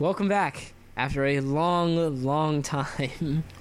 Welcome 0.00 0.28
back 0.28 0.72
after 0.96 1.24
a 1.24 1.38
long, 1.40 2.24
long 2.24 2.62
time. 2.62 3.44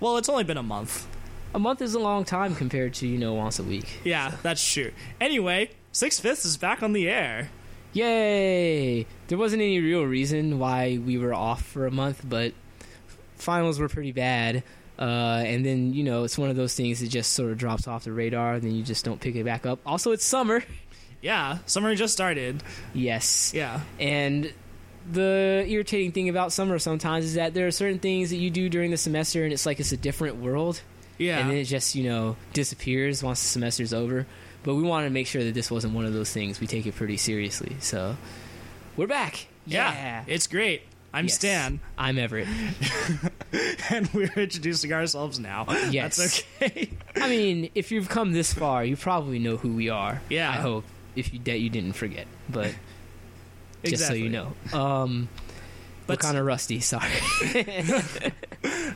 Well, 0.00 0.18
it's 0.18 0.28
only 0.28 0.44
been 0.44 0.58
a 0.58 0.62
month. 0.62 1.06
A 1.54 1.58
month 1.58 1.80
is 1.80 1.94
a 1.94 1.98
long 1.98 2.24
time 2.24 2.54
compared 2.54 2.92
to, 2.94 3.06
you 3.06 3.16
know, 3.16 3.32
once 3.32 3.58
a 3.58 3.62
week. 3.62 4.00
Yeah, 4.04 4.32
that's 4.42 4.62
true. 4.70 4.92
Anyway, 5.18 5.70
Six 5.92 6.20
Fifths 6.20 6.44
is 6.44 6.58
back 6.58 6.82
on 6.82 6.92
the 6.92 7.08
air. 7.08 7.48
Yay! 7.94 9.06
There 9.28 9.38
wasn't 9.38 9.62
any 9.62 9.80
real 9.80 10.02
reason 10.02 10.58
why 10.58 10.98
we 10.98 11.16
were 11.16 11.32
off 11.32 11.64
for 11.64 11.86
a 11.86 11.90
month, 11.90 12.22
but 12.28 12.52
finals 13.36 13.78
were 13.78 13.88
pretty 13.88 14.12
bad. 14.12 14.62
Uh, 14.98 15.42
and 15.46 15.64
then, 15.64 15.94
you 15.94 16.04
know, 16.04 16.24
it's 16.24 16.36
one 16.36 16.50
of 16.50 16.56
those 16.56 16.74
things 16.74 17.00
that 17.00 17.08
just 17.08 17.32
sort 17.32 17.50
of 17.50 17.56
drops 17.56 17.88
off 17.88 18.04
the 18.04 18.12
radar, 18.12 18.54
and 18.54 18.62
then 18.62 18.74
you 18.74 18.82
just 18.82 19.06
don't 19.06 19.20
pick 19.20 19.36
it 19.36 19.44
back 19.44 19.64
up. 19.64 19.78
Also, 19.86 20.12
it's 20.12 20.24
summer. 20.24 20.62
Yeah, 21.22 21.58
summer 21.64 21.94
just 21.94 22.12
started. 22.12 22.62
Yes. 22.92 23.52
Yeah. 23.54 23.80
And 23.98 24.52
the 25.10 25.64
irritating 25.68 26.12
thing 26.12 26.28
about 26.28 26.52
summer 26.52 26.78
sometimes 26.78 27.24
is 27.24 27.34
that 27.34 27.54
there 27.54 27.66
are 27.66 27.70
certain 27.70 27.98
things 27.98 28.30
that 28.30 28.36
you 28.36 28.50
do 28.50 28.68
during 28.68 28.90
the 28.90 28.96
semester, 28.96 29.44
and 29.44 29.52
it's 29.52 29.66
like 29.66 29.80
it's 29.80 29.92
a 29.92 29.96
different 29.96 30.36
world. 30.36 30.80
Yeah. 31.16 31.38
and 31.38 31.48
then 31.50 31.58
it 31.58 31.64
just 31.64 31.94
you 31.94 32.08
know 32.10 32.36
disappears 32.52 33.22
once 33.22 33.40
the 33.40 33.48
semester's 33.48 33.94
over. 33.94 34.26
But 34.64 34.74
we 34.74 34.82
wanted 34.82 35.08
to 35.08 35.12
make 35.12 35.26
sure 35.26 35.44
that 35.44 35.52
this 35.54 35.70
wasn't 35.70 35.94
one 35.94 36.06
of 36.06 36.12
those 36.14 36.32
things. 36.32 36.58
We 36.58 36.66
take 36.66 36.86
it 36.86 36.96
pretty 36.96 37.18
seriously, 37.18 37.76
so 37.80 38.16
we're 38.96 39.06
back. 39.06 39.46
yeah. 39.66 40.24
It's 40.26 40.46
great. 40.46 40.82
I'm 41.12 41.26
Yes. 41.26 41.34
Stan, 41.34 41.78
I'm 41.96 42.18
Everett. 42.18 42.48
and 43.90 44.08
we're 44.12 44.32
introducing 44.36 44.92
ourselves 44.92 45.38
now. 45.38 45.66
Yes. 45.90 46.16
That's 46.16 46.42
okay. 46.62 46.90
I 47.16 47.28
mean, 47.28 47.70
if 47.76 47.92
you've 47.92 48.08
come 48.08 48.32
this 48.32 48.52
far, 48.52 48.84
you 48.84 48.96
probably 48.96 49.38
know 49.38 49.56
who 49.56 49.72
we 49.74 49.90
are. 49.90 50.20
Yeah. 50.28 50.50
I 50.50 50.54
hope 50.54 50.84
if 51.14 51.32
you 51.32 51.38
that 51.44 51.60
you 51.60 51.70
didn't 51.70 51.92
forget, 51.92 52.26
but 52.48 52.74
just 53.84 54.06
so 54.06 54.14
you 54.14 54.28
know, 54.28 54.52
um, 54.72 55.28
But- 56.06 56.18
kind 56.20 56.36
of 56.36 56.44
rusty. 56.44 56.80
Sorry. 56.80 57.10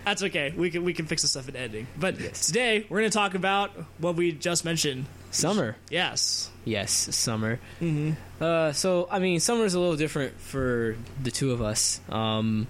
That's 0.05 0.23
okay. 0.23 0.53
We 0.57 0.71
can 0.71 0.85
we 0.85 0.95
can 0.95 1.07
fix 1.07 1.23
the 1.23 1.29
stuff 1.29 1.49
in 1.49 1.57
editing. 1.57 1.87
But 1.99 2.21
Yes. 2.21 2.47
today 2.47 2.87
we're 2.89 2.99
going 3.01 3.11
to 3.11 3.17
talk 3.17 3.35
about 3.35 3.71
what 3.99 4.17
we 4.17 4.33
just 4.33 4.65
mentioned. 4.65 5.07
Summer. 5.31 5.77
Yes. 5.91 6.51
Yes, 6.65 6.91
summer. 7.15 7.61
Mm-hmm. 7.81 8.43
Uh, 8.43 8.73
so 8.73 9.09
I 9.11 9.19
mean, 9.19 9.41
summer 9.41 9.65
is 9.65 9.75
a 9.75 9.81
little 9.81 9.97
different 9.97 10.39
for 10.41 10.97
the 11.23 11.31
two 11.31 11.53
of 11.53 11.61
us. 11.63 12.01
Um, 12.09 12.67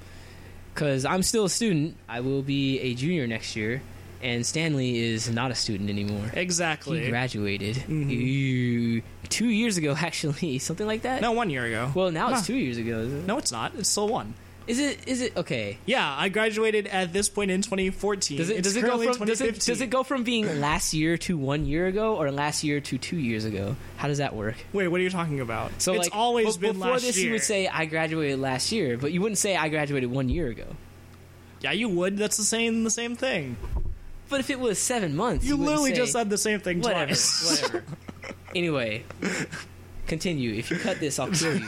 cause 0.75 1.05
I'm 1.05 1.23
still 1.23 1.45
a 1.45 1.51
student. 1.51 1.97
I 2.09 2.21
will 2.21 2.43
be 2.43 2.81
a 2.81 2.95
junior 2.95 3.27
next 3.27 3.55
year, 3.57 3.83
and 4.23 4.45
Stanley 4.45 4.99
is 4.99 5.31
not 5.31 5.51
a 5.51 5.55
student 5.55 5.91
anymore. 5.91 6.31
Exactly. 6.35 7.05
He 7.05 7.11
graduated 7.11 7.77
Mhm. 7.77 8.11
Ew. 8.11 9.03
two 9.29 9.49
years 9.49 9.77
ago, 9.77 9.95
actually, 9.99 10.59
something 10.59 10.87
like 10.87 11.03
that. 11.03 11.21
no, 11.23 11.33
one 11.33 11.51
year 11.51 11.65
ago. 11.65 11.91
Well, 11.95 12.11
now 12.11 12.31
it's 12.33 12.47
two 12.47 12.57
years 12.57 12.79
ago. 12.79 12.99
Is 13.01 13.13
it? 13.13 13.27
No, 13.27 13.39
it's 13.39 13.53
not. 13.53 13.73
It's 13.79 13.89
still 13.89 14.09
one. 14.09 14.35
Is 14.67 14.79
it? 14.81 14.99
Is 15.09 15.23
it 15.23 15.35
okay? 15.35 15.79
Yeah, 15.87 16.15
I 16.19 16.29
graduated 16.29 16.89
at 16.89 17.11
this 17.15 17.31
point 17.31 17.51
in 17.51 17.63
2014. 17.63 18.37
Does 18.37 18.51
it? 18.51 18.63
Does 18.63 18.77
it 18.77 18.83
go 18.83 18.99
from? 18.99 19.27
Does 19.27 19.41
it? 19.41 19.55
2015. 19.57 19.73
Does 19.73 19.81
it 19.81 19.87
go 19.89 20.03
from 20.03 20.25
being 20.25 20.61
last 20.61 20.93
year 20.93 21.17
to 21.17 21.39
one 21.39 21.65
year 21.65 21.87
ago, 21.87 22.17
or 22.17 22.31
last 22.31 22.63
year 22.65 22.79
to 22.79 22.99
two 22.99 23.17
years 23.17 23.47
ago? 23.47 23.77
How 23.97 24.09
does 24.09 24.19
that 24.19 24.37
work? 24.37 24.57
Wait, 24.75 24.87
what 24.89 25.01
are 25.01 25.05
you 25.05 25.09
talking 25.09 25.41
about? 25.41 25.73
So 25.81 25.95
it's 25.95 26.05
like, 26.05 26.15
always 26.15 26.59
be- 26.59 26.67
been 26.67 26.79
before 26.79 27.01
this. 27.01 27.17
year. 27.17 27.27
You 27.29 27.33
would 27.33 27.43
say 27.45 27.67
I 27.67 27.87
graduated 27.87 28.41
last 28.41 28.71
year, 28.71 28.99
but 28.99 29.11
you 29.11 29.23
wouldn't 29.23 29.39
say 29.39 29.57
I 29.57 29.71
graduated 29.71 30.11
one 30.11 30.29
year 30.29 30.49
ago. 30.49 30.67
yeah, 31.63 31.73
you 31.73 31.89
would. 31.89 32.19
That's 32.19 32.37
the 32.37 32.45
same 32.45 32.85
the 32.85 32.91
same 32.91 33.17
thing. 33.17 33.57
But 34.29 34.41
if 34.41 34.51
it 34.51 34.61
was 34.61 34.79
seven 34.79 35.17
months, 35.17 35.45
You 35.45 35.57
wouldn't 35.57 35.69
literally 35.69 35.91
say- 35.91 35.97
just 35.97 36.13
said 36.13 36.31
the 36.31 36.39
same 36.39 36.61
thing 36.61 36.81
whatever. 36.81 37.07
twice. 37.07 37.63
Whatever. 37.63 37.85
anyway, 38.55 39.05
continue. 40.07 40.53
If 40.55 40.71
you 40.71 40.77
cut 40.79 41.01
this, 41.01 41.19
I'll 41.19 41.31
kill 41.31 41.57
you. 41.57 41.67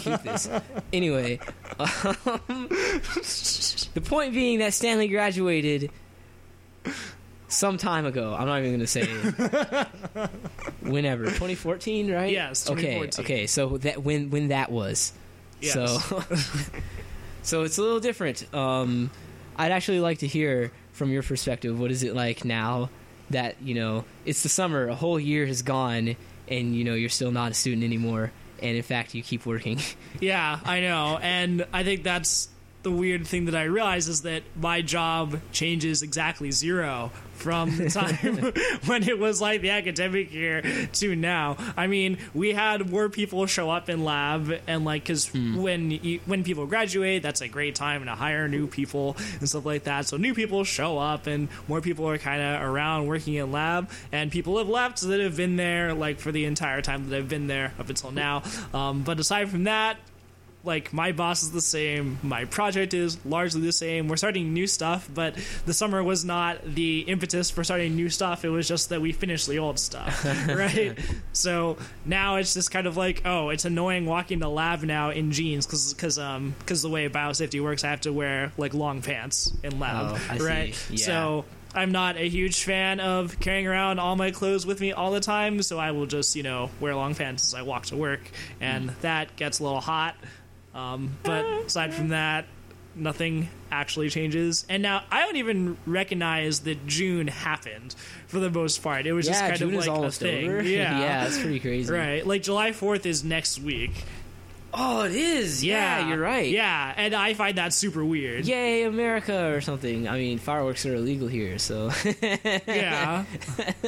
Keep 0.00 0.22
this. 0.22 0.48
Anyway, 0.92 1.38
um, 1.78 2.68
the 3.94 4.02
point 4.04 4.34
being 4.34 4.58
that 4.58 4.74
Stanley 4.74 5.08
graduated 5.08 5.90
some 7.48 7.78
time 7.78 8.04
ago. 8.06 8.34
I'm 8.38 8.46
not 8.46 8.58
even 8.60 8.70
going 8.72 8.80
to 8.80 8.86
say 8.86 9.06
whenever 10.80 11.24
2014, 11.24 12.10
right? 12.12 12.30
Yes, 12.32 12.68
Okay. 12.70 13.08
Okay. 13.18 13.46
So 13.46 13.78
that 13.78 14.02
when 14.02 14.30
when 14.30 14.48
that 14.48 14.70
was. 14.70 15.12
Yes. 15.60 15.72
So, 15.74 15.98
so 17.42 17.62
it's 17.62 17.78
a 17.78 17.82
little 17.82 18.00
different. 18.00 18.52
Um, 18.54 19.10
I'd 19.56 19.72
actually 19.72 20.00
like 20.00 20.18
to 20.18 20.26
hear 20.26 20.72
from 20.94 21.10
your 21.10 21.22
perspective. 21.22 21.78
What 21.78 21.90
is 21.90 22.02
it 22.02 22.14
like 22.14 22.44
now 22.46 22.88
that 23.30 23.56
you 23.60 23.74
know 23.74 24.06
it's 24.24 24.42
the 24.42 24.48
summer? 24.48 24.88
A 24.88 24.94
whole 24.94 25.20
year 25.20 25.44
has 25.46 25.60
gone, 25.60 26.16
and 26.48 26.74
you 26.74 26.84
know 26.84 26.94
you're 26.94 27.10
still 27.10 27.30
not 27.32 27.50
a 27.50 27.54
student 27.54 27.84
anymore. 27.84 28.32
And 28.62 28.76
in 28.76 28.82
fact, 28.82 29.14
you 29.14 29.22
keep 29.22 29.44
working. 29.44 29.78
Yeah, 30.20 30.58
I 30.64 30.80
know. 30.80 31.18
And 31.20 31.66
I 31.72 31.82
think 31.82 32.04
that's 32.04 32.48
the 32.84 32.90
weird 32.90 33.26
thing 33.26 33.46
that 33.46 33.54
I 33.54 33.64
realize 33.64 34.06
is 34.08 34.22
that 34.22 34.42
my 34.54 34.82
job 34.82 35.40
changes 35.52 36.02
exactly 36.02 36.50
zero 36.50 37.10
from 37.34 37.76
the 37.76 37.90
time 37.90 38.52
when 38.86 39.02
it 39.02 39.18
was 39.18 39.40
like 39.40 39.60
the 39.60 39.70
academic 39.70 40.32
year 40.32 40.62
to 40.92 41.16
now. 41.16 41.56
I 41.76 41.86
mean, 41.86 42.18
we 42.32 42.52
had 42.52 42.88
more 42.90 43.08
people 43.08 43.46
show 43.46 43.70
up 43.70 43.88
in 43.88 44.04
lab 44.04 44.60
and 44.66 44.84
like 44.84 45.04
cuz 45.04 45.32
when 45.32 45.90
you, 45.90 46.20
when 46.26 46.44
people 46.44 46.66
graduate, 46.66 47.22
that's 47.22 47.40
a 47.40 47.48
great 47.48 47.74
time 47.74 48.04
to 48.04 48.12
hire 48.12 48.48
new 48.48 48.66
people 48.66 49.16
and 49.40 49.48
stuff 49.48 49.66
like 49.66 49.84
that. 49.84 50.06
So 50.06 50.16
new 50.16 50.34
people 50.34 50.64
show 50.64 50.98
up 50.98 51.26
and 51.26 51.48
more 51.68 51.80
people 51.80 52.08
are 52.08 52.18
kind 52.18 52.40
of 52.40 52.62
around 52.62 53.06
working 53.06 53.34
in 53.34 53.50
lab 53.50 53.90
and 54.12 54.30
people 54.30 54.58
have 54.58 54.68
left 54.68 55.00
that 55.00 55.20
have 55.20 55.36
been 55.36 55.56
there 55.56 55.92
like 55.94 56.20
for 56.20 56.30
the 56.30 56.44
entire 56.44 56.82
time 56.82 57.08
that 57.08 57.16
I've 57.16 57.28
been 57.28 57.46
there 57.46 57.72
up 57.78 57.88
until 57.88 58.12
now. 58.12 58.42
Um, 58.72 59.02
but 59.02 59.18
aside 59.18 59.48
from 59.48 59.64
that, 59.64 59.96
like 60.64 60.92
my 60.92 61.12
boss 61.12 61.42
is 61.42 61.52
the 61.52 61.60
same 61.60 62.18
my 62.22 62.44
project 62.46 62.94
is 62.94 63.18
largely 63.26 63.60
the 63.60 63.72
same 63.72 64.08
we're 64.08 64.16
starting 64.16 64.52
new 64.54 64.66
stuff 64.66 65.08
but 65.12 65.34
the 65.66 65.74
summer 65.74 66.02
was 66.02 66.24
not 66.24 66.64
the 66.64 67.00
impetus 67.00 67.50
for 67.50 67.62
starting 67.62 67.94
new 67.96 68.08
stuff 68.08 68.44
it 68.44 68.48
was 68.48 68.66
just 68.66 68.88
that 68.88 69.00
we 69.00 69.12
finished 69.12 69.46
the 69.46 69.58
old 69.58 69.78
stuff 69.78 70.24
right 70.48 70.98
so 71.32 71.76
now 72.06 72.36
it's 72.36 72.54
just 72.54 72.70
kind 72.70 72.86
of 72.86 72.96
like 72.96 73.22
oh 73.26 73.50
it's 73.50 73.64
annoying 73.64 74.06
walking 74.06 74.40
to 74.40 74.48
lab 74.48 74.82
now 74.82 75.10
in 75.10 75.32
jeans 75.32 75.66
because 75.66 75.92
because 75.92 76.18
um 76.18 76.54
because 76.60 76.80
the 76.82 76.88
way 76.88 77.08
biosafety 77.08 77.62
works 77.62 77.84
i 77.84 77.90
have 77.90 78.00
to 78.00 78.12
wear 78.12 78.50
like 78.56 78.72
long 78.74 79.02
pants 79.02 79.52
in 79.62 79.78
lab 79.78 80.12
Oh, 80.16 80.26
I 80.30 80.38
see. 80.38 80.44
right 80.44 80.86
Yeah. 80.90 80.96
so 81.06 81.44
I'm 81.76 81.90
not 81.90 82.16
a 82.16 82.28
huge 82.28 82.62
fan 82.62 83.00
of 83.00 83.40
carrying 83.40 83.66
around 83.66 83.98
all 83.98 84.14
my 84.14 84.30
clothes 84.30 84.64
with 84.64 84.80
me 84.80 84.92
all 84.92 85.10
the 85.10 85.18
time, 85.18 85.60
so 85.60 85.76
I 85.76 85.90
will 85.90 86.06
just, 86.06 86.36
you 86.36 86.44
know, 86.44 86.70
wear 86.78 86.94
long 86.94 87.16
pants 87.16 87.48
as 87.48 87.54
I 87.54 87.62
walk 87.62 87.86
to 87.86 87.96
work, 87.96 88.20
and 88.60 88.90
Mm. 88.90 89.00
that 89.00 89.34
gets 89.34 89.58
a 89.58 89.64
little 89.64 89.80
hot. 89.80 90.14
Um, 90.74 91.16
but 91.22 91.44
aside 91.44 91.94
from 91.94 92.08
that, 92.08 92.46
nothing 92.96 93.48
actually 93.70 94.10
changes. 94.10 94.64
And 94.68 94.82
now 94.82 95.02
I 95.10 95.24
don't 95.24 95.36
even 95.36 95.76
recognize 95.86 96.60
that 96.60 96.86
June 96.86 97.28
happened 97.28 97.94
for 98.26 98.40
the 98.40 98.50
most 98.50 98.82
part. 98.82 99.06
It 99.06 99.12
was 99.12 99.26
just 99.26 99.40
kind 99.40 99.56
June 99.56 99.74
of 99.74 99.86
like 99.86 99.98
a 100.04 100.10
thing. 100.10 100.48
over. 100.50 100.62
Yeah. 100.64 100.98
yeah, 101.00 101.26
it's 101.26 101.38
pretty 101.38 101.60
crazy. 101.60 101.92
Right, 101.92 102.26
like 102.26 102.42
July 102.42 102.72
Fourth 102.72 103.06
is 103.06 103.22
next 103.24 103.60
week. 103.60 103.92
Oh, 104.76 105.04
it 105.04 105.12
is. 105.12 105.62
Yeah, 105.64 106.08
you're 106.08 106.18
right. 106.18 106.50
Yeah, 106.50 106.92
and 106.96 107.14
I 107.14 107.34
find 107.34 107.58
that 107.58 107.72
super 107.72 108.04
weird. 108.04 108.44
Yay, 108.44 108.82
America 108.82 109.54
or 109.54 109.60
something. 109.60 110.08
I 110.08 110.18
mean, 110.18 110.38
fireworks 110.38 110.84
are 110.84 110.96
illegal 110.96 111.28
here, 111.28 111.58
so 111.60 111.92
Yeah. 112.66 113.24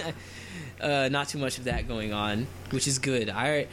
uh, 0.81 1.09
not 1.11 1.29
too 1.29 1.39
much 1.39 1.59
of 1.59 1.65
that 1.65 1.89
going 1.89 2.13
on, 2.13 2.47
which 2.71 2.87
is 2.87 3.01
good. 3.01 3.29
I, 3.31 3.67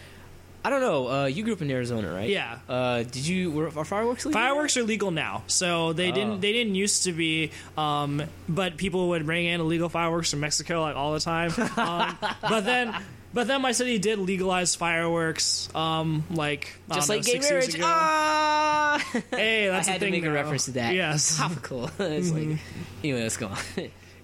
I 0.66 0.70
don't 0.70 0.80
know. 0.82 1.08
Uh, 1.10 1.26
you 1.26 1.44
grew 1.44 1.52
up 1.54 1.62
in 1.62 1.70
Arizona, 1.70 2.14
right? 2.14 2.30
Yeah. 2.30 2.58
Uh, 2.70 3.04
did 3.04 3.28
you 3.28 3.52
were 3.52 3.68
are 3.78 3.84
fireworks 3.86 4.26
legal? 4.26 4.40
Fireworks 4.40 4.78
are 4.78 4.84
legal 4.84 5.12
now, 5.12 5.44
so 5.48 5.92
they 5.94 6.10
Oh. 6.12 6.16
didn't 6.16 6.40
they 6.42 6.54
didn't 6.54 6.76
used 6.76 7.04
to 7.04 7.12
be, 7.12 7.52
um, 7.78 8.24
but 8.48 8.78
people 8.78 9.10
would 9.10 9.26
bring 9.26 9.46
in 9.46 9.60
illegal 9.60 9.90
fireworks 9.90 10.32
from 10.32 10.40
Mexico 10.40 10.82
like 10.82 10.96
all 10.96 11.14
the 11.14 11.20
time. 11.20 11.52
Um, 11.78 12.18
but 12.42 12.62
then, 12.62 12.96
but 13.34 13.48
then 13.48 13.62
my 13.62 13.72
city 13.74 13.98
did 14.00 14.20
legalize 14.20 14.74
fireworks, 14.76 15.68
um, 15.76 16.24
like 16.32 16.74
Just 16.94 17.10
like 17.10 17.26
know, 17.26 17.34
gay 17.34 17.40
marriage. 17.40 17.76
Ah! 17.82 19.04
Hey, 19.32 19.68
that's 19.68 19.88
I 19.88 19.90
the 19.90 19.92
had 19.94 20.00
thing 20.00 20.14
to 20.14 20.22
make 20.22 20.26
a 20.30 20.32
reference 20.32 20.66
to 20.66 20.72
that. 20.72 20.94
Yes, 20.96 21.36
Topical. 21.44 21.90
it's 22.00 22.32
like 22.32 22.58
anyway, 23.04 23.24
let's 23.24 23.36
go 23.38 23.48
on. 23.48 23.58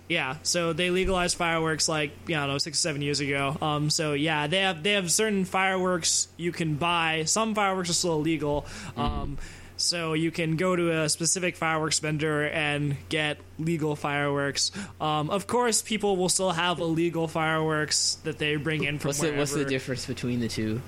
Yeah. 0.09 0.37
So 0.43 0.73
they 0.73 0.89
legalized 0.89 1.37
fireworks 1.37 1.87
like 1.87 2.11
you 2.27 2.35
know, 2.35 2.41
I 2.41 2.45
don't 2.47 2.55
know 2.55 2.57
six 2.57 2.79
or 2.79 2.81
seven 2.81 3.01
years 3.01 3.21
ago. 3.21 3.55
Um, 3.61 3.89
so 3.89 4.13
yeah, 4.13 4.47
they 4.47 4.59
have 4.59 4.83
they 4.83 4.93
have 4.93 5.09
certain 5.11 5.45
fireworks 5.45 6.27
you 6.35 6.51
can 6.51 6.75
buy. 6.75 7.23
Some 7.25 7.55
fireworks 7.55 7.89
are 7.89 7.93
still 7.93 8.15
illegal. 8.15 8.65
Um. 8.97 9.37
So 9.77 10.11
you 10.11 10.29
can 10.29 10.57
go 10.57 10.75
to 10.75 11.03
a 11.03 11.07
specific 11.07 11.55
fireworks 11.55 11.99
vendor 11.99 12.43
and 12.49 12.97
get 13.07 13.37
legal 13.57 13.95
fireworks. 13.95 14.71
Um, 14.99 15.29
of 15.29 15.47
course, 15.47 15.81
people 15.81 16.17
will 16.17 16.27
still 16.27 16.51
have 16.51 16.79
illegal 16.79 17.29
fireworks 17.29 18.15
that 18.25 18.37
they 18.39 18.57
bring 18.57 18.83
in 18.83 18.99
from 18.99 19.09
what's 19.09 19.19
the 19.21 19.31
what's 19.31 19.53
the 19.53 19.63
difference 19.63 20.05
between 20.05 20.41
the 20.41 20.49
two? 20.49 20.81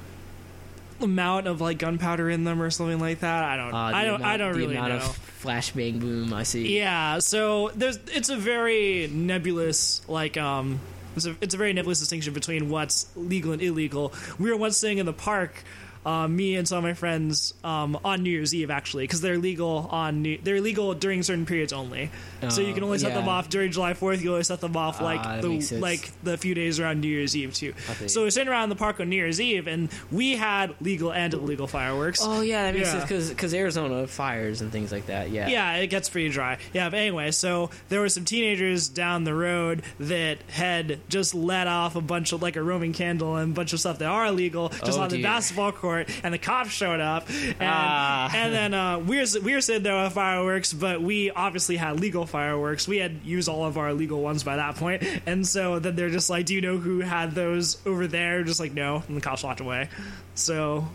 Amount 1.03 1.47
of 1.47 1.61
like 1.61 1.77
gunpowder 1.79 2.29
in 2.29 2.43
them 2.43 2.61
or 2.61 2.69
something 2.69 2.99
like 2.99 3.19
that? 3.19 3.43
I 3.43 3.57
don't. 3.57 3.73
Uh, 3.73 3.77
I 3.77 4.05
don't. 4.05 4.15
amount- 4.15 4.23
I 4.25 4.37
don't 4.37 4.53
the 4.53 4.59
really 4.59 4.75
amount 4.75 4.89
know. 4.93 4.97
of 4.99 5.41
flashbang 5.43 5.99
boom. 5.99 6.33
I 6.33 6.43
see. 6.43 6.77
Yeah, 6.77 7.19
so 7.19 7.69
there's 7.75 7.97
it's 8.13 8.29
a 8.29 8.37
very 8.37 9.07
nebulous 9.11 10.01
like 10.07 10.37
um 10.37 10.79
it's 11.15 11.25
a 11.25 11.35
it's 11.41 11.53
a 11.53 11.57
very 11.57 11.73
nebulous 11.73 11.99
distinction 11.99 12.33
between 12.33 12.69
what's 12.69 13.07
legal 13.15 13.51
and 13.51 13.61
illegal. 13.61 14.13
We 14.39 14.49
were 14.49 14.57
once 14.57 14.77
sitting 14.77 14.97
in 14.99 15.05
the 15.05 15.13
park 15.13 15.63
uh, 16.05 16.27
me 16.27 16.55
and 16.55 16.67
some 16.67 16.79
of 16.79 16.83
my 16.83 16.93
friends 16.93 17.53
um, 17.63 17.97
on 18.03 18.23
New 18.23 18.29
Year's 18.31 18.53
Eve 18.55 18.71
actually 18.71 19.03
because 19.03 19.21
they're 19.21 19.37
legal 19.37 19.87
on 19.91 20.21
New- 20.23 20.39
they're 20.43 20.61
legal 20.61 20.93
during 20.93 21.21
certain 21.23 21.45
periods 21.45 21.73
only. 21.73 22.09
so 22.49 22.61
you 22.61 22.73
can 22.73 22.83
Oh, 22.83 22.87
only 22.87 22.97
set 22.99 23.13
them 23.13 23.27
off 23.29 23.49
during 23.49 23.71
July 23.71 23.93
Fourth. 23.93 24.21
You 24.23 24.31
only 24.31 24.43
set 24.43 24.61
them 24.61 24.75
off 24.75 24.99
like 25.01 25.19
Ah, 25.19 25.35
that 25.37 25.41
the 25.43 25.77
like 25.77 26.09
the 26.23 26.37
few 26.37 26.55
days 26.55 26.79
around 26.79 27.01
New 27.01 27.07
Year's 27.07 27.35
Eve 27.35 27.53
too. 27.53 27.73
So 28.07 28.21
we're 28.23 28.29
sitting 28.31 28.49
around 28.49 28.69
the 28.69 28.75
park 28.75 28.99
on 28.99 29.09
New 29.09 29.15
Year's 29.15 29.39
Eve, 29.39 29.67
and 29.67 29.89
we 30.11 30.35
had 30.35 30.73
legal 30.81 31.11
and 31.13 31.33
illegal 31.33 31.67
fireworks. 31.67 32.19
Oh 32.23 32.41
yeah, 32.41 32.63
that 32.63 32.73
makes 32.77 32.91
Yeah. 32.93 33.05
sense 33.05 33.29
because 33.29 33.53
Arizona 33.53 34.07
fires 34.07 34.61
and 34.61 34.71
things 34.71 34.91
like 34.91 35.05
that. 35.07 35.29
Yeah. 35.29 35.47
Yeah, 35.49 35.75
it 35.75 35.87
gets 35.87 36.09
pretty 36.09 36.29
dry. 36.29 36.57
Yeah, 36.73 36.89
but 36.89 36.97
anyway, 36.97 37.29
so 37.31 37.69
there 37.89 37.99
were 37.99 38.09
some 38.09 38.25
teenagers 38.25 38.89
down 38.89 39.23
the 39.23 39.33
road 39.35 39.83
that 39.99 40.39
had 40.49 40.99
just 41.09 41.35
let 41.35 41.67
off 41.67 41.95
a 41.95 42.01
bunch 42.01 42.31
of 42.31 42.41
like 42.41 42.55
a 42.55 42.63
Roman 42.63 42.93
candle 42.93 43.35
and 43.35 43.51
a 43.51 43.55
bunch 43.55 43.73
of 43.73 43.79
stuff 43.79 43.99
that 43.99 44.07
are 44.07 44.25
illegal 44.25 44.69
just 44.69 44.97
Oh, 44.97 45.01
on 45.03 45.09
the 45.09 45.21
basketball 45.21 45.71
court, 45.71 45.90
and 45.99 46.33
the 46.33 46.37
cops 46.37 46.71
showed 46.71 46.99
up, 46.99 47.29
and 47.29 47.55
Ah. 47.61 48.31
and 48.35 48.53
then 48.53 48.73
uh, 48.73 48.99
we 48.99 49.17
were 49.17 49.25
we 49.43 49.53
were 49.53 49.61
sitting 49.61 49.83
there 49.83 50.01
with 50.03 50.13
fireworks, 50.13 50.73
but 50.73 51.01
we 51.01 51.29
obviously 51.31 51.77
had 51.77 51.99
legal 51.99 52.25
fireworks. 52.25 52.87
We 52.87 52.97
had 52.97 53.19
used 53.23 53.47
all 53.49 53.65
of 53.65 53.77
our 53.77 53.93
legal 53.93 54.21
ones 54.21 54.43
by 54.43 54.55
that 54.57 54.75
point, 54.75 55.03
and 55.25 55.45
so 55.47 55.79
then 55.79 55.95
they're 55.95 56.09
just 56.09 56.29
like, 56.29 56.45
"Do 56.45 56.53
you 56.55 56.61
know 56.61 56.77
who 56.77 56.99
had 57.01 57.33
those 57.35 57.77
over 57.85 58.07
there?" 58.07 58.43
Just 58.43 58.59
like, 58.59 58.73
no, 58.73 59.03
and 59.07 59.17
the 59.17 59.21
cops 59.21 59.43
walked 59.43 59.59
away. 59.61 59.89
So 60.35 60.87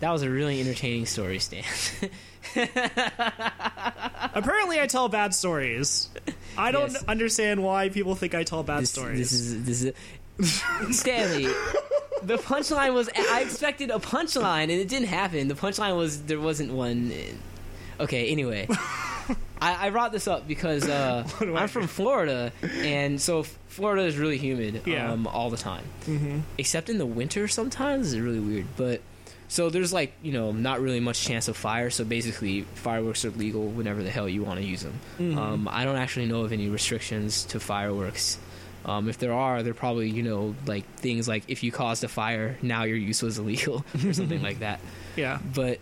That 0.00 0.10
was 0.10 0.22
a 0.22 0.28
really 0.30 0.60
entertaining 0.60 1.06
story, 1.06 1.38
Stan. 1.38 1.64
apparently, 4.34 4.80
I 4.80 4.86
tell 4.86 5.08
bad 5.08 5.34
stories. 5.34 6.08
I 6.56 6.70
don't 6.70 6.92
Yes. 6.92 7.04
understand 7.08 7.62
why 7.62 7.88
people 7.88 8.14
think 8.14 8.34
I 8.34 8.44
tell 8.44 8.62
bad 8.62 8.82
this, 8.82 8.90
stories. 8.90 9.18
this 9.18 9.32
is 9.32 9.64
this 9.64 9.82
is 10.90 10.98
Stanley. 10.98 11.46
The 12.26 12.38
punchline 12.38 12.92
was 12.92 13.08
I 13.16 13.42
expected 13.42 13.90
a 13.90 13.98
punchline 13.98 14.64
and 14.64 14.72
it 14.72 14.88
didn't 14.88 15.08
happen. 15.08 15.46
The 15.48 15.54
punchline 15.54 15.96
was 15.96 16.22
there 16.22 16.40
wasn't 16.40 16.72
one. 16.72 17.12
Okay, 18.00 18.28
anyway. 18.28 18.68
I, 19.60 19.86
I 19.86 19.90
brought 19.90 20.12
this 20.12 20.28
up 20.28 20.46
because 20.46 20.88
uh, 20.88 21.26
I'm 21.40 21.68
from 21.68 21.86
Florida, 21.86 22.52
and 22.62 23.20
so 23.20 23.42
Florida 23.68 24.02
is 24.02 24.18
really 24.18 24.38
humid 24.38 24.82
Yeah. 24.84 25.10
um, 25.12 25.26
all 25.26 25.50
the 25.50 25.56
time, 25.56 25.84
mm-hmm. 26.04 26.40
except 26.58 26.90
in 26.90 26.98
the 26.98 27.06
winter. 27.06 27.48
Sometimes 27.48 28.12
it's 28.12 28.20
really 28.20 28.40
weird, 28.40 28.66
but 28.76 29.00
so 29.48 29.70
there's 29.70 29.92
like 29.92 30.12
you 30.22 30.32
know 30.32 30.52
not 30.52 30.80
really 30.80 31.00
much 31.00 31.22
chance 31.22 31.48
of 31.48 31.56
fire. 31.56 31.90
So 31.90 32.04
basically, 32.04 32.62
fireworks 32.74 33.24
are 33.24 33.30
legal 33.30 33.66
whenever 33.68 34.02
the 34.02 34.10
hell 34.10 34.28
you 34.28 34.42
want 34.44 34.60
to 34.60 34.66
use 34.66 34.82
them. 34.82 35.00
Mm-hmm. 35.18 35.38
Um, 35.38 35.68
I 35.70 35.84
don't 35.84 35.96
actually 35.96 36.26
know 36.26 36.42
of 36.42 36.52
any 36.52 36.68
restrictions 36.68 37.44
to 37.46 37.60
fireworks. 37.60 38.38
Um, 38.86 39.08
if 39.08 39.18
there 39.18 39.32
are, 39.32 39.62
they're 39.64 39.74
probably 39.74 40.08
you 40.10 40.22
know 40.22 40.54
like 40.64 40.84
things 40.94 41.26
like 41.26 41.42
if 41.48 41.62
you 41.64 41.72
caused 41.72 42.04
a 42.04 42.08
fire, 42.08 42.56
now 42.62 42.84
your 42.84 42.96
use 42.96 43.20
was 43.20 43.36
illegal 43.38 43.84
or 44.06 44.12
something 44.12 44.40
like 44.42 44.60
that 44.60 44.78
yeah. 45.16 45.38
but 45.54 45.80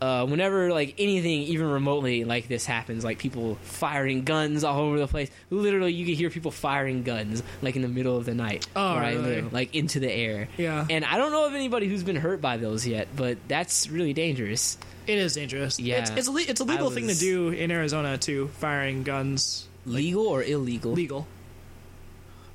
uh, 0.00 0.24
whenever 0.24 0.70
like 0.72 0.94
anything 0.96 1.42
even 1.42 1.68
remotely 1.68 2.24
like 2.24 2.48
this 2.48 2.64
happens 2.64 3.04
like 3.04 3.18
people 3.18 3.56
firing 3.60 4.24
guns 4.24 4.64
all 4.64 4.80
over 4.80 4.98
the 4.98 5.06
place 5.06 5.30
literally 5.50 5.92
you 5.92 6.06
can 6.06 6.14
hear 6.14 6.30
people 6.30 6.50
firing 6.50 7.02
guns 7.02 7.42
like 7.60 7.76
in 7.76 7.82
the 7.82 7.88
middle 7.88 8.16
of 8.16 8.24
the 8.24 8.32
night 8.32 8.66
Oh, 8.74 8.80
I 8.94 9.12
really? 9.12 9.42
like 9.42 9.74
into 9.74 10.00
the 10.00 10.10
air 10.10 10.48
Yeah. 10.56 10.86
and 10.88 11.04
i 11.04 11.18
don't 11.18 11.32
know 11.32 11.46
of 11.46 11.52
anybody 11.54 11.86
who's 11.86 12.02
been 12.02 12.16
hurt 12.16 12.40
by 12.40 12.56
those 12.56 12.86
yet 12.86 13.08
but 13.14 13.36
that's 13.48 13.90
really 13.90 14.14
dangerous 14.14 14.78
It 15.06 15.18
is 15.18 15.34
dangerous. 15.34 15.78
Yeah. 15.78 15.98
It's, 15.98 16.10
it's, 16.12 16.28
a, 16.28 16.50
it's 16.50 16.60
a 16.60 16.64
legal 16.64 16.88
I 16.90 16.94
thing 16.94 17.08
to 17.08 17.14
do 17.14 17.48
in 17.50 17.70
Arizona, 17.70 18.16
too, 18.16 18.48
firing 18.58 19.02
guns. 19.02 19.68
legal 19.84 20.26
or 20.26 20.42
illegal 20.42 20.92
Legal. 20.92 21.26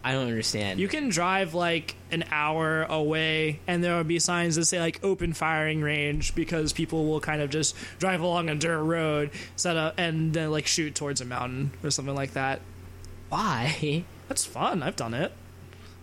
I 0.06 0.12
don't 0.14 0.28
understand 0.28 0.80
You 0.80 0.88
can 0.88 1.10
drive 1.10 1.54
like 1.56 1.96
an 2.12 2.24
hour 2.32 2.84
away, 2.84 3.60
and 3.68 3.84
there 3.84 3.98
will 3.98 4.04
be 4.06 4.20
signs 4.20 4.56
that 4.56 4.66
say 4.66 4.80
like 4.80 5.04
open 5.04 5.34
firing 5.34 5.82
range 5.82 6.36
because 6.36 6.72
people 6.72 7.08
will 7.08 7.20
kind 7.20 7.42
of 7.42 7.50
just 7.50 7.76
drive 8.00 8.22
along 8.22 8.50
a 8.50 8.56
dirt 8.56 8.84
road, 8.84 9.32
set 9.56 9.76
up, 9.76 9.96
and 9.98 10.32
then 10.32 10.52
like 10.52 10.68
shoot 10.68 10.96
towards 10.96 11.20
a 11.22 11.26
mountain 11.26 11.72
or 11.84 11.90
something 11.90 12.16
like 12.16 12.34
that. 12.34 12.62
why 13.30 14.04
That's 14.30 14.46
fun. 14.46 14.84
I've 14.84 14.96
done 14.96 15.14
it. 15.14 15.34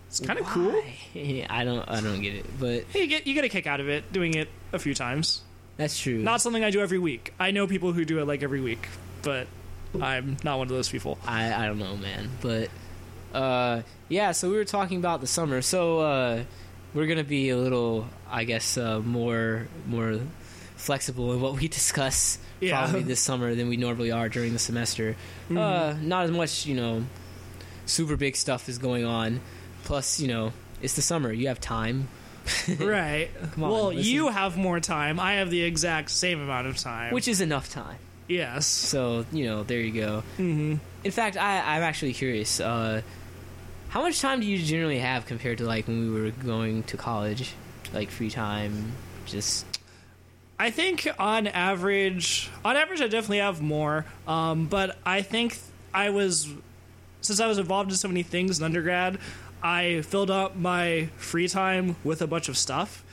It's 0.09 0.19
kind 0.19 0.37
of 0.37 0.45
cool. 0.45 0.79
I 1.49 1.63
don't 1.63 1.89
i 1.89 1.99
don't 2.01 2.21
get 2.21 2.35
it 2.35 2.45
but 2.59 2.83
Hey, 2.91 3.01
you 3.01 3.07
get 3.07 3.25
you 3.25 3.33
get 3.33 3.45
a 3.45 3.49
kick 3.49 3.65
out 3.65 3.79
of 3.79 3.89
it 3.89 4.13
doing 4.13 4.35
it 4.35 4.47
a 4.71 4.77
few 4.77 4.93
times. 4.93 5.41
that's 5.77 5.97
true 5.97 6.19
Not 6.19 6.39
something 6.41 6.63
I 6.63 6.69
do 6.69 6.81
every 6.81 6.99
week. 6.99 7.33
I 7.39 7.49
know 7.51 7.65
people 7.65 7.93
who 7.93 8.05
do 8.05 8.19
it 8.19 8.25
like 8.27 8.43
every 8.43 8.61
week, 8.61 8.87
but 9.23 9.47
I'm 9.99 10.37
not 10.43 10.57
one 10.59 10.67
of 10.67 10.73
those 10.73 10.89
people. 10.89 11.17
I, 11.25 11.53
I 11.53 11.65
don't 11.67 11.79
know, 11.79 11.95
man. 11.97 12.29
But 12.41 12.69
uh, 13.33 13.81
yeah, 14.09 14.31
so 14.31 14.49
we 14.49 14.55
were 14.57 14.65
talking 14.65 14.97
about 14.97 15.21
the 15.21 15.27
summer. 15.27 15.61
So 15.61 15.99
uh, 15.99 16.43
we're 16.93 17.07
gonna 17.07 17.23
be 17.23 17.49
a 17.49 17.57
little, 17.57 18.07
I 18.29 18.43
guess, 18.43 18.77
uh, 18.77 18.99
more 18.99 19.67
more 19.87 20.19
flexible 20.75 21.33
in 21.33 21.41
what 21.41 21.53
we 21.59 21.67
discuss 21.79 22.37
Yeah. 22.59 22.81
probably 22.83 23.03
this 23.03 23.19
summer 23.21 23.55
than 23.55 23.69
we 23.69 23.77
normally 23.77 24.11
are 24.11 24.29
during 24.29 24.53
the 24.53 24.59
semester. 24.59 25.15
Mm-hmm. 25.45 25.57
Uh, 25.57 25.93
not 26.01 26.25
as 26.25 26.31
much, 26.31 26.65
you 26.65 26.75
know, 26.75 27.05
super 27.85 28.17
big 28.17 28.35
stuff 28.35 28.67
is 28.69 28.77
going 28.77 29.05
on. 29.05 29.39
Plus, 29.85 30.19
you 30.19 30.27
know, 30.27 30.51
it's 30.81 30.93
the 30.95 31.01
summer. 31.01 31.31
You 31.31 31.47
have 31.47 31.59
time. 31.61 32.07
right. 32.79 33.29
On, 33.55 33.61
well, 33.61 33.87
listen. 33.93 34.11
you 34.11 34.27
have 34.27 34.57
more 34.57 34.79
time. 34.81 35.19
I 35.19 35.33
have 35.35 35.49
the 35.49 35.61
exact 35.63 36.09
same 36.09 36.41
amount 36.41 36.67
of 36.67 36.77
time. 36.77 37.13
which 37.13 37.27
is 37.29 37.39
enough 37.39 37.69
time. 37.69 37.97
yes. 38.27 38.65
So 38.65 39.25
you 39.31 39.45
know, 39.45 39.63
there 39.63 39.79
you 39.79 39.91
go. 39.93 40.23
Mm-hmm. 40.37 40.75
In 41.05 41.11
fact, 41.11 41.37
I, 41.37 41.59
I'm 41.77 41.81
actually 41.83 42.13
curious. 42.13 42.59
Uh, 42.59 43.01
how 43.93 44.01
much 44.01 44.21
time 44.21 44.39
do 44.39 44.47
you 44.47 44.57
generally 44.57 44.97
have 44.97 45.27
compared 45.27 45.59
to 45.59 45.65
like 45.65 45.87
when 45.87 46.11
we 46.11 46.19
were 46.19 46.31
going 46.31 46.81
to 46.81 46.97
college, 46.97 47.53
like 47.93 48.09
free 48.09 48.31
time? 48.31 48.91
Just 49.27 49.67
I 50.57 50.71
think 50.71 51.07
on 51.19 51.45
average, 51.45 52.49
on 52.65 52.75
average, 52.75 53.01
I 53.01 53.07
definitely 53.07 53.37
have 53.37 53.61
more. 53.61 54.03
Um, 54.27 54.65
but 54.65 54.97
I 55.05 55.21
think 55.21 55.59
I 55.93 56.09
was, 56.09 56.49
since 57.21 57.39
I 57.39 57.45
was 57.45 57.59
involved 57.59 57.91
in 57.91 57.97
so 57.97 58.07
many 58.07 58.23
things 58.23 58.57
in 58.57 58.65
undergrad, 58.65 59.19
I 59.61 60.01
filled 60.01 60.31
up 60.31 60.55
my 60.55 61.09
free 61.17 61.47
time 61.47 61.95
with 62.03 62.23
a 62.23 62.27
bunch 62.27 62.49
of 62.49 62.57
stuff. 62.57 63.03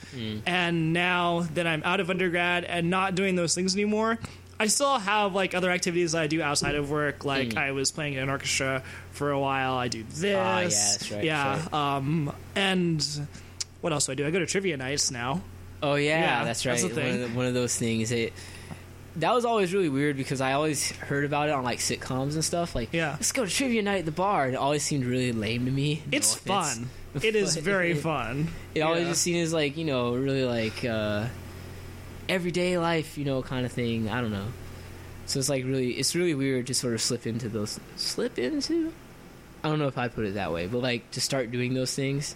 And 0.47 0.93
now 0.93 1.41
that 1.53 1.67
I'm 1.67 1.83
out 1.85 1.99
of 1.99 2.09
undergrad 2.09 2.63
and 2.63 2.89
not 2.89 3.13
doing 3.13 3.35
those 3.35 3.53
things 3.53 3.75
anymore, 3.75 4.17
I 4.61 4.67
still 4.67 4.97
have 4.99 5.33
like 5.33 5.53
other 5.55 5.71
activities 5.71 6.11
that 6.11 6.21
I 6.21 6.27
do 6.27 6.41
outside 6.41 6.75
of 6.75 6.89
work. 6.91 7.25
Like 7.25 7.57
I 7.57 7.71
was 7.71 7.91
playing 7.91 8.13
in 8.13 8.23
an 8.23 8.29
orchestra 8.29 8.83
for 9.11 9.31
a 9.31 9.39
while. 9.39 9.73
I 9.73 9.87
do 9.87 10.03
this. 10.03 10.35
Ah, 10.35 10.59
yeah, 11.11 11.15
right, 11.17 11.23
Yeah. 11.25 11.67
Um, 11.73 12.31
and 12.55 13.27
what 13.81 13.91
else 13.91 14.05
do 14.05 14.11
I 14.11 14.15
do? 14.15 14.25
I 14.27 14.31
go 14.31 14.39
to 14.39 14.45
trivia 14.45 14.77
nights 14.77 15.09
now. 15.11 15.41
oh 15.81 15.95
yeah, 15.95 16.19
Yeah, 16.19 16.43
that's 16.45 16.65
right. 16.65 16.79
that's 16.79 16.83
One, 16.95 17.05
of 17.07 17.19
the, 17.19 17.27
one 17.37 17.45
of 17.47 17.53
those 17.53 17.75
things. 17.75 18.11
It 18.11 18.33
that 19.17 19.33
was 19.33 19.43
always 19.43 19.73
really 19.73 19.89
weird 19.89 20.15
because 20.15 20.39
I 20.39 20.53
always 20.53 20.89
heard 20.91 21.25
about 21.25 21.49
it 21.49 21.51
on 21.53 21.63
like 21.65 21.79
sitcoms 21.79 22.33
and 22.35 22.45
stuff. 22.45 22.75
Like, 22.75 22.89
Yeah. 22.93 23.11
let's 23.11 23.31
go 23.33 23.43
to 23.43 23.51
trivia 23.51 23.81
night 23.81 23.99
at 23.99 24.05
the 24.05 24.11
bar. 24.11 24.45
And 24.45 24.53
it 24.53 24.57
always 24.57 24.83
seemed 24.83 25.03
really 25.05 25.33
lame 25.33 25.65
to 25.65 25.71
me. 25.71 26.01
It's 26.13 26.33
offense. 26.35 26.75
fun. 26.77 26.89
It 27.21 27.35
is 27.35 27.57
very 27.71 27.91
it- 27.91 27.97
fun. 27.97 28.47
It 28.73 28.81
always 28.81 29.01
Yeah. 29.03 29.09
just 29.09 29.21
seen 29.23 29.41
as 29.43 29.51
like 29.51 29.75
you 29.75 29.83
know 29.85 30.15
really 30.15 30.45
like 30.45 30.85
uh, 30.85 31.25
everyday 32.31 32.77
life 32.77 33.17
you 33.17 33.25
know 33.25 33.41
kind 33.41 33.65
of 33.65 33.71
thing. 33.71 34.09
I 34.09 34.21
don't 34.21 34.31
know. 34.31 34.47
So 35.25 35.39
it's 35.39 35.49
like 35.49 35.63
really 35.65 35.91
it's 35.91 36.15
really 36.15 36.33
weird 36.33 36.67
to 36.67 36.73
sort 36.73 36.93
of 36.93 37.01
slip 37.01 37.27
into 37.27 37.49
those 37.49 37.79
slip 37.95 38.39
into. 38.39 38.91
I 39.63 39.69
don't 39.69 39.77
know 39.77 39.87
if 39.87 39.97
I 39.97 40.07
put 40.07 40.25
it 40.25 40.33
that 40.35 40.51
way, 40.51 40.67
but 40.67 40.79
like 40.79 41.11
to 41.11 41.21
start 41.21 41.51
doing 41.51 41.73
those 41.73 41.93
things. 41.93 42.35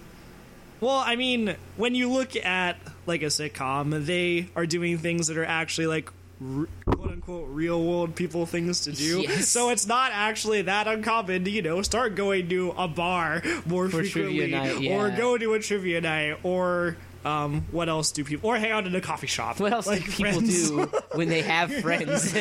Well, 0.81 0.97
I 0.97 1.15
mean, 1.15 1.55
when 1.77 1.95
you 1.95 2.11
look 2.11 2.35
at 2.35 2.77
like 3.07 3.23
a 3.23 3.27
sitcom, 3.27 4.05
they 4.05 4.49
are 4.55 4.65
doing 4.65 4.97
things 4.97 5.27
that 5.27 5.37
are 5.37 5.45
actually 5.45 5.87
like 5.87 6.09
r- 6.41 6.67
quote 6.85 7.11
unquote 7.11 7.49
real 7.49 7.83
world 7.83 8.15
people 8.15 8.45
things 8.45 8.81
to 8.81 8.91
do. 8.91 9.21
Yes. 9.21 9.47
So 9.47 9.69
it's 9.69 9.87
not 9.87 10.11
actually 10.13 10.63
that 10.63 10.87
uncommon 10.87 11.45
to, 11.45 11.49
you 11.49 11.61
know, 11.61 11.81
start 11.81 12.15
going 12.15 12.49
to 12.49 12.71
a 12.77 12.87
bar 12.87 13.41
more 13.65 13.89
For 13.89 14.03
frequently 14.03 14.51
night, 14.51 14.87
or 14.89 15.09
go 15.09 15.37
to 15.37 15.53
a 15.53 15.59
trivia 15.59 16.01
night 16.01 16.39
or 16.43 16.97
um, 17.25 17.65
what 17.71 17.89
else 17.89 18.11
do 18.11 18.23
people 18.23 18.49
or 18.51 18.57
hang 18.57 18.71
out 18.71 18.85
in 18.85 18.95
a 18.95 19.01
coffee 19.01 19.27
shop? 19.27 19.59
What 19.59 19.73
else 19.73 19.87
like 19.87 20.05
do 20.05 20.11
people 20.11 20.31
friends. 20.33 20.69
do 20.69 20.85
when 21.13 21.27
they 21.27 21.41
have 21.41 21.73
friends 21.81 22.33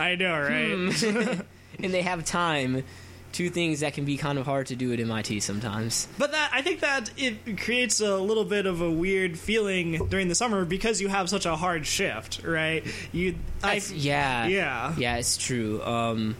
I 0.00 0.14
know, 0.16 0.32
right? 0.32 1.42
and 1.78 1.94
they 1.94 2.02
have 2.02 2.24
time? 2.24 2.82
Two 3.30 3.50
things 3.50 3.80
that 3.80 3.92
can 3.92 4.06
be 4.06 4.16
kind 4.16 4.38
of 4.38 4.46
hard 4.46 4.68
to 4.68 4.76
do 4.76 4.90
at 4.94 5.00
MIT 5.00 5.40
sometimes. 5.40 6.08
But 6.16 6.32
that 6.32 6.50
I 6.52 6.62
think 6.62 6.80
that 6.80 7.10
it 7.18 7.60
creates 7.60 8.00
a 8.00 8.16
little 8.16 8.46
bit 8.46 8.64
of 8.64 8.80
a 8.80 8.90
weird 8.90 9.38
feeling 9.38 10.06
during 10.08 10.28
the 10.28 10.34
summer 10.34 10.64
because 10.64 11.02
you 11.02 11.08
have 11.08 11.28
such 11.28 11.44
a 11.44 11.54
hard 11.54 11.84
shift, 11.86 12.42
right? 12.42 12.82
You, 13.12 13.34
I, 13.62 13.82
yeah, 13.92 14.46
yeah, 14.46 14.94
yeah, 14.96 15.16
it's 15.16 15.36
true. 15.36 15.82
Um, 15.82 16.36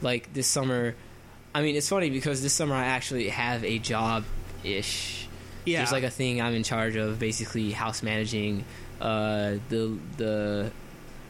like 0.00 0.32
this 0.32 0.46
summer, 0.46 0.94
I 1.54 1.60
mean, 1.60 1.76
it's 1.76 1.90
funny 1.90 2.08
because 2.08 2.42
this 2.42 2.54
summer 2.54 2.74
I 2.74 2.86
actually 2.86 3.28
have 3.28 3.62
a 3.62 3.78
job 3.78 4.24
ish. 4.64 5.28
Yeah. 5.64 5.78
There's 5.78 5.92
like 5.92 6.04
a 6.04 6.10
thing 6.10 6.40
I'm 6.40 6.54
in 6.54 6.62
charge 6.62 6.96
of, 6.96 7.18
basically 7.18 7.70
house 7.72 8.02
managing 8.02 8.64
uh, 9.00 9.54
the 9.68 9.96
the 10.16 10.70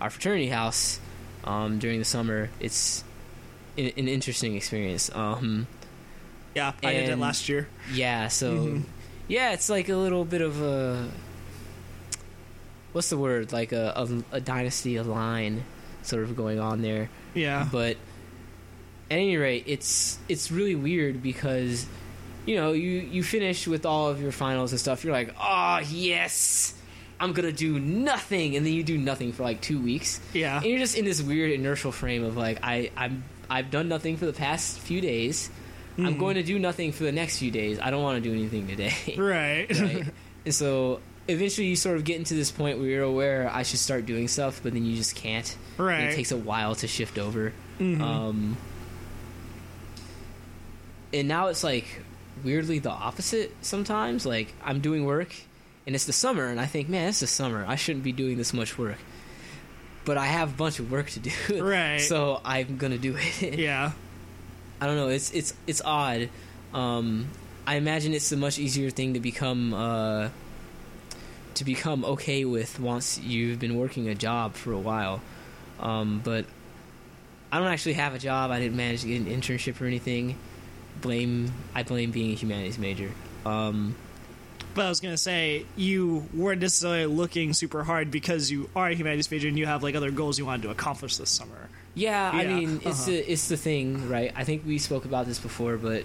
our 0.00 0.10
fraternity 0.10 0.48
house 0.48 0.98
um, 1.44 1.78
during 1.78 1.98
the 1.98 2.04
summer. 2.04 2.50
It's 2.60 3.04
an, 3.78 3.92
an 3.96 4.08
interesting 4.08 4.56
experience. 4.56 5.10
Um, 5.14 5.66
yeah, 6.54 6.72
I 6.82 6.92
did 6.94 7.08
it 7.10 7.18
last 7.18 7.48
year. 7.48 7.68
yeah, 7.92 8.28
so 8.28 8.54
Mm-hmm. 8.56 8.82
yeah, 9.28 9.52
it's 9.52 9.68
like 9.70 9.88
a 9.88 9.96
little 9.96 10.24
bit 10.24 10.40
of 10.42 10.60
a 10.60 11.08
what's 12.92 13.10
the 13.10 13.18
word? 13.18 13.52
Like 13.52 13.72
a 13.72 13.92
a, 13.96 14.36
a 14.36 14.40
dynasty, 14.40 14.96
a 14.96 15.02
line, 15.02 15.64
sort 16.02 16.24
of 16.24 16.36
going 16.36 16.58
on 16.58 16.82
there. 16.82 17.08
Yeah. 17.34 17.68
But 17.70 17.96
at 19.10 19.18
any 19.18 19.36
rate, 19.36 19.64
it's 19.66 20.18
it's 20.28 20.50
really 20.50 20.74
weird 20.74 21.22
because 21.22 21.86
you 22.50 22.56
know 22.56 22.72
you 22.72 22.90
you 23.14 23.22
finish 23.22 23.68
with 23.68 23.86
all 23.86 24.08
of 24.08 24.20
your 24.20 24.32
finals 24.32 24.72
and 24.72 24.80
stuff. 24.80 25.04
You're 25.04 25.12
like, 25.12 25.32
oh 25.40 25.78
yes, 25.88 26.74
I'm 27.20 27.32
gonna 27.32 27.52
do 27.52 27.78
nothing, 27.78 28.56
and 28.56 28.66
then 28.66 28.72
you 28.72 28.82
do 28.82 28.98
nothing 28.98 29.32
for 29.32 29.44
like 29.44 29.60
two 29.60 29.80
weeks. 29.80 30.18
Yeah. 30.34 30.56
And 30.56 30.66
you're 30.66 30.80
just 30.80 30.96
in 30.96 31.04
this 31.04 31.22
weird 31.22 31.52
inertial 31.52 31.92
frame 31.92 32.24
of 32.24 32.36
like 32.36 32.58
I 32.64 32.90
I'm 32.96 33.22
I've 33.48 33.70
done 33.70 33.88
nothing 33.88 34.16
for 34.16 34.26
the 34.26 34.32
past 34.32 34.80
few 34.80 35.00
days. 35.00 35.48
I'm 35.98 36.14
Mhm. 36.14 36.18
going 36.18 36.34
to 36.36 36.42
do 36.42 36.58
nothing 36.58 36.92
for 36.92 37.04
the 37.04 37.12
next 37.12 37.38
few 37.38 37.50
days. 37.50 37.78
I 37.78 37.90
don't 37.90 38.02
want 38.02 38.22
to 38.22 38.28
do 38.28 38.34
anything 38.34 38.66
today. 38.66 38.94
Right. 39.18 39.66
right? 39.80 40.06
And 40.46 40.54
so 40.54 41.00
eventually 41.28 41.66
you 41.68 41.76
sort 41.76 41.96
of 41.98 42.04
get 42.04 42.16
into 42.16 42.34
this 42.34 42.50
point 42.50 42.78
where 42.78 42.88
you're 42.88 43.02
aware 43.04 43.50
I 43.52 43.62
should 43.62 43.78
start 43.80 44.06
doing 44.06 44.26
stuff, 44.26 44.60
but 44.62 44.72
then 44.72 44.84
you 44.86 44.96
just 44.96 45.14
can't. 45.14 45.54
And 45.78 45.86
right. 45.86 46.00
it 46.10 46.14
takes 46.16 46.32
a 46.32 46.36
while 46.38 46.74
to 46.76 46.88
shift 46.88 47.18
over. 47.18 47.52
Mhm. 47.78 48.00
Um, 48.00 48.56
and 51.12 51.28
now 51.28 51.48
it's 51.48 51.62
like 51.64 51.86
weirdly 52.44 52.78
the 52.78 52.90
opposite 52.90 53.54
sometimes. 53.62 54.26
Like 54.26 54.52
I'm 54.64 54.80
doing 54.80 55.04
work 55.04 55.34
and 55.86 55.94
it's 55.94 56.06
the 56.06 56.12
summer, 56.12 56.46
and 56.46 56.60
I 56.60 56.66
think, 56.66 56.88
man, 56.88 57.08
it's 57.08 57.20
the 57.20 57.26
summer. 57.26 57.64
I 57.66 57.76
shouldn't 57.76 58.04
be 58.04 58.12
doing 58.12 58.36
this 58.36 58.52
much 58.52 58.78
work. 58.78 58.98
But 60.04 60.18
I 60.18 60.26
have 60.26 60.50
a 60.50 60.56
bunch 60.56 60.78
of 60.78 60.90
work 60.90 61.10
to 61.10 61.20
do. 61.20 61.30
Right. 61.62 62.00
So 62.00 62.40
I'm 62.44 62.76
gonna 62.76 62.98
do 62.98 63.16
it. 63.18 63.58
yeah. 63.58 63.92
I 64.80 64.86
don't 64.86 64.96
know. 64.96 65.08
It's 65.08 65.32
it's 65.32 65.52
it's 65.66 65.82
odd. 65.84 66.28
Um, 66.72 67.26
I 67.66 67.74
imagine 67.74 68.14
it's 68.14 68.30
a 68.32 68.36
much 68.36 68.58
easier 68.58 68.90
thing 68.90 69.14
to 69.14 69.20
become 69.20 69.74
uh, 69.74 70.28
to 71.54 71.64
become 71.64 72.04
okay 72.04 72.44
with 72.44 72.78
once 72.80 73.18
you've 73.18 73.58
been 73.58 73.76
working 73.76 74.08
a 74.08 74.14
job 74.14 74.54
for 74.54 74.72
a 74.72 74.78
while. 74.78 75.20
Um, 75.80 76.20
but 76.22 76.46
I 77.50 77.58
don't 77.58 77.68
actually 77.68 77.94
have 77.94 78.14
a 78.14 78.18
job. 78.18 78.50
I 78.50 78.60
didn't 78.60 78.76
manage 78.76 79.02
to 79.02 79.08
get 79.08 79.20
an 79.20 79.26
internship 79.26 79.80
or 79.80 79.86
anything. 79.86 80.36
Blame 81.00 81.52
I 81.74 81.82
blame 81.82 82.10
being 82.10 82.32
a 82.32 82.34
humanities 82.34 82.78
major. 82.78 83.10
Um, 83.46 83.94
But 84.74 84.86
I 84.86 84.88
was 84.88 85.00
gonna 85.00 85.16
say 85.16 85.64
you 85.76 86.28
weren't 86.34 86.60
necessarily 86.60 87.06
looking 87.06 87.52
super 87.54 87.82
hard 87.82 88.10
because 88.10 88.50
you 88.50 88.68
are 88.76 88.88
a 88.88 88.94
humanities 88.94 89.30
major 89.30 89.48
and 89.48 89.58
you 89.58 89.66
have 89.66 89.82
like 89.82 89.94
other 89.94 90.10
goals 90.10 90.38
you 90.38 90.46
wanted 90.46 90.62
to 90.62 90.70
accomplish 90.70 91.16
this 91.16 91.30
summer. 91.30 91.68
Yeah, 91.94 92.30
I 92.32 92.46
mean, 92.46 92.76
it's 92.84 93.02
uh-huh. 93.02 93.10
the 93.10 93.32
it's 93.32 93.48
the 93.48 93.56
thing, 93.56 94.08
right? 94.08 94.32
I 94.36 94.44
think 94.44 94.64
we 94.64 94.78
spoke 94.78 95.04
about 95.04 95.26
this 95.26 95.38
before, 95.40 95.76
but 95.76 96.04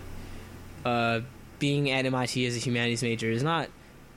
uh, 0.83 1.21
being 1.59 1.91
at 1.91 2.05
MIT 2.05 2.45
as 2.45 2.55
a 2.55 2.59
humanities 2.59 3.03
major 3.03 3.29
is 3.29 3.43
not 3.43 3.69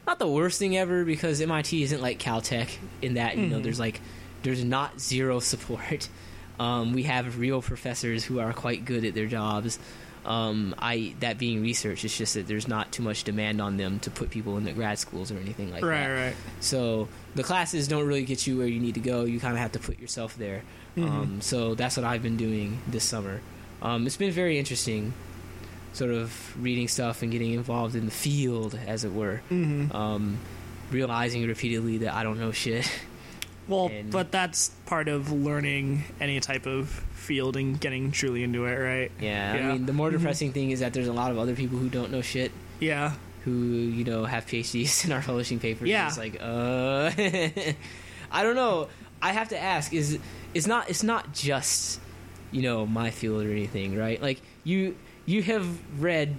not 0.06 0.18
the 0.18 0.26
worst 0.28 0.58
thing 0.58 0.76
ever 0.76 1.04
because 1.04 1.40
MIT 1.40 1.82
isn't 1.82 2.00
like 2.00 2.18
Caltech 2.18 2.68
in 3.02 3.14
that 3.14 3.36
you 3.36 3.46
know 3.48 3.58
Mhm. 3.58 3.62
there's 3.64 3.78
like 3.80 4.00
there's 4.42 4.64
not 4.64 5.00
zero 5.00 5.40
support. 5.40 6.08
Um, 6.60 6.92
we 6.92 7.04
have 7.04 7.38
real 7.38 7.62
professors 7.62 8.24
who 8.24 8.40
are 8.40 8.52
quite 8.52 8.84
good 8.84 9.04
at 9.04 9.14
their 9.14 9.26
jobs. 9.26 9.78
Um, 10.28 10.74
I 10.78 11.14
that 11.20 11.38
being 11.38 11.62
research, 11.62 12.04
it's 12.04 12.16
just 12.16 12.34
that 12.34 12.46
there's 12.46 12.68
not 12.68 12.92
too 12.92 13.02
much 13.02 13.24
demand 13.24 13.62
on 13.62 13.78
them 13.78 13.98
to 14.00 14.10
put 14.10 14.28
people 14.28 14.58
into 14.58 14.72
grad 14.72 14.98
schools 14.98 15.32
or 15.32 15.38
anything 15.38 15.70
like 15.72 15.82
right, 15.82 15.90
that. 16.00 16.06
right. 16.08 16.24
Right. 16.26 16.36
So 16.60 17.08
the 17.34 17.42
classes 17.42 17.88
don't 17.88 18.06
really 18.06 18.24
get 18.26 18.46
you 18.46 18.58
where 18.58 18.66
you 18.66 18.78
need 18.78 18.94
to 18.94 19.00
go. 19.00 19.24
You 19.24 19.40
kind 19.40 19.54
of 19.54 19.60
have 19.60 19.72
to 19.72 19.78
put 19.78 19.98
yourself 19.98 20.36
there. 20.36 20.62
Mhm. 20.98 21.08
Um, 21.08 21.40
so 21.40 21.74
that's 21.74 21.96
what 21.96 22.04
I've 22.04 22.22
been 22.22 22.36
doing 22.36 22.78
this 22.86 23.04
summer. 23.04 23.40
Um, 23.80 24.06
it's 24.06 24.18
been 24.18 24.30
very 24.32 24.58
interesting, 24.58 25.14
sort 25.94 26.10
of 26.10 26.30
reading 26.62 26.88
stuff 26.88 27.22
and 27.22 27.32
getting 27.32 27.54
involved 27.54 27.94
in 27.96 28.04
the 28.04 28.10
field, 28.10 28.78
as 28.86 29.04
it 29.04 29.12
were. 29.14 29.40
hmm 29.48 29.90
Um, 29.92 30.38
realizing 30.90 31.46
repeatedly 31.46 31.98
that 31.98 32.12
I 32.14 32.22
don't 32.22 32.38
know 32.38 32.52
shit. 32.52 32.90
Well, 33.68 33.88
and- 33.88 34.10
but 34.10 34.32
that's 34.32 34.70
part 34.86 35.08
of 35.08 35.30
learning 35.30 36.04
any 36.20 36.40
type 36.40 36.66
of 36.66 36.88
field 37.12 37.56
and 37.56 37.78
getting 37.78 38.10
truly 38.10 38.42
into 38.42 38.64
it, 38.64 38.74
right? 38.76 39.12
Yeah, 39.20 39.54
Yeah. 39.54 39.68
I 39.68 39.72
mean, 39.74 39.86
the 39.86 39.92
more 39.92 40.08
Mhm. 40.08 40.12
depressing 40.18 40.52
thing 40.52 40.70
is 40.70 40.80
that 40.80 40.92
there's 40.94 41.08
a 41.08 41.12
lot 41.12 41.30
of 41.30 41.38
other 41.38 41.54
people 41.54 41.78
who 41.78 41.88
don't 41.88 42.10
know 42.10 42.22
shit. 42.22 42.50
Yeah. 42.80 43.12
who 43.44 43.52
you 43.52 44.04
know 44.04 44.24
have 44.26 44.44
PhDs 44.46 45.04
and 45.04 45.12
are 45.14 45.22
publishing 45.22 45.58
papers. 45.58 45.88
Yeah. 45.88 46.08
It's 46.08 46.18
like, 46.18 46.36
uh, 46.40 47.10
I 48.30 48.42
don't 48.42 48.56
know. 48.56 48.88
I 49.22 49.32
have 49.32 49.48
to 49.50 49.58
ask: 49.58 49.92
is 49.94 50.18
it's 50.54 50.66
not 50.66 50.90
it's 50.90 51.02
not 51.02 51.32
just 51.32 52.00
you 52.50 52.62
know 52.62 52.84
my 52.84 53.10
field 53.10 53.44
or 53.44 53.50
anything, 53.50 53.96
right? 53.96 54.20
Like 54.20 54.40
you 54.64 54.96
you 55.24 55.42
have 55.44 55.66
read 56.00 56.34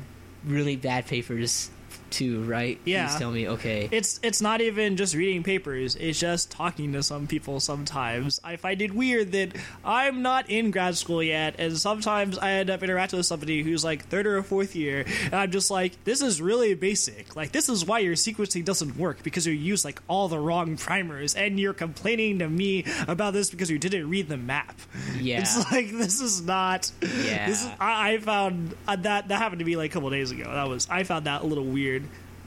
really 0.46 0.76
bad 0.76 1.08
papers 1.08 1.72
too, 2.10 2.44
right? 2.44 2.80
Yeah. 2.86 3.08
Please 3.08 3.20
tell 3.20 3.32
me, 3.32 3.48
okay. 3.50 3.90
It's 3.92 4.20
it's 4.24 4.42
not 4.42 4.62
even 4.62 4.98
just 4.98 5.16
reading 5.16 5.44
papers. 5.44 5.96
It's 5.96 6.20
just 6.20 6.52
talking 6.52 6.94
to 6.94 7.04
some 7.04 7.28
people 7.28 7.60
sometimes. 7.60 8.40
I 8.44 8.56
find 8.56 8.82
it 8.82 8.94
weird 8.94 9.32
that 9.34 9.56
I'm 9.84 10.22
not 10.22 10.50
in 10.50 10.72
grad 10.72 10.98
school 10.98 11.22
yet, 11.24 11.56
and 11.58 11.78
sometimes 11.78 12.38
I 12.38 12.52
end 12.52 12.70
up 12.70 12.84
interacting 12.84 13.18
with 13.18 13.26
somebody 13.26 13.64
who's 13.64 13.84
like 13.84 14.06
third 14.06 14.26
or 14.28 14.42
fourth 14.44 14.76
year, 14.76 15.06
and 15.26 15.34
I'm 15.34 15.52
just 15.52 15.72
like, 15.72 16.04
this 16.04 16.22
is 16.22 16.42
really 16.42 16.74
basic. 16.74 17.36
Like 17.36 17.52
this 17.52 17.70
is 17.70 17.86
why 17.86 18.00
your 18.00 18.16
sequencing 18.16 18.66
doesn't 18.66 18.98
work 18.98 19.24
because 19.24 19.46
you 19.46 19.54
use 19.54 19.86
like 19.86 20.02
all 20.08 20.28
the 20.28 20.40
wrong 20.40 20.78
primers, 20.78 21.36
and 21.36 21.60
you're 21.60 21.74
complaining 21.74 22.40
to 22.40 22.50
me 22.50 22.86
about 23.08 23.34
this 23.34 23.50
because 23.50 23.70
you 23.70 23.80
didn't 23.80 24.10
read 24.10 24.30
the 24.30 24.38
map. 24.38 24.80
Yeah. 25.20 25.42
It's 25.42 25.58
like 25.72 25.92
this 25.92 26.22
is 26.22 26.42
not. 26.42 26.92
Yeah. 27.02 27.48
This 27.48 27.64
is, 27.64 27.70
I, 27.80 28.14
I 28.14 28.18
found 28.20 28.76
uh, 28.88 28.96
that 28.98 29.28
that 29.28 29.38
happened 29.38 29.60
to 29.60 29.66
me 29.66 29.76
like 29.76 29.92
a 29.92 29.94
couple 29.94 30.10
days 30.10 30.32
ago. 30.32 30.44
That 30.52 30.68
was 30.68 30.88
I 30.90 31.04
found 31.04 31.26
that 31.26 31.42
a 31.42 31.46
little 31.46 31.66
weird. 31.66 31.89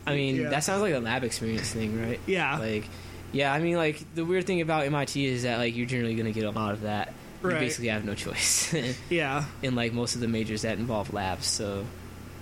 I 0.07 0.15
mean, 0.15 0.37
Yeah. 0.37 0.49
that 0.51 0.65
sounds 0.65 0.83
like 0.83 0.95
a 0.95 0.99
lab 0.99 1.23
experience 1.25 1.71
thing, 1.73 2.01
right? 2.01 2.21
Yeah. 2.27 2.59
Like, 2.59 2.85
yeah, 3.33 3.53
I 3.53 3.61
mean, 3.61 3.77
like 3.77 4.03
the 4.15 4.25
weird 4.25 4.47
thing 4.47 4.61
about 4.61 4.85
MIT 4.87 5.25
is 5.25 5.43
that 5.45 5.59
like 5.59 5.77
you're 5.77 5.87
generally 5.87 6.15
going 6.15 6.27
to 6.27 6.39
get 6.39 6.45
a 6.45 6.51
lot 6.51 6.73
of 6.75 6.83
that. 6.83 7.13
Right. 7.41 7.55
You 7.55 7.61
basically 7.61 7.89
have 7.89 8.05
no 8.05 8.15
choice. 8.15 8.75
Yeah. 9.11 9.45
in 9.63 9.75
like 9.75 9.93
most 9.93 10.15
of 10.15 10.21
the 10.21 10.29
majors 10.29 10.63
that 10.63 10.79
involve 10.79 11.13
labs. 11.13 11.47
So, 11.47 11.85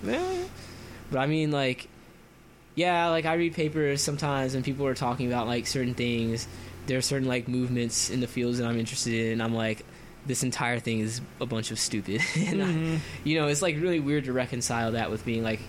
eh. 0.07 0.43
but 1.11 1.19
I 1.19 1.27
mean, 1.27 1.51
like, 1.51 1.87
yeah, 2.75 3.07
like 3.09 3.25
I 3.25 3.33
read 3.35 3.53
papers 3.53 4.01
sometimes, 4.01 4.53
and 4.55 4.63
people 4.63 4.85
are 4.87 4.95
talking 4.95 5.27
about 5.27 5.47
like 5.47 5.67
certain 5.67 5.93
things. 5.93 6.47
There 6.87 6.97
are 6.97 7.01
certain 7.01 7.27
like 7.27 7.47
movements 7.47 8.09
in 8.09 8.21
the 8.21 8.27
fields 8.27 8.57
that 8.59 8.65
I'm 8.67 8.79
interested 8.79 9.13
in, 9.13 9.33
and 9.33 9.43
I'm 9.43 9.53
like, 9.53 9.85
this 10.25 10.43
entire 10.43 10.79
thing 10.79 10.99
is 10.99 11.19
a 11.39 11.45
bunch 11.45 11.71
of 11.71 11.79
stupid. 11.79 12.21
and 12.35 12.61
I, 12.63 12.65
Mhm. 12.67 12.99
you 13.23 13.39
know, 13.39 13.47
it's 13.47 13.61
like 13.61 13.75
really 13.75 13.99
weird 13.99 14.25
to 14.25 14.33
reconcile 14.33 14.91
that 14.93 15.09
with 15.11 15.25
being 15.25 15.43
like, 15.43 15.59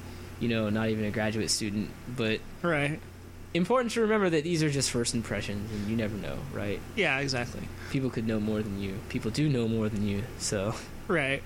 you 0.43 0.49
know, 0.49 0.69
not 0.71 0.89
even 0.89 1.05
a 1.05 1.11
graduate 1.11 1.51
student, 1.51 1.89
but. 2.17 2.41
Right. 2.63 3.01
Important 3.55 3.93
to 3.93 4.01
remember 4.01 4.31
that 4.31 4.45
these 4.45 4.63
are 4.63 4.71
just 4.71 4.91
first 4.91 5.15
impressions, 5.15 5.71
and 5.71 5.89
you 5.89 5.95
never 5.95 6.17
know, 6.17 6.39
right? 6.53 6.81
Yeah, 6.97 7.19
exactly. 7.19 7.61
People 7.91 8.09
could 8.11 8.27
know 8.27 8.41
more 8.41 8.63
than 8.63 8.81
you. 8.81 8.99
People 9.11 9.31
do 9.31 9.49
know 9.49 9.69
more 9.69 9.89
than 9.89 10.07
you, 10.07 10.23
so 10.39 10.75
Right. 11.07 11.43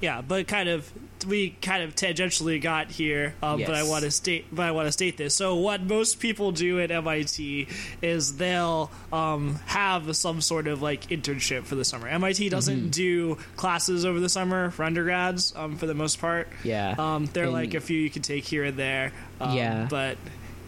Yeah, 0.00 0.20
but 0.20 0.46
kind 0.46 0.68
of 0.68 0.90
we 1.26 1.50
kind 1.60 1.82
of 1.82 1.96
tangentially 1.96 2.62
got 2.62 2.92
here, 2.92 3.34
um, 3.42 3.58
but 3.60 3.74
I 3.74 3.82
want 3.82 4.04
to 4.04 4.10
state, 4.12 4.46
but 4.52 4.62
I 4.66 4.70
want 4.70 4.86
to 4.86 4.92
state 4.92 5.16
this. 5.16 5.34
So, 5.34 5.56
what 5.56 5.82
most 5.82 6.20
people 6.20 6.52
do 6.52 6.78
at 6.80 6.92
MIT 6.92 7.66
is 8.00 8.36
they'll 8.36 8.90
um, 9.12 9.56
have 9.66 10.14
some 10.16 10.40
sort 10.40 10.68
of 10.68 10.80
like 10.80 11.08
internship 11.08 11.64
for 11.64 11.74
the 11.74 11.84
summer. 11.84 12.06
MIT 12.06 12.48
doesn't 12.50 12.78
Mm-hmm. 12.78 12.90
do 12.90 13.34
classes 13.56 14.04
over 14.04 14.20
the 14.20 14.28
summer 14.28 14.70
for 14.70 14.84
undergrads, 14.84 15.52
um, 15.56 15.76
for 15.76 15.86
the 15.86 15.94
most 15.94 16.20
part. 16.20 16.48
yeah. 16.62 16.94
Um, 16.96 17.26
there 17.26 17.42
are 17.42 17.46
And- 17.46 17.54
like 17.54 17.74
a 17.74 17.80
few 17.80 17.98
you 17.98 18.10
can 18.10 18.22
take 18.22 18.44
here 18.44 18.62
and 18.64 18.76
there. 18.76 19.12
Um, 19.40 19.56
Yeah. 19.56 19.86
but 19.90 20.16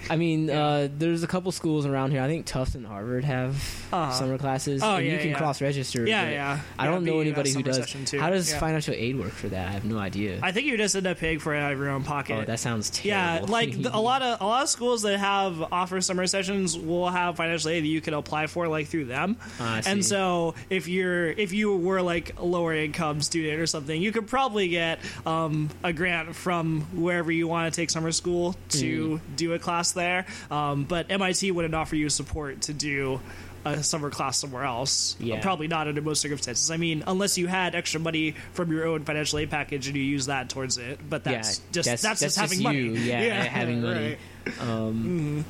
I 0.08 0.16
mean, 0.16 0.48
Yeah. 0.48 0.64
uh, 0.64 0.88
there's 0.96 1.22
a 1.22 1.26
couple 1.26 1.52
schools 1.52 1.84
around 1.86 2.10
here. 2.12 2.22
I 2.22 2.28
think 2.28 2.46
Tufts 2.46 2.74
and 2.74 2.86
Harvard 2.86 3.24
have 3.24 3.56
Uh-huh. 3.92 4.12
summer 4.12 4.38
classes. 4.38 4.82
Oh, 4.82 4.96
and 4.96 5.06
you 5.06 5.18
can 5.18 5.30
yeah. 5.30 5.38
cross 5.38 5.60
register. 5.60 6.06
Yeah, 6.06 6.28
yeah. 6.30 6.60
I 6.78 6.86
don't 6.86 7.04
know 7.04 7.20
anybody 7.20 7.52
who 7.52 7.62
does. 7.62 7.78
How 8.12 8.30
does 8.30 8.50
Yeah. 8.50 8.58
financial 8.60 8.94
aid 8.94 9.18
work 9.18 9.32
for 9.32 9.48
that? 9.48 9.68
I 9.68 9.72
have 9.72 9.84
no 9.84 9.98
idea. 9.98 10.38
I 10.42 10.52
think 10.52 10.66
you 10.66 10.76
just 10.76 10.94
end 10.96 11.06
up 11.06 11.18
paying 11.18 11.38
for 11.40 11.54
it 11.54 11.58
out 11.60 11.72
of 11.72 11.78
your 11.78 11.90
own 11.90 12.04
pocket. 12.04 12.38
oh, 12.40 12.44
that 12.44 12.60
sounds 12.60 12.90
terrible. 12.90 13.46
Yeah, 13.48 13.52
like 13.52 13.82
the, 13.82 13.94
a 13.94 13.98
lot 13.98 14.22
of 14.22 14.40
a 14.40 14.46
lot 14.46 14.62
of 14.62 14.68
schools 14.68 15.02
that 15.02 15.18
have 15.18 15.62
offer 15.72 16.00
summer 16.00 16.26
sessions 16.26 16.78
will 16.78 17.08
have 17.08 17.36
financial 17.36 17.70
aid 17.70 17.82
that 17.84 17.88
you 17.88 18.00
can 18.00 18.14
apply 18.14 18.46
for 18.46 18.68
like 18.68 18.86
through 18.86 19.06
them. 19.06 19.36
I 19.58 19.82
and 19.86 20.04
so 20.04 20.54
if 20.70 20.86
you're 20.88 21.28
if 21.30 21.52
you 21.52 21.76
were 21.76 22.00
like 22.02 22.34
a 22.38 22.44
lower 22.44 22.74
income 22.74 23.20
student 23.22 23.60
or 23.60 23.66
something, 23.66 24.00
you 24.00 24.12
could 24.12 24.26
probably 24.28 24.68
get 24.68 25.00
um, 25.26 25.68
a 25.82 25.92
grant 25.92 26.34
from 26.36 26.82
wherever 26.94 27.32
you 27.32 27.48
want 27.48 27.72
to 27.72 27.80
take 27.80 27.90
summer 27.90 28.12
school 28.12 28.54
to 28.70 28.90
Mm. 29.00 29.20
do 29.36 29.52
a 29.54 29.58
class 29.58 29.89
there. 29.92 30.26
Um, 30.50 30.84
but 30.84 31.10
MIT 31.10 31.50
wouldn't 31.50 31.74
offer 31.74 31.96
you 31.96 32.08
support 32.08 32.62
to 32.62 32.72
do 32.72 33.20
a 33.64 33.82
summer 33.82 34.10
class 34.10 34.38
somewhere 34.38 34.64
else. 34.64 35.16
Yeah. 35.20 35.40
Probably 35.40 35.68
not 35.68 35.88
under 35.88 36.00
most 36.00 36.20
circumstances. 36.20 36.70
I 36.70 36.76
mean, 36.76 37.04
unless 37.06 37.36
you 37.36 37.46
had 37.46 37.74
extra 37.74 38.00
money 38.00 38.34
from 38.52 38.72
your 38.72 38.86
own 38.86 39.04
financial 39.04 39.38
aid 39.38 39.50
package 39.50 39.86
and 39.86 39.96
you 39.96 40.02
use 40.02 40.26
that 40.26 40.48
towards 40.48 40.78
it. 40.78 40.98
But 41.08 41.24
that's 41.24 41.58
yeah, 41.58 41.64
just 41.72 41.88
that's, 41.88 42.02
that's, 42.02 42.20
just 42.20 42.38
having 42.38 42.62
money. 42.62 42.78
you. 42.78 42.92
Yeah, 42.92 43.32
having 43.44 43.82
money. 43.82 44.16
right. 44.46 44.60
Um, 44.60 45.44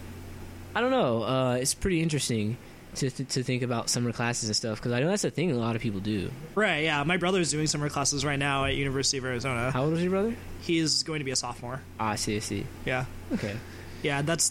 I 0.74 0.80
don't 0.80 0.90
know. 0.90 1.22
Uh, 1.22 1.54
it's 1.54 1.74
pretty 1.74 2.02
interesting. 2.02 2.56
to 2.96 3.10
to, 3.10 3.24
to 3.24 3.42
think 3.42 3.62
about 3.62 3.88
summer 3.88 4.12
classes 4.12 4.48
and 4.48 4.56
stuff 4.56 4.78
because 4.78 4.92
I 4.92 5.00
know 5.00 5.08
that's 5.08 5.24
a 5.24 5.30
thing 5.30 5.52
a 5.52 5.54
lot 5.54 5.76
of 5.76 5.82
people 5.82 6.00
do. 6.00 6.30
Right, 6.54 6.84
yeah. 6.84 7.02
My 7.04 7.16
brother's 7.16 7.50
doing 7.50 7.68
summer 7.68 7.88
classes 7.88 8.24
right 8.24 8.38
now 8.38 8.64
at 8.64 8.74
University 8.74 9.18
of 9.18 9.24
Arizona. 9.24 9.70
How 9.70 9.84
old 9.84 9.94
is 9.94 10.02
your 10.02 10.10
brother? 10.10 10.34
He's 10.62 11.04
going 11.04 11.20
to 11.20 11.24
be 11.24 11.30
a 11.30 11.36
sophomore. 11.36 11.80
Ah, 11.98 12.10
I 12.10 12.16
see, 12.16 12.36
I 12.36 12.40
see. 12.40 12.66
Yeah. 12.84 13.04
Okay. 13.32 13.54
Yeah, 14.02 14.22
that's 14.22 14.50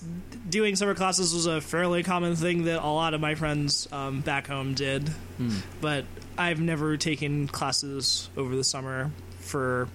doing 0.49 0.75
summer 0.75 0.93
classes 0.95 1.33
was 1.33 1.45
a 1.45 1.59
fairly 1.61 2.03
common 2.03 2.35
thing 2.35 2.65
that 2.65 2.83
a 2.83 2.87
lot 2.87 3.13
of 3.13 3.21
my 3.21 3.35
friends 3.35 3.87
um, 3.91 4.21
back 4.21 4.47
home 4.47 4.73
did. 4.75 5.09
Hmm. 5.37 5.55
But 5.81 6.05
I've 6.37 6.61
never 6.61 6.97
taken 6.97 7.47
classes 7.47 8.29
over 8.37 8.55
the 8.55 8.63
summer 8.63 9.11
for 9.39 9.87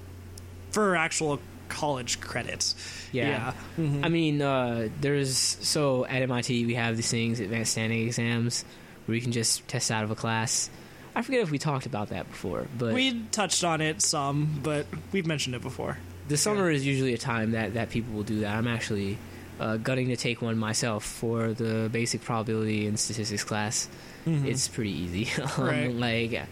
for 0.71 0.97
actual 0.97 1.41
college 1.69 2.21
credits. 2.21 2.75
Yeah. 3.13 3.53
Mhm. 3.79 4.05
I 4.05 4.09
mean, 4.09 4.43
uh, 4.43 4.89
there's 5.01 5.37
so 5.37 6.05
at 6.05 6.23
MIT 6.23 6.67
we 6.67 6.75
have 6.75 6.97
these 6.97 7.11
things, 7.11 7.41
advanced 7.41 7.73
standing 7.73 8.07
exams, 8.07 8.65
where 9.07 9.15
you 9.15 9.23
can 9.23 9.33
just 9.33 9.67
test 9.69 9.91
out 9.91 10.03
of 10.05 10.11
a 10.11 10.15
class. 10.17 10.69
I 11.17 11.23
forget 11.23 11.43
if 11.43 11.53
we 11.53 11.59
talked 11.59 11.87
about 11.87 12.09
that 12.09 12.29
before, 12.29 12.67
but 12.77 12.93
we 12.93 13.23
touched 13.31 13.63
on 13.63 13.81
it 13.81 14.03
some, 14.03 14.59
but 14.65 14.87
we've 15.13 15.27
mentioned 15.27 15.55
it 15.55 15.63
before. 15.63 15.97
the 16.27 16.37
summer 16.37 16.69
is 16.71 16.85
usually 16.85 17.15
a 17.15 17.19
time 17.19 17.53
that, 17.53 17.75
that 17.75 17.91
people 17.91 18.15
will 18.15 18.25
do 18.25 18.41
that. 18.41 18.57
I'm 18.57 18.67
actually 18.67 19.17
uh, 19.61 19.77
gunning 19.77 20.09
to 20.09 20.17
take 20.17 20.43
one 20.43 20.59
myself 20.59 21.05
for 21.05 21.53
the 21.53 21.89
basic 21.93 22.23
probability 22.23 22.87
and 22.87 22.99
statistics 22.99 23.45
class. 23.45 23.89
Mhm. 24.27 24.47
It's 24.47 24.69
pretty 24.69 24.91
easy. 24.93 25.29
um, 25.59 25.65
Right. 25.65 25.93
Like 25.95 26.43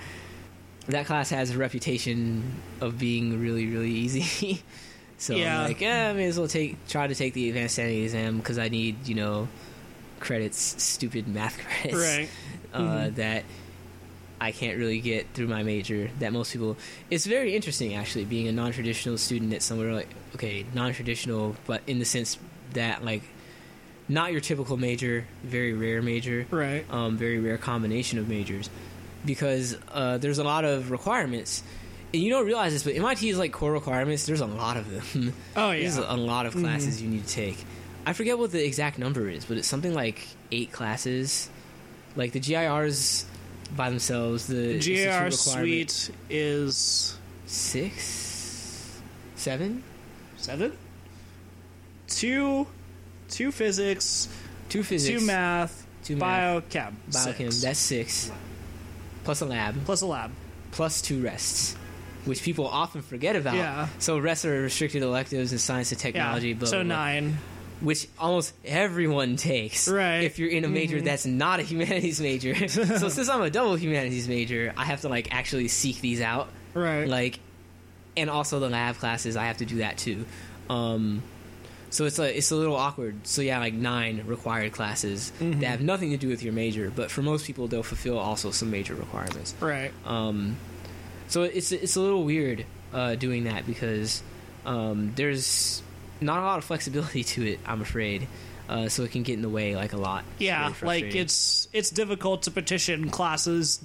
that 0.87 1.07
class 1.07 1.31
has 1.31 1.51
a 1.53 1.59
reputation 1.59 2.43
of 2.81 2.99
being 2.99 3.41
really 3.41 3.67
really 3.67 3.91
easy. 3.91 4.63
so 5.19 5.35
Yeah. 5.37 5.61
I'm 5.63 5.69
like, 5.69 5.81
yeah, 5.81 6.11
I 6.11 6.13
may 6.13 6.27
as 6.27 6.39
well 6.39 6.49
take 6.49 6.77
try 6.89 7.07
to 7.07 7.15
take 7.15 7.35
the 7.35 7.49
advanced 7.49 7.75
standing 7.75 8.03
exam 8.05 8.39
because 8.39 8.59
I 8.59 8.69
need 8.69 9.07
you 9.09 9.15
know 9.15 9.49
credits, 10.21 10.59
stupid 10.83 11.27
math 11.29 11.59
credits 11.67 11.95
right. 11.99 12.29
uh, 12.73 12.81
Mhm. 12.81 13.15
that 13.17 13.45
I 14.41 14.51
can't 14.51 14.77
really 14.77 15.01
get 15.01 15.29
through 15.35 15.47
my 15.47 15.63
major. 15.63 16.11
That 16.19 16.33
most 16.33 16.53
people. 16.53 16.77
It's 17.11 17.27
very 17.27 17.55
interesting 17.55 17.95
actually 17.95 18.25
being 18.25 18.49
a 18.49 18.53
non-traditional 18.53 19.17
student 19.19 19.53
at 19.55 19.63
somewhere 19.63 19.93
like 19.95 20.09
okay, 20.35 20.65
non-traditional, 20.75 21.55
but 21.67 21.83
in 21.87 21.99
the 22.01 22.05
sense 22.05 22.39
that 22.75 23.05
like 23.05 23.23
not 24.09 24.33
your 24.33 24.41
typical 24.41 24.77
major, 24.77 25.25
very 25.45 25.73
rare 25.73 26.03
major, 26.03 26.47
Right. 26.51 26.85
um, 26.91 27.17
very 27.17 27.39
rare 27.39 27.57
combination 27.59 28.19
of 28.19 28.29
majors, 28.29 28.69
because 29.25 29.77
uh, 29.93 30.19
there's 30.19 30.39
a 30.39 30.45
lot 30.45 30.65
of 30.65 30.91
requirements. 30.91 31.63
And 32.13 32.23
you 32.23 32.29
don't 32.31 32.45
realize 32.45 32.73
this, 32.75 32.83
but 32.83 32.95
MIT 32.95 33.27
is 33.31 33.39
like 33.39 33.53
core 33.53 33.73
requirements. 33.73 34.27
There's 34.27 34.43
a 34.43 34.47
lot 34.47 34.77
of 34.77 34.91
them. 35.13 35.33
Oh 35.57 35.71
yeah, 35.73 35.81
There's 35.81 35.97
a 35.97 36.15
lot 36.17 36.45
of 36.47 36.55
classes 36.55 37.01
you 37.01 37.09
need 37.09 37.27
to 37.27 37.33
take. 37.35 37.65
I 38.05 38.13
forget 38.13 38.37
what 38.39 38.51
the 38.53 38.63
exact 38.63 38.99
number 38.99 39.29
is, 39.29 39.45
but 39.47 39.57
it's 39.57 39.69
something 39.69 39.95
like 39.95 40.27
eight 40.51 40.73
classes. 40.73 41.49
Like 42.17 42.33
the 42.33 42.41
GIRs 42.41 43.25
by 43.75 43.89
themselves, 43.89 44.47
the 44.49 44.79
requirement- 44.79 45.33
suite 45.91 46.11
is 46.29 47.17
six, 47.47 49.01
seven, 49.37 49.83
seven. 50.37 50.77
Two, 52.17 52.67
two 53.29 53.51
physics, 53.53 54.29
two 54.69 54.83
physics, 54.83 55.21
two 55.21 55.27
math, 55.27 55.87
two 56.05 56.17
math, 56.17 56.65
biochem, 56.69 56.93
biochem. 57.11 57.37
six. 57.53 57.63
That's 57.63 57.79
six, 57.79 58.31
plus 59.25 59.41
a 59.41 59.47
lab, 59.47 59.85
plus 59.85 60.03
a 60.03 60.07
lab. 60.07 60.31
plus 60.73 61.03
two 61.03 61.23
rests, 61.23 61.75
which 62.25 62.43
people 62.43 62.67
often 62.67 63.03
forget 63.03 63.37
about. 63.37 63.55
Yeah. 63.57 63.89
So 63.99 64.19
rests 64.19 64.45
are 64.45 64.63
restricted 64.63 65.03
electives 65.03 65.53
in 65.53 65.59
science 65.59 65.93
and 65.93 66.01
technology. 66.01 66.49
Yeah. 66.51 66.55
Blah, 66.55 66.69
so 66.69 66.77
blah, 66.79 66.85
blah. 66.85 66.97
nine. 66.97 67.39
which 67.81 68.07
almost 68.19 68.55
everyone 68.65 69.35
takes. 69.37 69.89
Right. 69.89 70.21
If 70.23 70.39
you're 70.39 70.51
in 70.51 70.65
a 70.65 70.69
major 70.69 70.99
Mhm. 71.01 71.05
that's 71.05 71.27
not 71.27 71.59
a 71.59 71.63
humanities 71.65 72.21
major. 72.21 72.69
so 72.69 73.09
since 73.09 73.29
I'm 73.29 73.43
a 73.43 73.51
double 73.51 73.75
humanities 73.75 74.29
major, 74.29 74.73
I 74.77 74.85
have 74.85 75.01
to 75.01 75.09
like 75.09 75.35
actually 75.35 75.67
seek 75.69 76.01
these 76.01 76.21
out. 76.21 76.49
Right. 76.75 77.09
Like, 77.09 77.41
and 78.17 78.31
also 78.31 78.61
the 78.61 78.69
lab 78.69 78.97
classes, 78.99 79.37
I 79.37 79.47
have 79.47 79.57
to 79.59 79.65
do 79.65 79.79
that 79.79 79.99
too. 79.99 80.25
Um, 80.71 81.23
so 81.93 82.05
it's 82.07 82.19
a 82.19 82.37
it's 82.37 82.51
a 82.51 82.57
little 82.57 82.75
awkward. 82.75 83.25
So 83.27 83.41
yeah, 83.43 83.61
like 83.61 83.75
nine 83.75 84.25
required 84.27 84.73
classes 84.73 85.31
Mhm. 85.39 85.61
that 85.61 85.67
have 85.67 85.81
nothing 85.81 86.11
to 86.11 86.17
do 86.17 86.27
with 86.29 86.43
your 86.43 86.53
major, 86.53 86.91
but 86.91 87.11
for 87.11 87.23
most 87.23 87.47
people 87.47 87.69
they'll 87.69 87.83
fulfill 87.85 88.19
also 88.19 88.51
some 88.51 88.71
major 88.71 88.95
requirements. 88.97 89.55
right. 89.61 89.93
Um, 90.05 90.57
so 91.29 91.43
it's 91.45 91.71
it's 91.71 91.95
a 91.97 92.01
little 92.01 92.25
weird 92.25 92.67
uh, 92.93 93.15
doing 93.15 93.45
that 93.45 93.67
because 93.67 94.23
um, 94.67 95.13
there's 95.17 95.83
not 96.21 96.39
a 96.41 96.43
lot 96.43 96.59
of 96.59 96.65
flexibility 96.65 97.23
to 97.35 97.53
it. 97.53 97.61
I'm 97.67 97.81
afraid, 97.81 98.27
uh, 98.69 98.89
so 98.89 99.03
it 99.05 99.11
can 99.13 99.23
get 99.23 99.35
in 99.35 99.43
the 99.43 99.49
way 99.49 99.75
like 99.77 99.93
a 99.93 99.97
lot. 99.97 100.25
Yeah, 100.39 100.73
really 100.81 101.03
like 101.05 101.15
it's 101.15 101.69
it's 101.73 101.91
difficult 101.91 102.43
to 102.45 102.51
petition 102.51 103.09
classes 103.11 103.81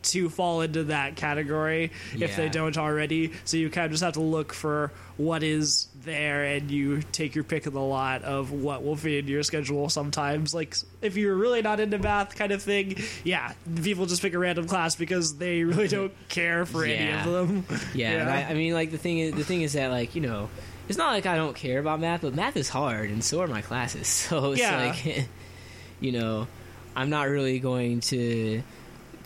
to 0.00 0.28
fall 0.28 0.60
into 0.62 0.84
that 0.84 1.16
category 1.16 1.90
if 2.18 2.36
they 2.36 2.48
don't 2.48 2.78
already. 2.78 3.32
So 3.44 3.56
you 3.56 3.68
kind 3.70 3.86
of 3.86 3.90
just 3.92 4.04
have 4.04 4.14
to 4.14 4.20
look 4.20 4.52
for 4.52 4.92
what 5.16 5.42
is 5.42 5.88
there, 6.04 6.44
and 6.44 6.70
you 6.70 7.02
take 7.12 7.34
your 7.34 7.42
pick 7.44 7.66
of 7.66 7.72
the 7.72 7.80
lot 7.80 8.22
of 8.22 8.52
what 8.52 8.84
will 8.84 8.94
fit 8.96 9.14
into 9.14 9.32
your 9.32 9.42
schedule. 9.42 9.88
Sometimes, 9.88 10.54
like 10.54 10.76
if 11.02 11.16
you're 11.16 11.34
really 11.34 11.60
not 11.62 11.80
into 11.80 11.98
math, 11.98 12.36
kind 12.36 12.52
of 12.52 12.62
thing, 12.62 12.96
yeah, 13.24 13.52
people 13.82 14.06
just 14.06 14.22
pick 14.22 14.32
a 14.34 14.38
random 14.38 14.66
class 14.68 14.94
because 14.94 15.36
they 15.36 15.64
really 15.64 15.88
don't 15.98 16.12
care 16.28 16.64
for 16.64 16.84
any 16.84 17.12
of 17.12 17.24
them. 17.26 17.64
yeah. 17.94 18.24
yeah. 18.24 18.46
I, 18.48 18.52
I 18.52 18.54
mean, 18.54 18.74
like 18.74 18.92
the 18.92 18.98
thing 18.98 19.18
is, 19.18 19.34
the 19.34 19.44
thing 19.44 19.62
is 19.62 19.72
that 19.72 19.90
like 19.90 20.14
you 20.14 20.20
know, 20.20 20.48
it's 20.88 20.96
not 20.98 21.12
like 21.12 21.26
I 21.26 21.34
don't 21.34 21.56
care 21.56 21.80
about 21.80 21.98
math, 21.98 22.22
but 22.22 22.34
math 22.36 22.56
is 22.56 22.68
hard, 22.68 23.10
and 23.10 23.22
so 23.24 23.40
are 23.40 23.48
my 23.48 23.60
classes. 23.62 24.06
So 24.28 24.52
it's 24.52 24.60
Yeah. 24.60 24.94
like, 25.04 25.28
you 26.00 26.12
know, 26.12 26.46
I'm 26.94 27.10
not 27.10 27.28
really 27.28 27.58
going 27.58 28.00
to 28.02 28.62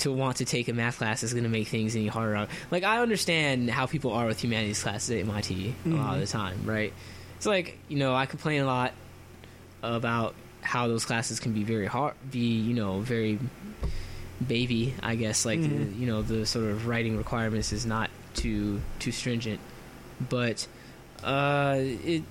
to 0.02 0.12
want 0.12 0.36
to 0.36 0.44
take 0.44 0.68
a 0.68 0.72
math 0.72 0.98
class 0.98 1.20
that's 1.22 1.32
going 1.32 1.44
to 1.44 1.50
make 1.50 1.66
things 1.68 1.96
any 1.96 2.06
harder. 2.06 2.46
Like 2.70 2.84
I 2.84 2.98
understand 2.98 3.70
how 3.70 3.86
people 3.86 4.12
are 4.12 4.26
with 4.26 4.42
humanities 4.42 4.82
classes 4.82 5.10
at 5.10 5.18
MIT 5.18 5.74
a 5.86 5.88
lot 5.88 6.14
of 6.14 6.20
the 6.20 6.26
time, 6.26 6.60
right? 6.64 6.92
It's 7.36 7.46
like 7.46 7.78
you 7.88 7.98
know 7.98 8.14
I 8.14 8.26
complain 8.26 8.62
a 8.62 8.66
lot 8.66 8.92
about 9.82 10.34
how 10.60 10.86
those 10.86 11.04
classes 11.04 11.40
can 11.40 11.52
be 11.52 11.64
very 11.64 11.86
hard, 11.86 12.14
be 12.30 12.38
you 12.60 12.74
know 12.74 13.00
very 13.00 13.38
baby, 14.46 14.94
I 15.02 15.14
guess. 15.16 15.44
Like 15.44 15.60
Mhm. 15.60 15.68
the, 15.92 15.98
you 15.98 16.06
know 16.06 16.22
the 16.22 16.46
sort 16.46 16.66
of 16.66 16.86
writing 16.86 17.16
requirements 17.16 17.72
is 17.72 17.86
not 17.86 18.10
too 18.34 18.80
too 18.98 19.12
stringent, 19.12 19.60
but 20.28 20.66
uh, 21.24 21.76
it 21.80 22.22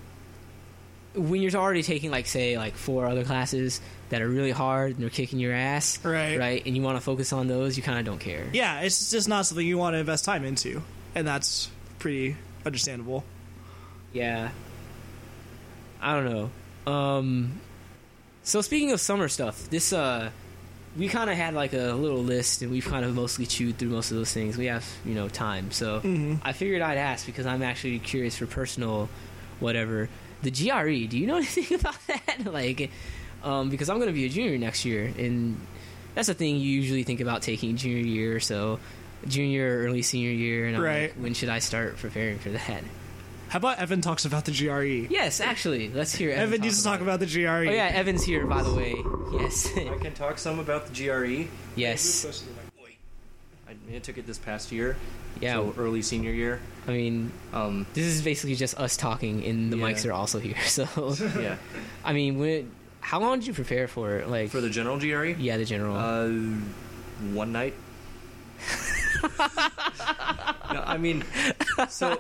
when 1.14 1.42
you're 1.42 1.54
already 1.56 1.84
taking 1.84 2.10
like 2.12 2.26
say 2.28 2.58
like 2.58 2.76
four 2.76 3.06
other 3.06 3.24
classes 3.24 3.82
that 4.10 4.22
are 4.22 4.28
really 4.30 4.52
hard 4.52 4.92
and 4.94 5.00
they're 5.02 5.10
kicking 5.10 5.40
your 5.40 5.54
ass, 5.54 6.00
Right. 6.04 6.38
right, 6.40 6.66
and 6.66 6.76
you 6.76 6.82
want 6.82 6.98
to 6.98 7.02
focus 7.02 7.32
on 7.34 7.48
those, 7.48 7.76
you 7.78 7.84
kind 7.84 8.00
of 8.00 8.06
don't 8.06 8.20
care. 8.20 8.48
Yeah, 8.54 8.82
it's 8.82 9.12
just 9.12 9.28
not 9.30 9.46
something 9.46 9.66
you 9.66 9.78
want 9.78 9.94
to 9.96 10.00
invest 10.00 10.26
time 10.26 10.44
into, 10.46 10.82
and 11.16 11.28
that's 11.28 11.70
pretty 12.00 12.36
understandable. 12.66 13.24
Yeah. 14.14 14.50
I 16.02 16.14
don't 16.16 16.26
know. 16.86 16.92
Um 16.92 17.60
so 18.44 18.62
speaking 18.62 18.92
of 18.92 19.00
summer 19.00 19.28
stuff, 19.28 19.70
this 19.70 19.94
uh 19.94 20.30
we 20.98 21.08
kind 21.08 21.30
of 21.30 21.38
had 21.38 21.54
like 21.54 21.74
a 21.74 21.94
little 21.94 22.22
list 22.24 22.62
and 22.64 22.72
we've 22.72 22.86
kind 22.86 23.06
of 23.06 23.14
mostly 23.16 23.46
chewed 23.46 23.78
through 23.78 23.90
most 23.90 24.12
of 24.12 24.18
those 24.18 24.34
things. 24.34 24.58
We 24.58 24.66
have, 24.66 24.86
you 25.06 25.14
know, 25.14 25.30
time. 25.30 25.72
So 25.72 26.02
Mhm. 26.02 26.40
I 26.44 26.52
figured 26.54 26.82
I'd 26.82 26.98
ask 26.98 27.26
because 27.26 27.46
I'm 27.46 27.62
actually 27.64 28.00
curious 28.00 28.36
for 28.38 28.46
personal 28.48 29.10
whatever. 29.60 30.10
The 30.44 30.52
GRE, 30.52 31.08
do 31.10 31.18
you 31.18 31.28
know 31.28 31.36
anything 31.44 31.80
about 31.80 31.96
that? 32.08 32.46
like 32.52 32.90
um 33.44 33.70
because 33.70 33.90
I'm 33.90 33.98
going 33.98 34.08
to 34.10 34.14
be 34.14 34.26
a 34.26 34.30
junior 34.30 34.58
next 34.58 34.86
year 34.86 35.12
and 35.18 35.60
that's 36.16 36.28
the 36.28 36.34
thing 36.34 36.58
you 36.58 36.70
usually 36.70 37.04
think 37.04 37.22
about 37.22 37.42
taking 37.42 37.76
junior 37.78 38.04
year 38.04 38.36
or 38.36 38.40
so. 38.40 38.80
Junior 39.28 39.78
or 39.80 39.86
early 39.86 40.02
senior 40.02 40.32
year 40.32 40.66
and 40.68 40.76
I'm 40.78 40.82
Right. 40.84 41.02
like, 41.04 41.14
when 41.14 41.34
should 41.36 41.50
I 41.50 41.60
start 41.60 41.98
preparing 41.98 42.40
for 42.40 42.50
that? 42.50 42.84
How 43.50 43.58
about 43.58 43.80
Evan 43.80 44.00
talks 44.02 44.24
about 44.26 44.46
the 44.46 44.52
GRE? 44.52 45.12
Yes, 45.14 45.42
actually, 45.42 45.90
let's 45.90 46.16
hear. 46.16 46.32
Evan, 46.32 46.44
Evan 46.44 46.62
needs 46.62 46.78
to 46.78 46.84
talk 46.86 47.02
about 47.02 47.20
the 47.20 47.26
GRE. 47.26 47.50
Oh 47.50 47.60
yeah, 47.62 47.88
Evan's 47.94 48.24
here 48.24 48.46
by 48.48 48.64
the 48.64 48.74
way. 48.74 48.96
Yes, 49.34 49.70
I 49.78 49.98
can 50.02 50.14
talk 50.14 50.38
some 50.38 50.60
about 50.60 50.88
the 50.88 50.94
GRE. 51.06 51.48
yes, 51.76 52.44
I, 53.96 54.00
took 54.00 54.18
it 54.18 54.26
this 54.28 54.38
past 54.38 54.72
year. 54.72 54.96
yeah. 55.40 55.54
So 55.54 55.74
early 55.78 56.02
senior 56.02 56.32
year. 56.32 56.60
I 56.88 56.92
mean, 56.92 57.32
Um, 57.54 57.86
this 57.94 58.06
is 58.06 58.22
basically 58.22 58.56
just 58.56 58.78
us 58.80 58.98
talking, 58.98 59.44
and 59.46 59.72
the 59.72 59.78
Yeah. 59.78 59.86
mics 59.92 60.06
are 60.08 60.14
also 60.14 60.40
here. 60.40 60.56
So, 60.66 60.86
yeah. 61.40 61.58
I 62.04 62.14
mean, 62.14 62.38
when, 62.40 62.72
how 63.02 63.20
long 63.20 63.40
did 63.40 63.48
you 63.48 63.54
prepare 63.54 63.88
for 63.88 64.18
it? 64.18 64.28
Like, 64.30 64.50
For 64.50 64.62
the 64.62 64.70
general 64.70 64.98
GRE, 65.00 65.36
yeah, 65.40 65.58
the 65.58 65.66
general. 65.66 65.96
uh, 65.96 66.30
one 67.34 67.52
night. 67.52 67.74
no, 70.74 70.82
I 70.86 70.98
mean, 70.98 71.24
so 71.90 72.18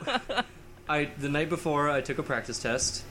I 0.89 1.05
the 1.19 1.29
night 1.29 1.49
before 1.49 1.89
I 1.89 2.01
took 2.01 2.17
a 2.17 2.23
practice 2.23 2.59
test, 2.59 3.03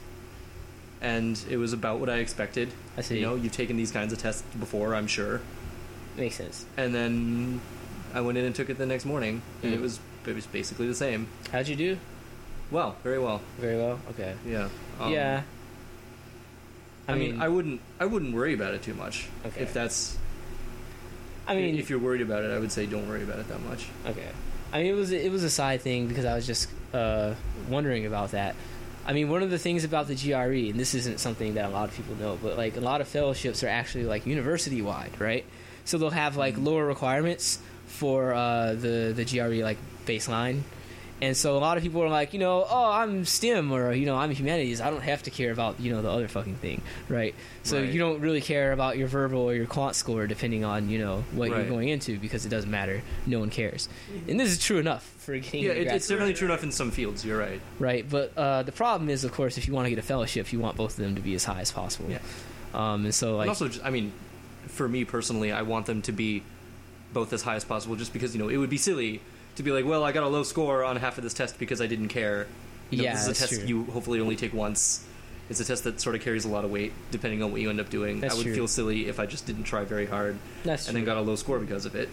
and 1.01 1.39
it 1.49 1.57
was 1.57 1.73
about 1.73 1.99
what 1.99 2.09
I 2.09 2.17
expected. 2.17 2.69
I 2.97 3.01
see. 3.01 3.15
You 3.19 3.21
know, 3.25 3.35
you've 3.35 3.51
taken 3.53 3.77
these 3.77 3.91
kinds 3.91 4.13
of 4.13 4.19
tests 4.19 4.43
before, 4.59 4.93
I'm 4.95 5.07
sure. 5.07 5.41
Makes 6.17 6.35
sense. 6.35 6.65
And 6.77 6.93
then 6.93 7.61
I 8.13 8.21
went 8.21 8.37
in 8.37 8.45
and 8.45 8.53
took 8.55 8.69
it 8.69 8.77
the 8.77 8.85
next 8.85 9.05
morning, 9.05 9.41
and 9.63 9.71
Mm. 9.73 9.75
it 9.75 9.81
was 9.81 9.99
it 10.25 10.35
was 10.35 10.45
basically 10.45 10.87
the 10.87 10.95
same. 10.95 11.27
How'd 11.51 11.67
you 11.67 11.75
do? 11.75 11.97
Well, 12.69 12.95
very 13.03 13.19
well. 13.19 13.41
Very 13.59 13.75
well. 13.77 13.99
Okay. 14.11 14.33
Yeah. 14.45 14.69
Um, 14.99 15.11
yeah. 15.11 15.41
I, 17.07 17.15
mean, 17.15 17.41
I 17.41 17.47
wouldn't 17.49 17.81
I 17.99 18.05
wouldn't 18.05 18.33
worry 18.33 18.53
about 18.53 18.73
it 18.73 18.83
too 18.83 18.93
much 18.93 19.27
Okay. 19.45 19.61
if 19.61 19.73
that's 19.73 20.17
I 21.47 21.55
mean, 21.55 21.75
if 21.77 21.89
you're 21.89 21.99
worried 21.99 22.21
about 22.21 22.43
it, 22.45 22.51
I 22.51 22.59
would 22.59 22.71
say 22.71 22.85
don't 22.85 23.09
worry 23.09 23.23
about 23.23 23.39
it 23.39 23.47
that 23.49 23.61
much. 23.63 23.87
Okay. 24.05 24.27
I 24.71 24.77
mean, 24.83 24.91
it 24.93 24.95
was 24.95 25.11
it 25.11 25.31
was 25.31 25.43
a 25.43 25.49
side 25.49 25.81
thing 25.81 26.07
because 26.07 26.23
I 26.23 26.35
was 26.35 26.47
just 26.47 26.69
uh, 26.93 27.33
wondering 27.69 28.05
about 28.05 28.31
that. 28.31 28.55
I 29.05 29.13
mean, 29.13 29.29
one 29.29 29.41
of 29.41 29.49
the 29.49 29.57
things 29.57 29.83
about 29.83 30.07
the 30.07 30.15
GRE, 30.15 30.69
and 30.69 30.79
this 30.79 30.93
isn't 30.93 31.19
something 31.19 31.55
that 31.55 31.65
a 31.65 31.69
lot 31.69 31.89
of 31.89 31.95
people 31.95 32.15
know, 32.15 32.37
but 32.41 32.55
like 32.57 32.77
a 32.77 32.81
lot 32.81 33.01
of 33.01 33.07
fellowships 33.07 33.63
are 33.63 33.67
actually 33.67 34.05
like 34.05 34.25
university 34.27 34.81
wide, 34.81 35.11
right? 35.19 35.43
So 35.83 35.97
they'll 35.97 36.11
have 36.11 36.37
like 36.37 36.57
lower 36.57 36.85
requirements 36.85 37.57
for 37.91 38.33
uh, 38.33 38.73
the 38.73 39.13
the 39.15 39.25
GRE 39.25 39.63
like 39.63 39.77
baseline, 40.05 40.61
and 41.21 41.37
so 41.37 41.55
a 41.55 41.59
lot 41.59 41.77
of 41.77 41.83
people 41.83 42.01
are 42.01 42.09
like, 42.09 42.33
you 42.33 42.39
know, 42.39 42.65
oh, 42.67 42.91
I'm 42.91 43.25
STEM 43.25 43.71
or 43.71 43.91
you 43.93 44.05
know, 44.07 44.17
I'm 44.17 44.31
humanities. 44.31 44.81
I 44.81 44.89
don't 44.89 45.03
have 45.03 45.21
to 45.23 45.29
care 45.29 45.51
about 45.51 45.79
you 45.79 45.91
know 45.91 46.01
the 46.01 46.09
other 46.09 46.27
fucking 46.27 46.55
thing, 46.55 46.81
right? 47.09 47.35
So 47.63 47.77
Right. 47.79 47.89
you 47.93 47.99
don't 47.99 48.21
really 48.21 48.41
care 48.41 48.71
about 48.71 48.97
your 48.97 49.07
verbal 49.07 49.41
or 49.41 49.53
your 49.53 49.67
quant 49.67 49.95
score 49.95 50.25
depending 50.25 50.65
on 50.65 50.89
you 50.89 50.97
know 50.97 51.23
what 51.33 51.49
you're 51.49 51.65
going 51.69 51.89
into 51.89 52.17
because 52.17 52.45
it 52.45 52.49
doesn't 52.49 52.71
matter. 52.71 53.03
No 53.27 53.39
one 53.39 53.49
cares, 53.51 53.87
and 54.27 54.39
this 54.39 54.49
is 54.51 54.59
true 54.59 54.79
enough 54.79 55.03
for 55.19 55.37
getting 55.37 55.63
Yeah, 55.63 55.71
it, 55.71 55.87
it's 55.87 56.07
definitely 56.07 56.33
true 56.33 56.47
enough 56.47 56.63
in 56.63 56.71
some 56.71 56.89
fields. 56.89 57.23
You're 57.23 57.37
right. 57.37 57.61
right? 57.77 58.09
But 58.09 58.35
uh, 58.35 58.63
the 58.63 58.71
problem 58.71 59.07
is, 59.09 59.23
of 59.23 59.31
course, 59.31 59.59
if 59.59 59.67
you 59.67 59.73
want 59.75 59.85
to 59.85 59.89
get 59.91 59.99
a 59.99 60.01
fellowship, 60.01 60.51
you 60.51 60.59
want 60.59 60.75
both 60.77 60.97
of 60.97 61.03
them 61.03 61.13
to 61.15 61.21
be 61.21 61.35
as 61.35 61.43
high 61.45 61.61
as 61.61 61.71
possible. 61.71 62.09
Yeah. 62.09 62.19
Um, 62.73 63.05
and 63.05 63.13
so, 63.13 63.35
like, 63.35 63.43
and 63.43 63.49
also, 63.49 63.67
just, 63.67 63.85
I 63.85 63.91
mean, 63.91 64.11
for 64.67 64.89
me 64.89 65.03
personally, 65.05 65.51
I 65.51 65.61
want 65.61 65.85
them 65.85 66.01
to 66.03 66.11
be 66.11 66.41
both 67.13 67.33
as 67.33 67.41
high 67.43 67.55
as 67.55 67.63
possible, 67.63 67.95
just 67.95 68.13
because 68.13 68.35
you 68.35 68.41
know 68.41 68.49
it 68.49 68.57
would 68.57 68.69
be 68.69 68.77
silly 68.77 69.21
to 69.55 69.63
be 69.63 69.71
like, 69.71 69.85
well, 69.85 70.03
I 70.03 70.11
got 70.11 70.23
a 70.23 70.27
low 70.27 70.43
score 70.43 70.83
on 70.83 70.95
half 70.97 71.17
of 71.17 71.23
this 71.23 71.33
test 71.33 71.59
because 71.59 71.81
I 71.81 71.87
didn't 71.87 72.07
care. 72.09 72.47
You 72.89 72.99
know, 72.99 73.03
Yeah, 73.05 73.13
this 73.13 73.27
is 73.27 73.27
a 73.27 73.33
test 73.47 73.53
true. 73.61 73.67
you 73.67 73.83
hopefully 73.85 74.19
only 74.19 74.35
take 74.35 74.53
once. 74.53 75.05
It's 75.49 75.59
a 75.59 75.65
test 75.65 75.83
that 75.83 75.99
sort 75.99 76.15
of 76.15 76.21
carries 76.21 76.45
a 76.45 76.47
lot 76.49 76.63
of 76.63 76.71
weight, 76.71 76.93
depending 77.11 77.43
on 77.43 77.51
what 77.51 77.59
you 77.59 77.69
end 77.69 77.79
up 77.81 77.89
doing. 77.89 78.21
That's 78.21 78.33
I 78.33 78.37
would 78.37 78.43
true. 78.45 78.55
feel 78.55 78.67
silly 78.69 79.07
if 79.07 79.19
I 79.19 79.25
just 79.25 79.45
didn't 79.45 79.63
try 79.63 79.83
very 79.83 80.05
hard 80.05 80.37
that's 80.63 80.87
and 80.87 80.95
then 80.95 81.03
got 81.03 81.17
a 81.17 81.21
low 81.21 81.35
score 81.35 81.59
because 81.59 81.85
of 81.85 81.95
it. 81.95 82.07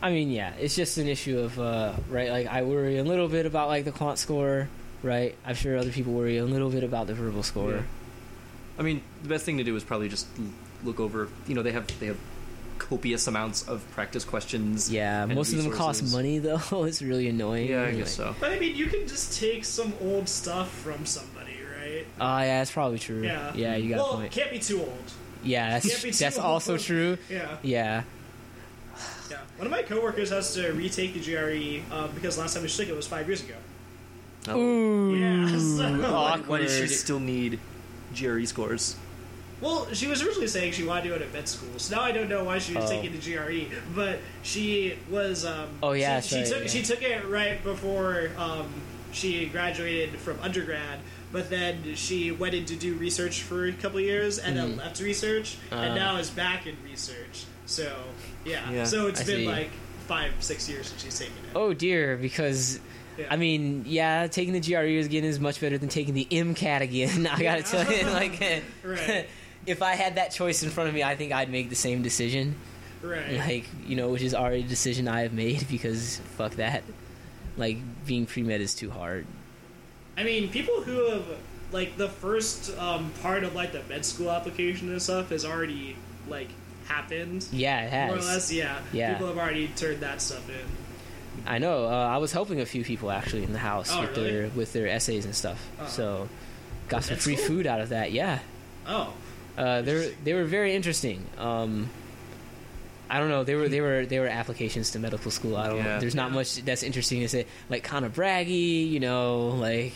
I 0.00 0.10
mean, 0.12 0.30
yeah, 0.30 0.52
it's 0.60 0.76
just 0.76 0.98
an 0.98 1.08
issue 1.08 1.38
of 1.40 1.58
uh, 1.58 1.94
right. 2.10 2.30
Like, 2.30 2.46
I 2.46 2.62
worry 2.62 2.98
a 2.98 3.04
little 3.04 3.28
bit 3.28 3.46
about 3.46 3.68
like 3.68 3.84
the 3.84 3.92
quant 3.92 4.18
score, 4.18 4.68
right? 5.02 5.34
I'm 5.44 5.54
sure 5.56 5.76
other 5.76 5.90
people 5.90 6.12
worry 6.12 6.36
a 6.36 6.44
little 6.44 6.70
bit 6.70 6.84
about 6.84 7.06
the 7.08 7.14
verbal 7.14 7.42
score. 7.42 7.72
Yeah. 7.72 7.82
I 8.78 8.82
mean, 8.82 9.02
the 9.22 9.28
best 9.28 9.44
thing 9.44 9.56
to 9.58 9.64
do 9.64 9.74
is 9.74 9.82
probably 9.82 10.08
just 10.08 10.26
look 10.84 11.00
over. 11.00 11.28
You 11.48 11.54
know, 11.54 11.62
they 11.62 11.72
have 11.72 11.86
they 11.98 12.06
have 12.06 12.18
copious 12.78 13.26
amounts 13.26 13.66
of 13.68 13.88
practice 13.92 14.24
questions. 14.24 14.90
Yeah, 14.90 15.24
and 15.24 15.34
most 15.34 15.52
of 15.52 15.62
them 15.62 15.72
cost 15.72 16.12
money 16.12 16.38
though. 16.38 16.60
it's 16.84 17.02
really 17.02 17.28
annoying. 17.28 17.68
Yeah, 17.68 17.82
I 17.82 17.88
You're 17.88 17.98
guess 18.00 18.14
so. 18.16 18.34
But 18.40 18.52
I 18.52 18.58
mean, 18.58 18.76
you 18.76 18.86
can 18.86 19.06
just 19.06 19.38
take 19.38 19.64
some 19.64 19.92
old 20.00 20.28
stuff 20.28 20.70
from 20.70 21.04
somebody, 21.06 21.56
right? 21.80 22.06
Oh, 22.20 22.38
yeah, 22.40 22.58
that's 22.58 22.72
probably 22.72 22.98
true. 22.98 23.22
Yeah. 23.22 23.52
yeah, 23.54 23.76
you 23.76 23.90
got 23.90 23.96
well, 23.98 24.12
a 24.12 24.16
point. 24.16 24.32
can't 24.32 24.50
be 24.50 24.58
too 24.58 24.80
old. 24.80 25.12
Yeah, 25.42 25.70
can't 25.80 25.82
that's 25.84 26.02
too 26.02 26.10
that's 26.24 26.36
old. 26.38 26.46
also 26.46 26.76
true. 26.76 27.18
Yeah. 27.30 27.56
Yeah, 27.62 28.02
Yeah. 29.30 29.38
One 29.56 29.66
of 29.66 29.70
my 29.70 29.82
coworkers 29.82 30.30
has 30.30 30.54
to 30.54 30.70
retake 30.72 31.14
the 31.14 31.20
GRE 31.20 31.94
um, 31.94 32.10
because 32.14 32.36
last 32.38 32.54
time 32.54 32.66
she 32.66 32.76
took 32.76 32.88
it 32.88 32.96
was 32.96 33.06
five 33.06 33.26
years 33.26 33.42
ago. 33.42 33.54
Oh. 34.48 34.58
Ooh, 34.58 35.16
Yeah, 35.16 35.48
so- 35.58 36.12
Why, 36.12 36.38
why 36.46 36.58
does 36.60 36.72
she 36.72 36.82
awkward. 36.82 36.90
still 36.90 37.20
need 37.20 37.58
GRE 38.16 38.44
scores? 38.44 38.96
Well, 39.60 39.88
she 39.94 40.06
was 40.06 40.22
originally 40.22 40.48
saying 40.48 40.72
she 40.72 40.84
wanted 40.84 41.08
to 41.08 41.14
it 41.14 41.22
at 41.22 41.32
med 41.32 41.48
school, 41.48 41.78
so 41.78 41.96
now 41.96 42.02
I 42.02 42.12
don't 42.12 42.28
know 42.28 42.44
why 42.44 42.58
she 42.58 42.74
was 42.74 42.84
Oh. 42.84 42.88
taking 42.88 43.12
the 43.12 43.18
GRE. 43.18 43.66
But 43.94 44.18
she 44.42 44.98
was. 45.10 45.44
Um, 45.46 45.68
Oh, 45.82 45.92
yeah, 45.92 46.20
she, 46.20 46.28
she 46.28 46.36
right, 46.36 46.46
took 46.46 46.60
yeah. 46.62 46.68
she 46.68 46.82
took 46.82 47.02
it 47.02 47.24
right 47.28 47.62
before 47.64 48.30
um, 48.36 48.68
she 49.12 49.46
graduated 49.46 50.18
from 50.18 50.38
undergrad. 50.40 50.98
But 51.32 51.50
then 51.50 51.94
she 51.96 52.30
went 52.32 52.54
in 52.54 52.66
to 52.66 52.76
do 52.76 52.94
research 52.94 53.42
for 53.42 53.66
a 53.66 53.72
couple 53.72 53.98
of 53.98 54.04
years, 54.04 54.38
and 54.38 54.56
then 54.56 54.76
left 54.76 55.00
research, 55.00 55.56
Uh. 55.72 55.76
and 55.76 55.94
now 55.94 56.16
is 56.16 56.30
back 56.30 56.66
in 56.66 56.76
research. 56.84 57.44
So 57.64 57.96
yeah, 58.44 58.70
Yeah, 58.70 58.84
so 58.84 59.06
it's 59.08 59.22
I 59.22 59.24
been 59.24 59.36
see. 59.40 59.48
like 59.48 59.70
five, 60.06 60.32
six 60.40 60.68
years 60.68 60.86
since 60.88 61.02
she's 61.02 61.18
taken 61.18 61.34
it. 61.34 61.50
Oh 61.56 61.72
dear, 61.72 62.16
because 62.16 62.78
Yeah. 63.18 63.26
I 63.30 63.36
mean, 63.36 63.84
yeah, 63.86 64.26
taking 64.26 64.52
the 64.52 64.60
GRE 64.60 65.00
again 65.04 65.24
is 65.24 65.40
much 65.40 65.58
better 65.60 65.78
than 65.78 65.88
taking 65.88 66.12
the 66.14 66.26
MCAT 66.30 66.82
again. 66.82 67.26
I 67.32 67.42
gotta 67.42 67.62
tell 67.62 67.90
you, 67.90 68.04
like, 68.10 68.38
Right. 68.84 69.26
if 69.66 69.82
I 69.82 69.94
had 69.94 70.14
that 70.16 70.30
choice 70.32 70.62
in 70.62 70.70
front 70.70 70.88
of 70.88 70.94
me, 70.94 71.02
I 71.02 71.16
think 71.16 71.32
I'd 71.32 71.50
make 71.50 71.68
the 71.70 71.74
same 71.76 72.02
decision. 72.02 72.54
right. 73.02 73.38
Like, 73.38 73.64
you 73.86 73.96
know, 73.96 74.08
which 74.10 74.22
is 74.22 74.34
already 74.34 74.60
a 74.60 74.66
decision 74.66 75.08
I 75.08 75.20
have 75.22 75.32
made 75.32 75.66
because 75.70 76.18
fuck 76.36 76.52
that. 76.56 76.82
Like, 77.56 77.78
being 78.06 78.26
pre 78.26 78.42
med 78.42 78.60
is 78.60 78.74
too 78.74 78.90
hard. 78.90 79.26
I 80.16 80.24
mean, 80.24 80.48
people 80.50 80.82
who 80.82 81.10
have 81.10 81.24
like 81.72 81.96
the 81.96 82.08
first 82.08 82.76
um, 82.78 83.10
part 83.22 83.44
of 83.44 83.54
like 83.54 83.72
the 83.72 83.82
med 83.88 84.04
school 84.04 84.30
application 84.30 84.90
and 84.90 85.00
stuff 85.02 85.30
has 85.30 85.44
already 85.44 85.96
like 86.28 86.48
happened. 86.86 87.46
Yeah, 87.52 87.82
it 87.82 87.90
has. 87.90 88.08
More 88.10 88.18
or 88.18 88.22
less, 88.22 88.52
yeah. 88.52 88.78
Yeah. 88.92 89.12
People 89.14 89.26
have 89.28 89.38
already 89.38 89.68
turned 89.68 90.00
that 90.00 90.22
stuff 90.22 90.48
in. 90.48 91.44
I 91.46 91.58
know. 91.58 91.84
Uh, 91.86 91.90
I 91.90 92.16
was 92.18 92.32
helping 92.32 92.60
a 92.60 92.66
few 92.66 92.82
people 92.84 93.10
actually 93.10 93.42
in 93.42 93.52
the 93.52 93.58
house 93.58 93.90
Oh, 93.92 94.00
with 94.02 94.16
really? 94.16 94.30
their 94.30 94.48
with 94.50 94.72
their 94.72 94.86
essays 94.88 95.24
and 95.26 95.34
stuff. 95.34 95.62
Uh-huh. 95.78 95.88
So, 95.88 96.28
got 96.88 97.04
some 97.04 97.16
free 97.18 97.36
food 97.36 97.66
out 97.66 97.80
of 97.80 97.90
that. 97.90 98.12
Yeah. 98.12 98.38
Oh, 98.86 99.12
Uh, 99.56 99.82
they 99.82 99.94
were 99.94 100.06
they 100.24 100.34
were 100.34 100.44
very 100.44 100.74
interesting. 100.74 101.24
Um, 101.38 101.88
I 103.08 103.20
don't 103.20 103.28
know. 103.28 103.44
They 103.44 103.54
were 103.54 103.68
they 103.68 103.80
were 103.80 104.04
they 104.04 104.18
were 104.18 104.26
applications 104.26 104.90
to 104.92 104.98
medical 104.98 105.30
school. 105.30 105.56
I 105.56 105.68
don't. 105.68 105.82
know. 105.82 106.00
There's 106.00 106.14
not 106.14 106.32
much 106.32 106.56
that's 106.64 106.82
interesting 106.82 107.20
to 107.20 107.28
say. 107.28 107.46
Like 107.70 107.84
kind 107.84 108.04
of 108.04 108.14
braggy, 108.14 108.88
you 108.90 109.00
know. 109.00 109.48
Like 109.48 109.94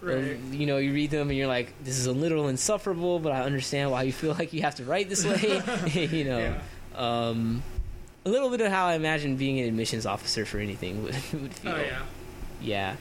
right. 0.00 0.36
you 0.50 0.66
know, 0.66 0.76
you 0.78 0.92
read 0.92 1.10
them 1.10 1.30
and 1.30 1.38
you're 1.38 1.48
like, 1.48 1.72
this 1.82 1.98
is 1.98 2.06
a 2.06 2.12
little 2.12 2.48
insufferable, 2.48 3.18
but 3.18 3.32
I 3.32 3.42
understand 3.42 3.90
why 3.90 4.02
you 4.02 4.12
feel 4.12 4.34
like 4.38 4.52
you 4.52 4.62
have 4.62 4.76
to 4.76 4.84
write 4.84 5.08
this 5.08 5.24
way. 5.24 5.62
you 5.92 6.24
know. 6.24 6.38
Yeah. 6.38 6.60
Um, 6.94 7.62
a 8.24 8.28
little 8.28 8.50
bit 8.50 8.60
of 8.60 8.70
how 8.70 8.86
I 8.86 8.94
imagine 8.94 9.36
being 9.36 9.58
an 9.58 9.66
admissions 9.66 10.06
officer 10.06 10.44
for 10.44 10.58
anything 10.58 11.02
would, 11.02 11.14
would 11.32 11.54
feel. 11.54 11.72
Oh 11.72 11.76
yeah. 11.80 12.02
Yeah. 12.60 12.96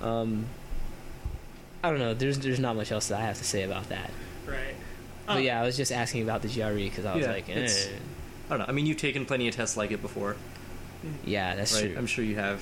Mhm. 0.00 0.04
Um, 0.04 0.46
I 1.84 1.90
don't 1.90 1.98
know. 1.98 2.14
There's 2.14 2.38
there's 2.38 2.58
not 2.60 2.76
much 2.76 2.90
else 2.90 3.08
that 3.08 3.20
I 3.20 3.24
have 3.24 3.38
to 3.38 3.44
say 3.44 3.62
about 3.62 3.88
that. 3.90 4.10
Right. 4.46 4.74
But 5.26 5.36
Um, 5.36 5.42
yeah, 5.42 5.60
I 5.60 5.64
was 5.64 5.76
just 5.76 5.92
asking 5.92 6.22
about 6.22 6.42
the 6.42 6.48
GRE 6.48 6.74
because 6.84 7.04
I 7.04 7.14
was 7.14 7.24
Yeah, 7.24 7.32
like, 7.32 7.48
eh. 7.48 7.52
it's- 7.52 7.88
I 8.46 8.50
don't 8.50 8.58
know. 8.60 8.64
I 8.68 8.72
mean, 8.72 8.86
you've 8.86 8.96
taken 8.98 9.24
plenty 9.24 9.48
of 9.48 9.54
tests 9.54 9.76
like 9.76 9.92
it 9.92 10.02
before, 10.02 10.36
yeah, 11.24 11.54
that's 11.54 11.74
right? 11.74 11.88
true. 11.90 11.94
I'm 11.98 12.06
sure 12.06 12.24
you 12.24 12.36
have. 12.36 12.60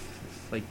Like, 0.52 0.62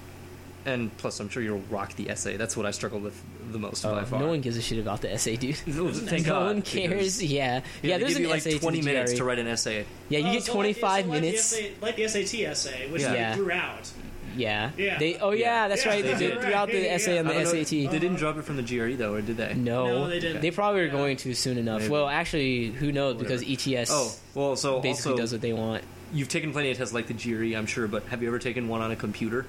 and 0.66 0.96
plus, 0.98 1.20
I'm 1.20 1.30
sure 1.30 1.42
you'll 1.42 1.64
rock 1.70 1.96
the 1.96 2.10
essay. 2.10 2.38
That's 2.38 2.56
what 2.56 2.66
I 2.66 2.72
struggled 2.72 3.04
with 3.04 3.20
the 3.52 3.60
most 3.60 3.86
Oh, 3.86 3.96
by 3.96 4.04
far. 4.06 4.20
no 4.20 4.28
one 4.28 4.42
gives 4.42 4.56
a 4.58 4.62
shit 4.62 4.78
about 4.80 5.02
the 5.02 5.12
essay, 5.12 5.36
dude. 5.36 5.58
No, 5.68 5.92
thank 5.92 6.26
no 6.28 6.34
God, 6.34 6.46
one 6.46 6.62
cares. 6.62 7.22
Yeah, 7.24 7.62
yeah. 7.82 7.98
they 7.98 8.04
there's 8.04 8.16
an 8.18 8.22
you 8.24 8.28
like 8.30 8.38
essay 8.46 8.60
20 8.60 8.80
the 8.82 8.86
minutes 8.86 9.12
GRE. 9.14 9.18
to 9.18 9.24
write 9.24 9.40
an 9.40 9.48
essay. 9.48 9.86
Yeah, 10.10 10.20
you 10.20 10.28
oh, 10.30 10.34
get 10.34 10.44
so 10.44 10.52
like- 10.54 10.76
25 10.76 11.06
so 11.06 11.12
minutes. 11.12 11.52
Like 11.54 11.62
the, 11.62 11.66
essay, 11.66 11.76
like 11.82 11.96
the 11.96 12.08
SAT 12.08 12.46
essay, 12.46 12.90
which 12.92 13.02
Yeah. 13.02 13.12
they 13.12 13.18
Yeah. 13.18 13.36
threw 13.36 13.52
out. 13.52 13.92
Yeah. 14.36 14.72
Yeah. 14.78 14.98
They. 15.00 15.18
Oh 15.18 15.32
yeah, 15.32 15.64
Yeah. 15.64 15.68
that's 15.68 15.86
Yeah, 15.86 15.92
right. 15.92 16.04
They 16.04 16.14
they 16.14 16.20
did 16.20 16.34
did. 16.36 16.42
threw 16.42 16.54
out 16.54 16.70
the 16.70 16.80
Yeah, 16.80 16.94
essay 16.94 17.14
yeah. 17.16 17.20
on 17.22 17.26
the 17.28 17.36
I 17.36 17.44
know, 17.44 17.50
SAT. 17.54 17.70
They 17.70 18.00
didn't 18.00 18.16
drop 18.16 18.38
it 18.38 18.44
from 18.46 18.58
the 18.58 18.64
GRE 18.64 18.96
though, 18.96 19.14
or 19.14 19.22
did 19.22 19.38
they? 19.38 19.54
No, 19.56 19.88
No, 19.88 20.08
they 20.10 20.20
didn't. 20.20 20.42
They 20.42 20.52
probably 20.52 20.82
are 20.82 20.86
Yeah. 20.86 20.92
going 20.92 21.18
to 21.18 21.34
soon 21.34 21.58
enough. 21.58 21.82
Maybe. 21.82 21.92
Well, 21.92 22.08
actually, 22.08 22.68
who 22.68 22.92
knows? 22.92 23.16
Because 23.18 23.44
ETS 23.44 23.90
Oh, 23.92 24.12
well, 24.36 24.56
so 24.56 24.80
basically 24.80 25.12
also 25.14 25.22
does 25.22 25.32
what 25.32 25.42
they 25.42 25.54
want. 25.54 25.84
you've 26.14 26.30
taken 26.30 26.52
plenty 26.52 26.72
of 26.72 26.78
tests 26.78 26.94
like 26.94 27.08
the 27.08 27.14
GRE, 27.14 27.56
I'm 27.58 27.66
sure, 27.66 27.88
but 27.88 28.04
have 28.08 28.22
you 28.22 28.28
ever 28.30 28.40
taken 28.40 28.68
one 28.68 28.82
on 28.82 28.92
a 28.92 28.96
computer? 28.96 29.46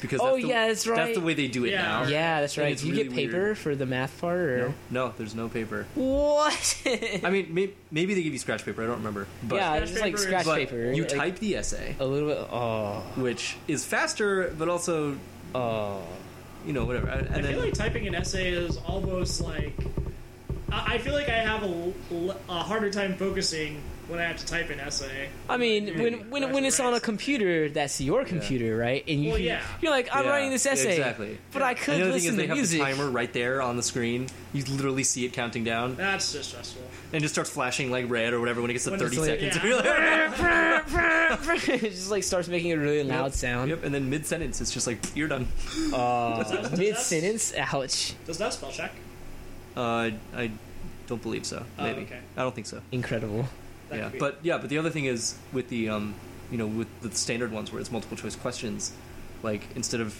Because 0.00 0.20
Oh, 0.20 0.32
that's 0.32 0.42
the, 0.42 0.48
yeah, 0.48 0.68
that's 0.68 0.86
right. 0.86 0.96
That's 0.96 1.18
the 1.18 1.24
way 1.24 1.34
they 1.34 1.48
do 1.48 1.64
it 1.64 1.72
Yeah. 1.72 1.82
now. 1.82 2.02
Yeah, 2.04 2.40
that's 2.40 2.56
right. 2.58 2.76
Do 2.76 2.86
you 2.86 2.92
really 2.92 3.04
get 3.04 3.12
paper 3.14 3.36
weird. 3.38 3.58
for 3.58 3.74
the 3.74 3.86
math 3.86 4.20
part 4.20 4.38
or 4.40 4.58
No, 4.90 5.06
no, 5.06 5.14
there's 5.16 5.34
no 5.34 5.48
paper. 5.48 5.86
what? 5.94 6.82
I 6.86 7.30
mean, 7.30 7.52
may, 7.52 7.70
maybe 7.90 8.14
they 8.14 8.22
give 8.22 8.32
you 8.32 8.38
scratch 8.38 8.64
paper. 8.64 8.82
I 8.82 8.86
don't 8.86 8.96
remember. 8.98 9.26
But, 9.42 9.56
yeah, 9.56 9.74
it's 9.74 9.90
just 9.90 10.02
like 10.02 10.16
scratch 10.18 10.44
but 10.46 10.56
paper. 10.56 10.92
you 10.92 11.02
like, 11.02 11.12
type 11.12 11.38
the 11.38 11.56
essay, 11.56 11.96
a 12.00 12.04
little 12.04 12.28
bit. 12.28 12.38
Oh, 12.50 13.02
which 13.16 13.56
is 13.68 13.84
faster, 13.84 14.54
but 14.58 14.68
also 14.68 15.16
oh. 15.54 16.02
you 16.66 16.72
know 16.72 16.84
whatever. 16.84 17.08
And 17.08 17.28
I 17.28 17.40
then 17.40 17.52
feel 17.52 17.60
like 17.60 17.74
typing 17.74 18.06
an 18.06 18.14
essay 18.14 18.50
is 18.52 18.76
almost 18.78 19.40
like. 19.40 19.74
I 20.72 20.94
I 20.94 20.98
feel 20.98 21.14
like 21.14 21.28
I 21.28 21.38
have 21.38 21.62
a 21.64 22.62
harder 22.62 22.90
time 22.90 23.16
focusing 23.16 23.80
when 24.10 24.18
I 24.20 24.24
have 24.24 24.36
to 24.38 24.46
type 24.46 24.68
an 24.70 24.80
essay. 24.80 25.28
I 25.48 25.56
mean, 25.56 25.86
Yeah, 25.86 26.02
when 26.02 26.30
when 26.30 26.52
when 26.52 26.64
it's 26.64 26.80
on 26.80 26.92
a 26.94 27.00
computer, 27.00 27.68
that's 27.68 28.00
your 28.00 28.24
computer, 28.24 28.76
right? 28.76 29.04
And 29.08 29.22
you 29.24 29.30
well, 29.30 29.38
yeah. 29.38 29.60
you're 29.80 29.90
like, 29.92 30.08
I'm 30.12 30.24
Yeah, 30.24 30.30
writing 30.30 30.50
this 30.50 30.66
essay, 30.66 30.96
exactly. 30.96 31.38
but 31.52 31.62
I 31.62 31.74
could 31.74 31.94
the 32.00 32.02
other 32.02 32.12
thing 32.12 32.12
listen 32.12 32.30
is 32.32 32.36
they 32.36 32.42
to 32.42 32.48
have 32.48 32.56
music. 32.56 32.78
the 32.80 32.84
timer 32.84 33.10
right 33.10 33.32
there 33.32 33.62
on 33.62 33.76
the 33.76 33.82
screen. 33.82 34.28
You 34.52 34.64
literally 34.64 35.04
see 35.04 35.24
it 35.24 35.32
counting 35.32 35.62
down, 35.64 35.94
That's 35.96 36.32
just 36.32 36.50
stressful. 36.50 36.82
and 37.12 37.14
it 37.18 37.20
just 37.20 37.34
starts 37.34 37.50
flashing 37.50 37.90
like 37.90 38.10
red 38.10 38.32
or 38.32 38.40
whatever 38.40 38.60
when 38.60 38.70
it 38.70 38.74
gets 38.74 38.84
to 38.84 38.90
When 38.90 38.98
thirty 39.00 39.16
it's 39.16 39.26
like- 39.28 39.40
seconds. 39.40 39.84
yeah. 39.84 41.30
You're 41.38 41.54
like, 41.54 41.68
it 41.68 41.80
just 41.90 42.10
like 42.10 42.24
starts 42.24 42.48
making 42.48 42.72
a 42.72 42.76
really 42.78 43.04
loud 43.04 43.26
Yep. 43.26 43.32
sound. 43.34 43.70
Yep, 43.70 43.84
and 43.84 43.94
then 43.94 44.10
mid 44.10 44.26
sentence, 44.26 44.60
it's 44.60 44.72
just 44.72 44.86
like 44.86 44.98
you're 45.16 45.28
done. 45.28 45.46
Uh, 45.94 46.68
Mid 46.76 46.96
sentence, 46.96 47.52
ouch! 47.56 48.14
Does 48.26 48.38
that 48.38 48.52
spell 48.52 48.70
check? 48.70 48.92
Uh, 49.76 50.10
I 50.34 50.50
don't 51.06 51.22
believe 51.22 51.44
so. 51.46 51.64
Oh, 51.78 51.82
Maybe 51.82 52.02
okay. 52.02 52.18
I 52.36 52.42
don't 52.42 52.54
think 52.54 52.66
so. 52.66 52.80
Incredible. 52.92 53.48
That 53.90 53.98
yeah, 53.98 54.08
be- 54.08 54.18
but 54.18 54.38
yeah, 54.42 54.58
but 54.58 54.70
the 54.70 54.78
other 54.78 54.90
thing 54.90 55.04
is 55.04 55.36
with 55.52 55.68
the 55.68 55.88
um, 55.90 56.14
you 56.50 56.58
know, 56.58 56.66
with 56.66 56.88
the 57.02 57.10
standard 57.12 57.52
ones 57.52 57.70
where 57.72 57.80
it's 57.80 57.92
multiple 57.92 58.16
choice 58.16 58.34
questions, 58.36 58.92
like 59.42 59.62
instead 59.76 60.00
of, 60.00 60.18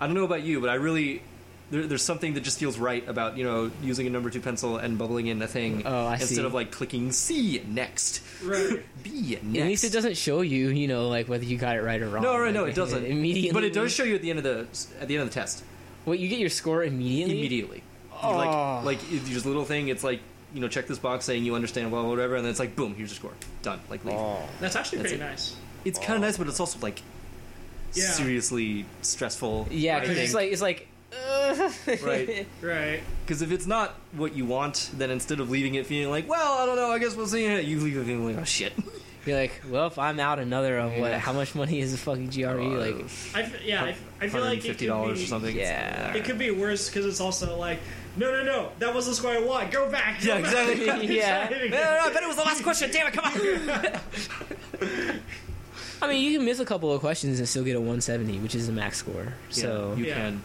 I 0.00 0.06
don't 0.06 0.14
know 0.16 0.24
about 0.24 0.42
you, 0.42 0.60
but 0.60 0.70
I 0.70 0.74
really 0.74 1.22
there, 1.70 1.84
there's 1.86 2.02
something 2.02 2.34
that 2.34 2.42
just 2.44 2.58
feels 2.60 2.78
right 2.78 3.06
about 3.08 3.36
you 3.36 3.42
know 3.44 3.70
using 3.82 4.06
a 4.06 4.10
number 4.10 4.30
two 4.30 4.40
pencil 4.40 4.76
and 4.76 4.96
bubbling 4.98 5.26
in 5.26 5.42
a 5.42 5.46
thing 5.48 5.82
Oh, 5.84 6.06
I 6.06 6.12
instead 6.14 6.28
see. 6.36 6.42
of 6.44 6.54
like 6.54 6.70
clicking 6.70 7.10
C 7.12 7.60
next, 7.66 8.22
Right. 8.42 8.84
B 9.02 9.36
next. 9.42 9.58
At 9.60 9.66
least 9.66 9.84
it 9.84 9.92
doesn't 9.92 10.16
show 10.16 10.40
you, 10.42 10.68
you 10.68 10.86
know, 10.88 11.08
like 11.08 11.28
whether 11.28 11.44
you 11.44 11.56
got 11.58 11.76
it 11.76 11.80
right 11.82 12.00
or 12.00 12.08
wrong. 12.08 12.22
No, 12.22 12.38
right, 12.38 12.54
no, 12.54 12.64
it 12.64 12.74
doesn't 12.82 13.04
immediately. 13.04 13.52
but 13.52 13.64
it 13.64 13.72
does 13.72 13.92
show 13.92 14.04
you 14.04 14.14
at 14.14 14.22
the 14.22 14.30
end 14.30 14.38
of 14.38 14.44
the 14.44 14.60
at 15.00 15.08
the 15.08 15.14
end 15.16 15.22
of 15.22 15.28
the 15.28 15.34
test 15.34 15.64
Wait, 16.04 16.20
you 16.20 16.28
get 16.28 16.38
your 16.38 16.50
score 16.50 16.84
immediately. 16.84 17.38
immediately. 17.40 17.82
Oh. 18.22 18.36
Like 18.36 18.84
like 18.84 19.12
it's 19.12 19.28
just 19.28 19.44
a 19.44 19.48
little 19.48 19.64
thing. 19.64 19.88
It's 19.88 20.04
like 20.04 20.20
you 20.56 20.62
know 20.62 20.68
check 20.68 20.86
this 20.86 20.98
box 20.98 21.24
saying 21.26 21.44
you 21.44 21.54
understand 21.54 21.90
blah 21.90 22.00
blah 22.00 22.10
whatever, 22.10 22.34
and 22.36 22.44
then 22.44 22.50
it's 22.50 22.58
like 22.58 22.74
boom, 22.74 22.94
here's 22.94 23.10
your 23.10 23.16
score, 23.16 23.32
done. 23.62 23.78
Like 23.90 24.04
leave. 24.04 24.14
Oh. 24.16 24.42
That's 24.60 24.74
actually 24.74 24.98
That's 24.98 25.10
pretty 25.12 25.22
it. 25.22 25.28
nice. 25.28 25.54
It's 25.84 25.98
kind 25.98 26.14
of 26.14 26.22
nice, 26.22 26.38
but 26.38 26.48
it's 26.48 26.58
also 26.58 26.78
like 26.80 27.02
Yeah. 27.94 28.10
seriously 28.10 28.86
stressful. 29.02 29.68
Yeah, 29.70 30.00
because 30.00 30.16
it's 30.18 30.34
like 30.34 30.50
it's 30.52 30.62
like. 30.62 30.88
Uh, 31.12 31.70
Right. 32.02 32.46
Right. 32.62 33.00
Because 33.24 33.40
if 33.42 33.52
it's 33.52 33.66
not 33.66 33.94
what 34.12 34.34
you 34.34 34.44
want, 34.44 34.90
then 34.94 35.10
instead 35.10 35.38
of 35.40 35.48
leaving 35.50 35.74
it 35.76 35.86
feeling 35.86 36.10
like, 36.10 36.28
well, 36.28 36.58
I 36.58 36.66
don't 36.66 36.76
know, 36.76 36.90
I 36.90 36.98
guess 36.98 37.14
we'll 37.14 37.26
see, 37.28 37.44
you 37.62 37.78
leave 37.80 37.96
it 37.96 38.04
feeling 38.04 38.26
like, 38.26 38.38
oh 38.38 38.44
shit. 38.44 38.72
You're 39.26 39.38
like, 39.38 39.62
well, 39.68 39.86
if 39.88 39.98
I'm 39.98 40.20
out 40.20 40.38
another 40.38 40.78
of 40.78 40.92
what? 40.98 41.12
How 41.14 41.32
much 41.32 41.54
money 41.56 41.80
is 41.80 41.92
a 41.94 41.98
fucking 41.98 42.28
GRE? 42.30 42.44
like, 42.78 42.94
I 43.34 43.42
f- 43.42 43.64
yeah, 43.64 43.82
I, 43.84 43.88
f- 43.90 44.04
I 44.20 44.28
feel 44.28 44.40
like 44.42 44.58
it 44.58 44.62
fifty 44.62 44.84
could 44.86 44.92
dollars 44.92 45.18
be, 45.18 45.24
or 45.24 45.26
something. 45.26 45.56
Yeah. 45.56 46.14
It 46.14 46.24
could 46.24 46.38
be 46.38 46.52
worse 46.52 46.88
because 46.88 47.06
it's 47.06 47.20
also 47.20 47.56
like, 47.58 47.78
no, 48.16 48.30
no, 48.32 48.42
no, 48.44 48.72
that 48.78 48.94
was 48.94 49.06
the 49.06 49.14
score 49.14 49.30
I 49.32 49.40
want. 49.40 49.70
Go 49.70 49.90
back. 49.90 50.20
Go 50.22 50.34
Yeah, 50.36 50.40
back. 50.42 50.68
exactly. 50.68 51.16
Yeah. 51.16 51.48
No, 51.50 51.58
no, 51.58 51.68
no, 51.68 52.00
I 52.00 52.12
bet 52.12 52.22
it 52.22 52.26
was 52.26 52.36
the 52.36 52.42
last 52.42 52.62
question. 52.62 52.90
Damn 52.90 53.08
it, 53.08 53.12
come 53.12 53.24
on. 53.24 55.20
I 56.02 56.08
mean, 56.08 56.22
you 56.22 56.36
can 56.38 56.44
miss 56.46 56.60
a 56.60 56.64
couple 56.64 56.92
of 56.92 57.00
questions 57.00 57.38
and 57.38 57.48
still 57.48 57.64
get 57.64 57.74
a 57.76 57.80
170, 57.80 58.38
which 58.40 58.54
is 58.54 58.66
the 58.66 58.72
max 58.72 58.98
score. 58.98 59.32
So 59.50 59.94
you 59.96 60.06
Yeah. 60.06 60.14
can, 60.14 60.42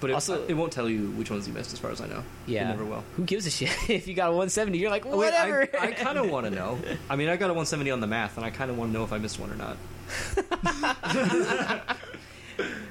but 0.00 0.10
it, 0.10 0.12
Also- 0.12 0.44
it 0.46 0.52
won't 0.54 0.72
tell 0.72 0.88
you 0.90 1.10
which 1.12 1.30
ones 1.30 1.48
you 1.48 1.54
missed, 1.54 1.72
as 1.72 1.78
far 1.78 1.90
as 1.90 2.00
I 2.02 2.06
know. 2.06 2.22
yeah, 2.46 2.64
it 2.66 2.68
never 2.72 2.84
will. 2.84 3.02
Who 3.16 3.24
gives 3.24 3.46
a 3.46 3.50
shit 3.50 3.70
if 3.90 4.06
you 4.06 4.12
got 4.14 4.28
a 4.28 4.32
170? 4.32 4.76
You're 4.78 4.90
like, 4.90 5.06
Oh, 5.06 5.10
wait, 5.10 5.32
whatever. 5.32 5.66
I, 5.80 5.88
I 5.88 5.92
kind 5.92 6.18
of 6.18 6.28
want 6.30 6.44
to 6.46 6.50
know. 6.50 6.78
I 7.08 7.16
mean, 7.16 7.28
I 7.30 7.36
got 7.36 7.46
a 7.46 7.54
170 7.54 7.90
on 7.90 8.00
the 8.00 8.06
math, 8.06 8.36
and 8.36 8.44
I 8.44 8.50
kind 8.50 8.70
of 8.70 8.76
want 8.78 8.92
to 8.92 8.98
know 8.98 9.04
if 9.04 9.12
I 9.12 9.18
missed 9.18 9.38
one 9.40 9.50
or 9.50 9.56
not. 9.56 9.76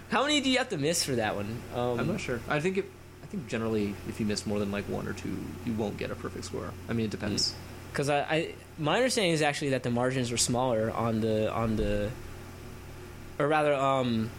How 0.09 0.23
many 0.23 0.41
do 0.41 0.49
you 0.49 0.57
have 0.57 0.69
to 0.69 0.77
miss 0.77 1.03
for 1.03 1.13
that 1.13 1.35
one? 1.35 1.57
Um, 1.75 1.99
I'm 1.99 2.07
not 2.07 2.19
sure. 2.19 2.39
I 2.49 2.59
think 2.59 2.77
it. 2.79 2.85
I 3.33 3.35
think 3.35 3.47
generally, 3.47 3.95
if 4.07 4.19
you 4.19 4.27
miss 4.27 4.45
more 4.45 4.59
than 4.59 4.71
like 4.71 4.85
one 4.85 5.07
or 5.07 5.13
two, 5.13 5.35
you 5.65 5.73
won't 5.73 5.97
get 5.97 6.11
a 6.11 6.15
perfect 6.15 6.45
score. 6.45 6.69
I 6.87 6.93
mean, 6.93 7.05
it 7.05 7.11
depends. 7.11 7.55
because 7.91 8.07
I, 8.07 8.19
I 8.19 8.53
my 8.77 8.95
understanding 8.97 9.33
is 9.33 9.41
actually 9.41 9.71
that 9.71 9.81
the 9.81 9.89
margins 9.89 10.29
were 10.29 10.37
smaller 10.37 10.91
on 10.91 11.21
the 11.21 11.51
on 11.51 11.75
the 11.75 12.11
or 13.39 13.47
rather 13.47 13.73
um 13.73 14.29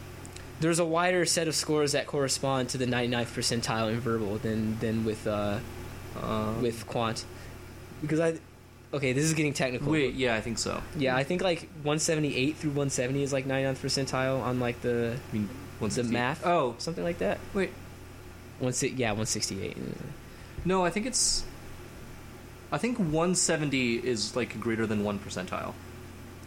there's 0.61 0.79
a 0.79 0.85
wider 0.85 1.25
set 1.27 1.49
of 1.49 1.55
scores 1.57 1.93
that 1.93 2.07
correspond 2.07 2.69
to 2.71 2.79
the 2.79 2.87
99th 2.87 3.27
percentile 3.35 3.91
in 3.93 3.99
verbal 4.01 4.39
than 4.39 4.79
than 4.79 5.05
with 5.05 5.27
uh 5.27 5.59
Uh, 6.17 6.53
with 6.63 6.87
quant 6.87 7.25
because 8.01 8.21
I 8.21 8.39
okay 8.93 9.13
this 9.13 9.25
is 9.25 9.35
getting 9.35 9.53
technical 9.53 9.91
wait, 9.91 10.15
yeah, 10.15 10.37
I 10.37 10.41
think 10.41 10.59
so. 10.59 10.81
yeah 10.97 11.17
I 11.17 11.25
think 11.25 11.43
like 11.43 11.63
178 11.83 12.57
through 12.57 12.71
170 12.71 13.23
is 13.25 13.33
like 13.33 13.47
99th 13.49 13.79
percentile 13.83 14.41
on 14.41 14.61
like 14.61 14.81
the 14.83 15.17
I 15.19 15.35
mean, 15.35 15.49
the 15.81 16.05
math 16.05 16.47
Oh, 16.47 16.77
something 16.79 17.03
like 17.03 17.19
that 17.19 17.39
wait. 17.53 17.71
One 18.65 18.73
si- 18.73 18.89
yeah 18.97 19.11
168 19.11 19.77
No, 20.65 20.85
I 20.85 20.91
think 20.91 21.07
it's. 21.07 21.45
I 22.73 22.79
think 22.79 22.99
170 22.99 23.97
is 23.97 24.35
like 24.35 24.59
greater 24.59 24.87
than 24.87 25.05
one 25.05 25.19
percentile. 25.21 25.75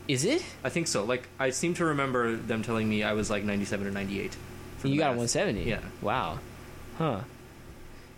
is 0.08 0.26
it 0.26 0.44
I 0.64 0.70
think 0.70 0.88
so. 0.88 1.06
Like 1.06 1.28
I 1.40 1.52
seem 1.52 1.74
to 1.76 1.86
remember 1.86 2.36
them 2.36 2.64
telling 2.64 2.90
me 2.90 3.04
I 3.04 3.14
was 3.14 3.30
like 3.30 3.44
97 3.44 3.88
or 3.88 3.92
98. 3.92 4.36
you 4.84 4.98
got 4.98 5.08
a 5.08 5.18
170 5.18 5.64
Yeah. 5.64 5.80
wow 6.02 6.40
huh 6.98 7.22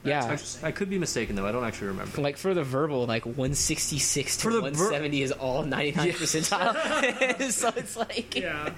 yeah 0.03 0.37
I, 0.63 0.67
I 0.67 0.71
could 0.71 0.89
be 0.89 0.97
mistaken 0.97 1.35
though. 1.35 1.45
I 1.45 1.51
don't 1.51 1.65
actually 1.65 1.87
remember. 1.89 2.21
like 2.21 2.37
for 2.37 2.53
the 2.53 2.63
verbal, 2.63 3.05
like 3.05 3.25
166 3.25 4.37
to 4.37 4.41
For 4.43 4.53
the 4.53 4.61
ver- 4.61 4.65
170 4.67 5.21
is 5.21 5.31
all 5.33 5.63
99 5.63 6.11
percentile. 6.13 7.51
so 7.51 7.71
it's 7.75 7.97
like, 7.97 8.33
yeah. 8.35 8.65
Yeah, 8.65 8.73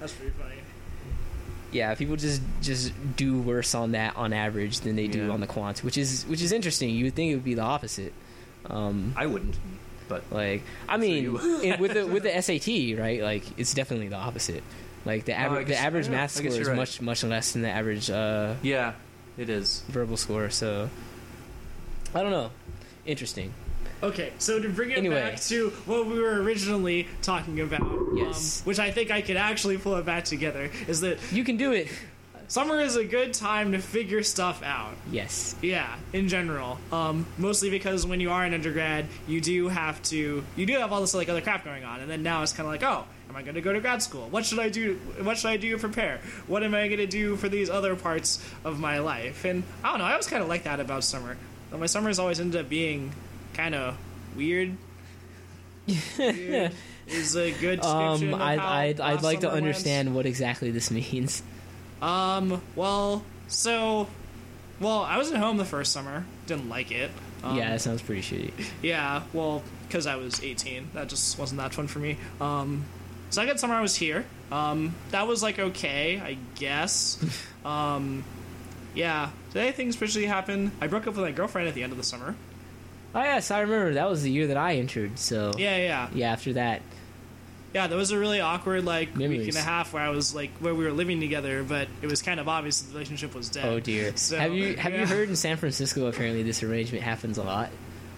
that's 0.00 0.12
pretty 0.12 0.32
funny. 0.32 0.55
People 1.96 2.16
just 2.16 2.40
just 2.62 2.92
do 3.16 3.38
worse 3.40 3.74
on 3.74 3.92
that 3.92 4.16
on 4.16 4.32
average 4.32 4.80
than 4.80 4.96
they 4.96 5.06
do 5.08 5.26
Yeah. 5.26 5.32
on 5.32 5.40
the 5.40 5.46
quant, 5.46 5.82
which 5.84 5.96
is 5.98 6.24
which 6.26 6.42
is 6.42 6.52
interesting. 6.52 6.90
You 6.90 7.04
would 7.04 7.14
think 7.14 7.32
it 7.32 7.34
would 7.36 7.44
be 7.44 7.54
the 7.54 7.62
opposite. 7.62 8.12
Um, 8.68 9.12
I 9.16 9.26
wouldn't, 9.26 9.56
but 10.08 10.24
like, 10.30 10.62
I 10.88 10.96
mean, 10.96 11.36
it, 11.62 11.78
with 11.80 11.94
the 11.94 12.06
with 12.06 12.22
the 12.24 12.42
SAT, 12.42 12.98
right? 13.00 13.22
Like, 13.22 13.44
it's 13.58 13.74
definitely 13.74 14.08
the 14.08 14.16
opposite. 14.16 14.62
Like 15.04 15.24
the 15.24 15.34
average 15.38 15.68
the 15.68 15.76
average 15.76 16.06
I 16.06 16.08
don't 16.08 16.12
know. 16.16 16.20
math 16.22 16.30
score 16.32 16.46
is 16.48 16.66
right. 16.68 16.76
much 16.76 17.00
much 17.00 17.22
less 17.22 17.52
than 17.52 17.62
the 17.62 17.70
average 17.70 18.10
uh, 18.10 18.54
yeah, 18.62 18.94
it 19.38 19.48
is. 19.48 19.82
verbal 19.88 20.16
score. 20.16 20.50
So 20.50 20.90
I 22.14 22.22
don't 22.22 22.32
know. 22.32 22.50
Interesting. 23.04 23.52
Okay, 24.02 24.32
so 24.38 24.60
to 24.60 24.68
bring 24.68 24.90
it 24.90 24.98
Anyway. 24.98 25.14
back 25.20 25.40
to 25.42 25.70
what 25.86 26.06
we 26.06 26.18
were 26.20 26.42
originally 26.42 27.06
talking 27.22 27.60
about, 27.60 27.80
Yes. 28.14 28.60
um, 28.60 28.66
which 28.66 28.78
I 28.78 28.90
think 28.90 29.10
I 29.10 29.22
could 29.22 29.36
actually 29.36 29.78
pull 29.78 29.96
it 29.96 30.04
back 30.04 30.24
together, 30.24 30.70
is 30.86 31.00
that 31.00 31.18
You 31.32 31.44
can 31.44 31.56
do 31.56 31.72
it. 31.72 31.88
summer 32.48 32.78
is 32.80 32.94
a 32.96 33.04
good 33.04 33.32
time 33.34 33.72
to 33.72 33.78
figure 33.78 34.22
stuff 34.22 34.62
out. 34.62 34.92
Yes. 35.10 35.56
Yeah, 35.62 35.92
in 36.12 36.28
general. 36.28 36.78
Um, 36.92 37.26
mostly 37.38 37.70
because 37.70 38.06
when 38.06 38.20
you 38.20 38.30
are 38.30 38.44
an 38.44 38.52
undergrad, 38.54 39.06
you 39.26 39.40
do 39.40 39.68
have 39.68 40.00
to, 40.04 40.44
you 40.56 40.66
do 40.66 40.74
have 40.74 40.92
all 40.92 41.00
this 41.00 41.14
like 41.14 41.28
other 41.28 41.40
crap 41.40 41.64
going 41.64 41.84
on, 41.84 42.00
and 42.00 42.10
then 42.10 42.22
now 42.22 42.42
it's 42.42 42.52
kind 42.52 42.66
of 42.66 42.72
like, 42.72 42.82
oh, 42.84 43.04
am 43.30 43.34
I 43.36 43.42
going 43.42 43.54
to 43.56 43.60
go 43.62 43.72
to 43.72 43.80
grad 43.80 44.02
school? 44.02 44.28
What 44.28 44.44
should 44.44 44.58
I 44.60 44.68
do? 44.68 44.94
What 45.22 45.38
should 45.38 45.48
I 45.48 45.56
do 45.56 45.70
to 45.72 45.78
prepare? 45.78 46.20
What 46.46 46.62
am 46.62 46.74
I 46.74 46.86
going 46.86 46.98
to 47.00 47.06
do 47.06 47.34
for 47.36 47.48
these 47.48 47.68
other 47.70 47.96
parts 47.96 48.38
of 48.64 48.78
my 48.78 48.98
life? 48.98 49.44
And 49.46 49.62
I 49.82 49.88
don't 49.88 49.98
know. 49.98 50.04
I 50.04 50.12
always 50.12 50.26
kind 50.28 50.42
of 50.42 50.48
like 50.48 50.64
that 50.64 50.78
about 50.80 51.02
summer. 51.02 51.36
My 51.76 51.86
summers 51.86 52.18
always 52.20 52.38
ended 52.40 52.60
up 52.60 52.68
being 52.68 53.12
kind 53.56 53.74
of 53.74 53.96
weird. 54.36 54.76
Weird 56.18 56.72
is 57.06 57.36
a 57.36 57.52
good 57.52 57.80
description. 57.80 58.34
Um, 58.34 58.42
I'd, 58.42 58.58
I'd, 58.58 59.00
I'd 59.00 59.22
like 59.22 59.40
to 59.40 59.46
went. 59.46 59.58
understand 59.58 60.14
what 60.14 60.26
exactly 60.26 60.70
this 60.70 60.90
means. 60.90 61.42
Um, 62.02 62.60
well, 62.74 63.24
so, 63.48 64.08
well, 64.80 65.00
I 65.02 65.16
was 65.16 65.30
at 65.30 65.38
home 65.38 65.56
the 65.56 65.64
first 65.64 65.92
summer. 65.92 66.24
Didn't 66.46 66.68
like 66.68 66.90
it. 66.90 67.10
Um, 67.42 67.56
yeah, 67.56 67.70
that 67.70 67.80
sounds 67.80 68.02
pretty 68.02 68.22
shitty. 68.22 68.52
Yeah, 68.82 69.22
well, 69.32 69.62
because 69.86 70.06
I 70.06 70.16
was 70.16 70.42
18. 70.42 70.90
That 70.94 71.08
just 71.08 71.38
wasn't 71.38 71.60
that 71.60 71.72
fun 71.72 71.86
for 71.86 72.00
me. 72.00 72.16
Um, 72.40 72.84
second 73.30 73.58
summer 73.60 73.74
I 73.74 73.82
was 73.82 73.94
here. 73.94 74.24
Um, 74.50 74.94
that 75.10 75.26
was 75.26 75.42
like 75.42 75.58
okay, 75.58 76.20
I 76.20 76.38
guess. 76.56 77.18
um, 77.64 78.24
yeah, 78.94 79.30
today 79.50 79.72
things 79.72 79.94
especially 79.94 80.26
happened. 80.26 80.72
I 80.80 80.86
broke 80.86 81.06
up 81.06 81.14
with 81.14 81.24
my 81.24 81.32
girlfriend 81.32 81.68
at 81.68 81.74
the 81.74 81.82
end 81.82 81.92
of 81.92 81.98
the 81.98 82.04
summer. 82.04 82.34
Oh 83.16 83.22
yes, 83.22 83.50
I 83.50 83.60
remember 83.60 83.94
that 83.94 84.10
was 84.10 84.22
the 84.22 84.30
year 84.30 84.48
that 84.48 84.58
I 84.58 84.74
entered. 84.74 85.18
So 85.18 85.52
Yeah, 85.56 85.78
yeah, 85.78 86.08
yeah, 86.14 86.32
after 86.32 86.52
that, 86.52 86.82
yeah. 87.72 87.86
that 87.86 87.96
was 87.96 88.10
a 88.10 88.18
really 88.18 88.40
awkward 88.40 88.84
like 88.84 89.16
week 89.16 89.48
and 89.48 89.56
a 89.56 89.62
half 89.62 89.94
where 89.94 90.02
I 90.02 90.10
was 90.10 90.34
like 90.34 90.50
where 90.58 90.74
we 90.74 90.84
were 90.84 90.92
living 90.92 91.18
together, 91.18 91.62
but 91.62 91.88
it 92.02 92.10
was 92.10 92.20
kind 92.20 92.38
of 92.38 92.46
obvious 92.46 92.82
the 92.82 92.92
relationship 92.92 93.34
was 93.34 93.48
dead. 93.48 93.64
oh 93.64 93.80
dear. 93.80 94.14
So, 94.16 94.38
have 94.38 94.52
you 94.52 94.76
have 94.76 94.92
yeah. 94.92 95.00
you 95.00 95.06
heard 95.06 95.30
in 95.30 95.36
San 95.36 95.56
Francisco? 95.56 96.08
Apparently, 96.08 96.42
this 96.42 96.62
arrangement 96.62 97.04
happens 97.04 97.38
a 97.38 97.42
lot, 97.42 97.70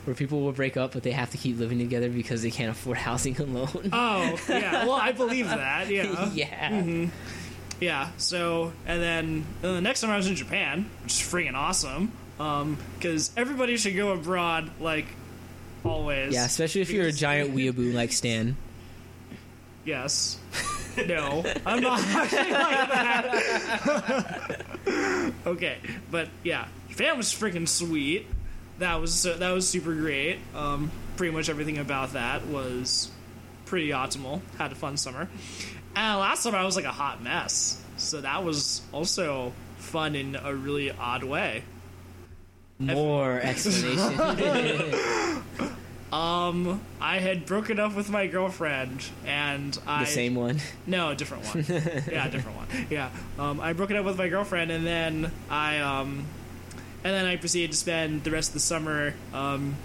where 0.04 0.16
people 0.16 0.40
will 0.40 0.52
break 0.52 0.76
up, 0.76 0.94
but 0.94 1.04
they 1.04 1.12
have 1.12 1.30
to 1.30 1.36
keep 1.36 1.60
living 1.60 1.78
together 1.78 2.10
because 2.10 2.42
they 2.42 2.50
can't 2.50 2.72
afford 2.72 2.98
housing 3.08 3.40
alone. 3.40 3.90
Oh, 3.92 4.36
yeah. 4.48 4.84
Well, 4.84 4.94
I 4.94 5.12
believe 5.12 5.46
that. 5.46 5.88
Yeah. 5.90 6.28
yeah. 6.32 6.70
Mm-hmm. 6.72 7.10
Yeah. 7.80 8.08
So, 8.16 8.72
and 8.84 9.00
then, 9.00 9.46
then 9.62 9.74
the 9.74 9.80
next 9.80 10.00
time 10.00 10.10
I 10.10 10.16
was 10.16 10.26
in 10.26 10.34
Japan, 10.34 10.90
which 11.04 11.12
is 11.12 11.20
freaking 11.20 11.54
awesome, 11.54 12.10
because 12.38 13.30
everybody 13.36 13.76
should 13.76 13.96
go 13.96 14.12
abroad, 14.12 14.70
like 14.80 15.06
always. 15.84 16.32
Yeah, 16.32 16.44
especially 16.46 16.80
if 16.82 16.90
you're 16.90 17.06
a 17.06 17.12
giant 17.12 17.54
weeaboo 17.54 17.92
like 17.92 18.12
Stan. 18.12 18.56
Yes. 19.84 20.38
No, 21.06 21.44
I'm 21.64 21.80
not 21.80 22.00
actually 22.06 22.50
like 22.52 22.88
that. 22.90 24.62
okay, 25.46 25.78
but 26.10 26.28
yeah, 26.42 26.66
Japan 26.88 27.16
was 27.16 27.28
freaking 27.28 27.68
sweet. 27.68 28.26
That 28.78 29.00
was 29.00 29.14
so, 29.14 29.34
that 29.36 29.50
was 29.50 29.68
super 29.68 29.94
great. 29.94 30.38
Um, 30.54 30.90
pretty 31.16 31.34
much 31.34 31.48
everything 31.48 31.78
about 31.78 32.14
that 32.14 32.46
was 32.46 33.10
pretty 33.66 33.88
optimal. 33.90 34.40
Had 34.58 34.72
a 34.72 34.74
fun 34.74 34.96
summer. 34.96 35.28
And 35.94 36.18
last 36.20 36.42
summer 36.42 36.58
I 36.58 36.64
was 36.64 36.76
like 36.76 36.84
a 36.84 36.92
hot 36.92 37.22
mess, 37.22 37.80
so 37.96 38.20
that 38.20 38.44
was 38.44 38.82
also 38.92 39.52
fun 39.78 40.14
in 40.16 40.36
a 40.36 40.54
really 40.54 40.90
odd 40.90 41.22
way. 41.24 41.62
More 42.78 43.40
explanation. 43.42 45.42
Um, 46.12 46.80
I 47.02 47.18
had 47.18 47.44
broken 47.44 47.78
up 47.78 47.94
with 47.94 48.08
my 48.08 48.28
girlfriend, 48.28 49.04
and 49.26 49.78
I 49.86 50.04
the 50.04 50.10
same 50.10 50.34
one. 50.34 50.58
No, 50.86 51.10
a 51.10 51.14
different 51.14 51.44
one. 51.44 51.64
yeah, 52.10 52.26
a 52.26 52.30
different 52.30 52.56
one. 52.56 52.66
Yeah. 52.88 53.10
Um, 53.38 53.60
I 53.60 53.74
broke 53.74 53.90
it 53.90 53.96
up 53.96 54.06
with 54.06 54.16
my 54.16 54.28
girlfriend, 54.28 54.70
and 54.70 54.86
then 54.86 55.30
I 55.50 55.80
um, 55.80 56.24
and 57.04 57.14
then 57.14 57.26
I 57.26 57.36
proceeded 57.36 57.72
to 57.72 57.76
spend 57.76 58.24
the 58.24 58.30
rest 58.30 58.50
of 58.50 58.54
the 58.54 58.60
summer 58.60 59.12
um, 59.34 59.76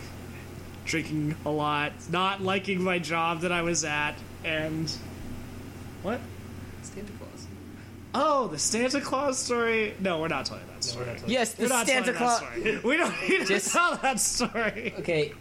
drinking 0.85 1.35
a 1.45 1.49
lot, 1.49 1.91
not 2.09 2.41
liking 2.41 2.81
my 2.81 2.99
job 2.99 3.41
that 3.41 3.51
I 3.51 3.63
was 3.63 3.83
at, 3.83 4.13
and 4.45 4.89
what? 6.03 6.21
Santa 6.83 7.11
Claus. 7.19 7.47
Oh, 8.15 8.47
the 8.47 8.59
Santa 8.59 9.01
Claus 9.01 9.37
story. 9.37 9.93
No, 9.99 10.21
we're 10.21 10.29
not 10.29 10.45
telling 10.45 10.63
that 10.85 10.89
story. 10.89 11.05
we're 11.05 11.11
not 11.11 11.17
telling- 11.19 11.33
Yes, 11.33 11.53
the 11.53 11.67
Santa 11.85 12.13
Claus. 12.13 12.41
We 12.83 12.97
don't 12.97 13.21
need 13.29 13.39
to 13.39 13.45
Just- 13.45 13.71
tell 13.71 13.95
that 13.97 14.19
story. 14.19 14.93
Okay. 14.99 15.33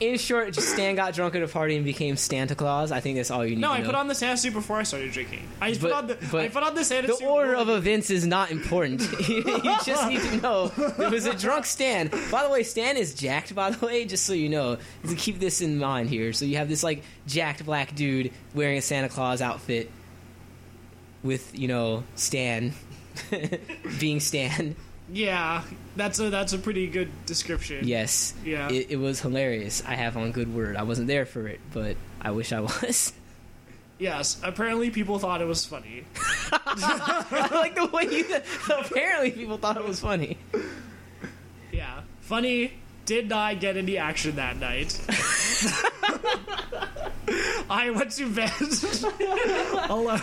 In 0.00 0.18
short, 0.18 0.52
just 0.52 0.68
Stan 0.70 0.94
got 0.96 1.14
drunk 1.14 1.34
at 1.34 1.42
a 1.42 1.48
party 1.48 1.76
and 1.76 1.84
became 1.84 2.16
Santa 2.16 2.54
Claus. 2.54 2.92
I 2.92 3.00
think 3.00 3.16
that's 3.16 3.30
all 3.30 3.44
you 3.44 3.50
need 3.56 3.56
to. 3.56 3.60
No, 3.62 3.68
to 3.68 3.74
I 3.74 3.78
know. 3.80 3.86
put 3.86 3.94
on 3.94 4.08
the 4.08 4.14
Santa 4.14 4.36
suit 4.36 4.52
before 4.52 4.78
I 4.78 4.82
started 4.84 5.12
drinking. 5.12 5.46
I 5.60 5.74
put 5.74 5.92
on 5.92 6.06
the 6.06 6.16
but 6.30 6.40
I 6.42 6.48
put 6.48 6.62
on 6.62 6.74
the 6.74 6.84
Santa 6.84 7.08
the 7.08 7.14
suit. 7.16 7.26
order 7.26 7.54
of 7.54 7.68
events 7.68 8.10
is 8.10 8.26
not 8.26 8.50
important. 8.50 9.00
you 9.28 9.42
just 9.84 10.08
need 10.08 10.20
to 10.20 10.36
know 10.40 10.68
there 10.68 11.10
was 11.10 11.26
a 11.26 11.34
drunk 11.34 11.66
Stan. 11.66 12.08
By 12.30 12.42
the 12.44 12.50
way, 12.50 12.62
Stan 12.62 12.96
is 12.96 13.14
jacked. 13.14 13.54
By 13.54 13.70
the 13.70 13.84
way, 13.86 14.04
just 14.04 14.24
so 14.26 14.32
you 14.32 14.48
know, 14.48 14.78
to 15.06 15.14
keep 15.14 15.38
this 15.38 15.60
in 15.60 15.78
mind 15.78 16.08
here. 16.08 16.32
So 16.32 16.44
you 16.44 16.56
have 16.56 16.68
this 16.68 16.82
like 16.82 17.02
jacked 17.26 17.64
black 17.64 17.94
dude 17.94 18.32
wearing 18.54 18.78
a 18.78 18.82
Santa 18.82 19.08
Claus 19.08 19.40
outfit 19.42 19.90
with 21.22 21.58
you 21.58 21.68
know 21.68 22.04
Stan 22.14 22.72
being 24.00 24.20
Stan. 24.20 24.76
Yeah, 25.10 25.62
that's 25.96 26.18
a 26.20 26.28
that's 26.30 26.52
a 26.52 26.58
pretty 26.58 26.86
good 26.86 27.10
description. 27.24 27.88
Yes. 27.88 28.34
Yeah. 28.44 28.70
It, 28.70 28.90
it 28.90 28.96
was 28.96 29.20
hilarious. 29.20 29.82
I 29.86 29.94
have 29.94 30.16
on 30.16 30.32
good 30.32 30.54
word. 30.54 30.76
I 30.76 30.82
wasn't 30.82 31.08
there 31.08 31.24
for 31.24 31.46
it, 31.48 31.60
but 31.72 31.96
I 32.20 32.30
wish 32.32 32.52
I 32.52 32.60
was. 32.60 33.12
Yes. 33.98 34.38
Apparently, 34.42 34.90
people 34.90 35.18
thought 35.18 35.40
it 35.40 35.46
was 35.46 35.64
funny. 35.64 36.04
Like 36.50 37.74
the 37.74 37.88
way 37.92 38.04
you. 38.04 38.24
Apparently, 38.78 39.30
people 39.32 39.56
thought 39.58 39.76
it 39.76 39.84
was 39.84 40.00
funny. 40.00 40.38
Yeah, 41.72 42.02
funny. 42.20 42.72
Did 43.06 43.28
not 43.28 43.60
get 43.60 43.76
any 43.76 43.96
action 43.96 44.36
that 44.36 44.58
night. 44.58 44.98
I 47.70 47.90
went 47.90 48.10
to 48.12 48.30
bed 48.30 48.52
alone 49.90 50.20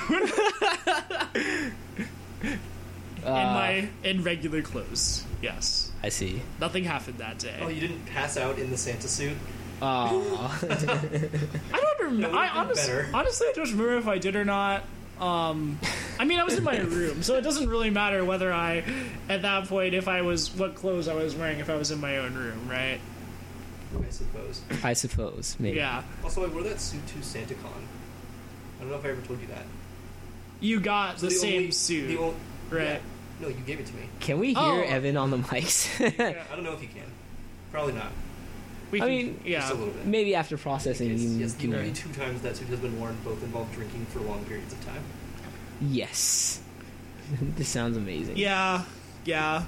in 3.28 3.34
my 3.34 3.90
in 4.04 4.24
regular 4.24 4.62
clothes. 4.62 5.24
Yes, 5.42 5.92
I 6.04 6.10
see. 6.10 6.42
nothing 6.60 6.84
happened 6.84 7.18
that 7.20 7.40
day. 7.40 7.58
Oh, 7.62 7.68
you 7.68 7.82
didn't 7.82 8.06
pass 8.08 8.38
out 8.38 8.58
in 8.60 8.70
the 8.72 8.78
Santa 8.78 9.08
suit? 9.08 9.38
Oh, 9.82 10.58
I 10.64 10.68
don't 10.68 12.00
remember. 12.02 12.28
would've 12.28 12.36
I 12.36 12.48
been 12.48 12.58
honestly, 12.58 12.94
better. 12.94 13.10
honestly, 13.14 13.48
I 13.50 13.52
don't 13.54 13.72
remember 13.72 13.98
if 13.98 14.08
I 14.08 14.18
did 14.18 14.36
or 14.36 14.46
not. 14.46 14.84
Um, 15.20 15.80
I 16.20 16.26
mean, 16.26 16.40
I 16.40 16.44
was 16.44 16.56
in 16.58 16.64
my 16.64 16.78
room, 16.82 17.24
so 17.24 17.36
it 17.36 17.42
doesn't 17.42 17.70
really 17.70 17.90
matter 17.90 18.24
whether 18.26 18.52
I, 18.52 18.84
at 19.30 19.42
that 19.44 19.68
point, 19.68 19.94
if 19.94 20.08
I 20.08 20.22
was 20.22 20.54
what 20.56 20.76
clothes 20.76 21.08
I 21.08 21.14
was 21.14 21.36
wearing, 21.36 21.60
if 21.60 21.70
I 21.70 21.76
was 21.76 21.92
in 21.92 22.00
my 22.02 22.18
own 22.18 22.34
room, 22.36 22.68
right? 22.70 23.00
I 23.98 24.10
suppose. 24.10 24.62
I 24.84 24.92
suppose 24.94 25.56
maybe. 25.58 25.78
Yeah, 25.78 26.04
Also, 26.24 26.44
I 26.44 26.48
wore 26.48 26.64
that 26.64 26.82
suit 26.82 27.06
to 27.08 27.16
SantaCon. 27.20 27.66
I 28.78 28.82
don't 28.82 28.90
know 28.90 28.96
if 28.98 29.06
I 29.06 29.10
ever 29.10 29.22
told 29.22 29.40
you 29.40 29.48
that. 29.48 29.64
you 30.60 30.82
got 30.82 31.20
So 31.20 31.28
the, 31.28 31.32
same 31.32 31.56
only- 31.58 31.72
suit, 31.72 32.08
the 32.08 32.18
ol- 32.18 32.36
right? 32.70 32.84
yeah. 32.84 32.98
No, 33.42 33.48
you 33.50 33.56
gave 33.66 33.80
it 33.80 33.86
to 33.88 33.94
me. 33.96 34.04
Can 34.20 34.40
we 34.40 34.50
hear 34.50 34.58
Oh. 34.60 34.82
Evan 34.82 35.18
on 35.18 35.30
the 35.32 35.38
mics? 35.38 35.88
Yeah. 36.18 36.44
I 36.52 36.56
don't 36.56 36.64
know 36.64 36.74
if 36.74 36.82
you 36.82 36.88
can. 36.88 37.04
Probably 37.72 37.94
not. 37.94 38.12
We 38.92 39.02
I 39.02 39.06
can, 39.06 39.10
mean, 39.10 39.40
yeah, 39.44 39.60
Just 39.62 39.72
a 39.74 39.76
little 39.76 39.94
bit. 39.94 40.06
maybe 40.06 40.36
after 40.36 40.58
processing, 40.58 41.10
Yes, 41.12 41.22
you 41.22 41.30
yes, 41.40 41.56
can. 41.56 41.72
the 41.72 41.78
only 41.80 41.92
two 41.92 42.10
times 42.14 42.42
that 42.44 42.56
suit 42.56 42.68
has 42.68 42.80
been 42.80 42.98
worn 43.00 43.18
both 43.26 43.44
involve 43.44 43.74
drinking 43.74 44.06
for 44.08 44.20
long 44.22 44.46
periods 44.46 44.72
of 44.74 44.86
time. 44.86 45.02
Yes. 45.82 46.62
this 47.58 47.68
sounds 47.68 47.98
amazing. 47.98 48.38
yeah, 48.38 48.84
yeah. 49.26 49.64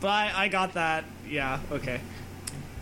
But 0.00 0.08
I, 0.10 0.44
I 0.44 0.48
got 0.48 0.74
that. 0.74 1.04
Yeah, 1.28 1.58
okay. 1.72 2.00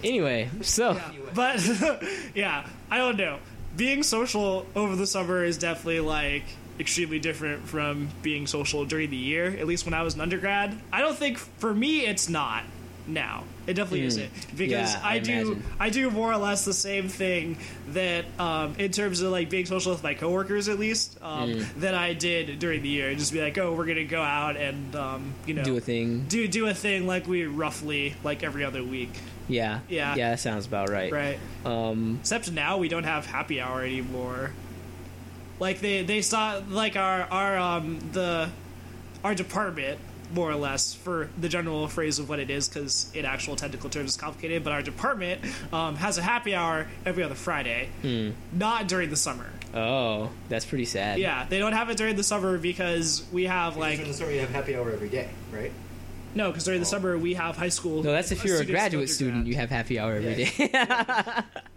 Anyway, 0.05 0.51
so 0.61 0.92
Yeah. 0.92 1.11
But 1.35 2.03
yeah, 2.35 2.66
I 2.90 2.99
don't 2.99 3.16
know. 3.16 3.38
Being 3.77 4.03
social 4.03 4.66
over 4.77 4.96
the 4.96 5.07
summer 5.07 5.44
is 5.44 5.57
definitely 5.57 6.01
like 6.01 6.44
extremely 6.78 7.18
different 7.18 7.66
from 7.68 8.08
being 8.22 8.46
social 8.46 8.84
during 8.84 9.10
the 9.10 9.16
year. 9.16 9.46
At 9.46 9.66
least 9.66 9.84
when 9.84 9.94
I 9.94 10.02
was 10.02 10.14
an 10.14 10.20
undergrad, 10.20 10.78
I 10.92 11.00
don't 11.00 11.16
think 11.16 11.38
for 11.38 11.72
me 11.74 12.06
it's 12.06 12.28
not 12.28 12.64
now. 13.08 13.44
It 13.68 13.74
definitely 13.74 14.00
Hmm. 14.02 14.06
isn't 14.08 14.30
because 14.56 14.92
Yeah, 14.94 15.00
I, 15.02 15.14
I 15.14 15.18
do. 15.20 15.62
I 15.80 15.90
do 15.90 16.10
more 16.10 16.32
or 16.32 16.36
less 16.38 16.64
the 16.64 16.72
same 16.72 17.08
thing 17.08 17.56
that 17.90 18.24
um, 18.38 18.74
in 18.78 18.90
terms 18.92 19.20
of 19.22 19.30
like 19.32 19.48
being 19.50 19.66
social 19.66 19.92
with 19.92 20.02
my 20.02 20.14
coworkers 20.14 20.68
at 20.68 20.78
least 20.78 21.16
um, 21.22 21.52
Hmm. 21.52 21.80
that 21.80 21.94
I 21.94 22.12
did 22.14 22.58
during 22.58 22.82
the 22.82 22.88
year. 22.88 23.12
Just 23.14 23.32
be 23.32 23.40
like, 23.40 23.58
oh, 23.58 23.72
we're 23.74 23.86
gonna 23.86 24.04
go 24.04 24.22
out 24.22 24.56
and 24.56 24.94
um, 24.96 25.34
you 25.46 25.54
know 25.54 25.62
do 25.64 25.76
a 25.76 25.80
thing. 25.80 26.26
do 26.28 26.46
do 26.48 26.66
a 26.66 26.74
thing 26.74 27.06
like 27.06 27.26
we 27.26 27.46
roughly 27.46 28.14
like 28.24 28.42
every 28.44 28.64
other 28.64 28.82
week, 28.84 29.10
Yeah. 29.48 29.80
Yeah. 29.88 30.14
Yeah, 30.16 30.30
that 30.30 30.40
sounds 30.40 30.66
about 30.66 30.88
right. 30.90 31.12
right? 31.12 31.38
Um, 31.64 32.18
Except 32.20 32.50
now 32.52 32.78
we 32.78 32.88
don't 32.88 33.04
have 33.04 33.26
happy 33.26 33.60
hour 33.60 33.82
anymore. 33.82 34.50
Like 35.59 35.81
they 35.81 36.03
they 36.03 36.23
saw 36.23 36.61
like 36.69 36.97
our 36.97 37.23
our 37.23 37.59
um 37.59 37.99
the 38.12 38.49
our 39.25 39.35
department 39.35 39.99
more 40.33 40.51
or 40.51 40.57
less 40.57 40.92
for 40.92 41.29
the 41.40 41.49
general 41.49 41.87
phrase 41.87 42.19
of 42.19 42.29
what 42.29 42.40
it 42.40 42.51
is 42.51 42.69
because 42.69 43.11
in 43.14 43.25
actual 43.25 43.55
technical 43.55 43.88
terms 43.88 44.14
it's 44.14 44.16
complicated. 44.16 44.64
But 44.64 44.73
our 44.73 44.83
department 44.83 45.40
um, 45.73 45.95
has 45.97 46.19
a 46.19 46.23
happy 46.23 46.55
hour 46.55 46.88
every 47.05 47.23
other 47.23 47.37
Friday, 47.37 47.88
hmm. 48.03 48.31
not 48.53 48.88
during 48.88 49.09
the 49.11 49.16
summer. 49.16 49.47
Oh, 49.73 50.31
that's 50.49 50.64
pretty 50.64 50.85
sad. 50.85 51.19
Yeah, 51.21 51.47
they 51.49 51.59
don't 51.59 51.75
have 51.75 51.90
it 51.90 51.97
during 51.97 52.16
the 52.16 52.25
summer 52.25 52.59
because 52.59 53.25
we 53.33 53.45
have 53.45 53.77
Like 53.77 53.90
like 53.90 53.97
during 53.99 54.11
the 54.11 54.16
summer, 54.16 54.31
you 54.33 54.40
have 54.40 54.51
happy 54.51 54.75
hour 54.77 54.90
every 54.90 55.09
day, 55.09 55.29
right? 55.53 55.71
no, 56.35 56.51
because 56.51 56.64
during 56.64 56.81
the 56.81 56.87
summer 56.87 57.16
we 57.16 57.35
have 57.35 57.57
high 57.57 57.69
school. 57.71 58.03
No, 58.03 58.12
that's 58.12 58.31
if 58.33 58.45
you're 58.45 58.61
a 58.61 58.64
graduate 58.64 59.09
student, 59.09 59.38
undergrad. 59.38 59.55
you 59.55 59.61
have 59.61 59.71
happy 59.71 59.99
hour 59.99 60.16
every 60.16 60.45
Yeah. 60.45 61.23
day. 61.23 61.42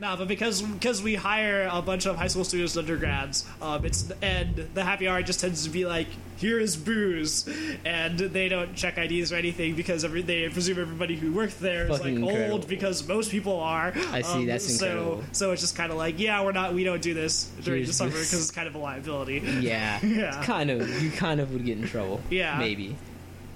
No, 0.00 0.14
but 0.16 0.28
because 0.28 0.62
because 0.62 1.02
we 1.02 1.16
hire 1.16 1.68
a 1.70 1.82
bunch 1.82 2.06
of 2.06 2.16
high 2.16 2.28
school 2.28 2.44
students, 2.44 2.76
undergrads, 2.76 3.44
um, 3.60 3.84
it's 3.84 4.10
and 4.22 4.54
the 4.72 4.84
happy 4.84 5.08
hour 5.08 5.22
just 5.22 5.40
tends 5.40 5.64
to 5.64 5.70
be 5.70 5.86
like, 5.86 6.06
here 6.36 6.60
is 6.60 6.76
booze, 6.76 7.48
and 7.84 8.16
they 8.16 8.48
don't 8.48 8.74
check 8.76 8.96
IDs 8.96 9.32
or 9.32 9.36
anything 9.36 9.74
because 9.74 10.04
every, 10.04 10.22
they 10.22 10.48
presume 10.48 10.78
everybody 10.78 11.16
who 11.16 11.32
worked 11.32 11.58
there 11.58 11.84
is 11.84 11.98
Fucking 11.98 12.20
like 12.20 12.30
incredible. 12.30 12.52
old 12.54 12.68
because 12.68 13.06
most 13.08 13.32
people 13.32 13.58
are. 13.58 13.92
I 14.12 14.22
see, 14.22 14.46
that's 14.46 14.78
so, 14.78 14.86
incredible. 14.86 15.24
So 15.32 15.50
it's 15.50 15.62
just 15.62 15.74
kind 15.74 15.90
of 15.90 15.98
like, 15.98 16.20
yeah, 16.20 16.44
we're 16.44 16.52
not, 16.52 16.74
we 16.74 16.84
don't 16.84 17.02
do 17.02 17.12
this 17.12 17.50
during 17.62 17.80
Here's 17.80 17.88
the 17.88 17.94
summer 17.94 18.10
because 18.12 18.34
it's 18.34 18.50
kind 18.52 18.68
of 18.68 18.76
a 18.76 18.78
liability. 18.78 19.38
yeah. 19.60 19.98
Yeah. 20.08 20.38
It's 20.38 20.46
kind 20.46 20.70
of 20.70 21.02
you 21.02 21.10
kind 21.10 21.40
of 21.40 21.52
would 21.52 21.64
get 21.64 21.76
in 21.78 21.86
trouble. 21.86 22.20
Yeah. 22.30 22.58
Maybe. 22.58 22.96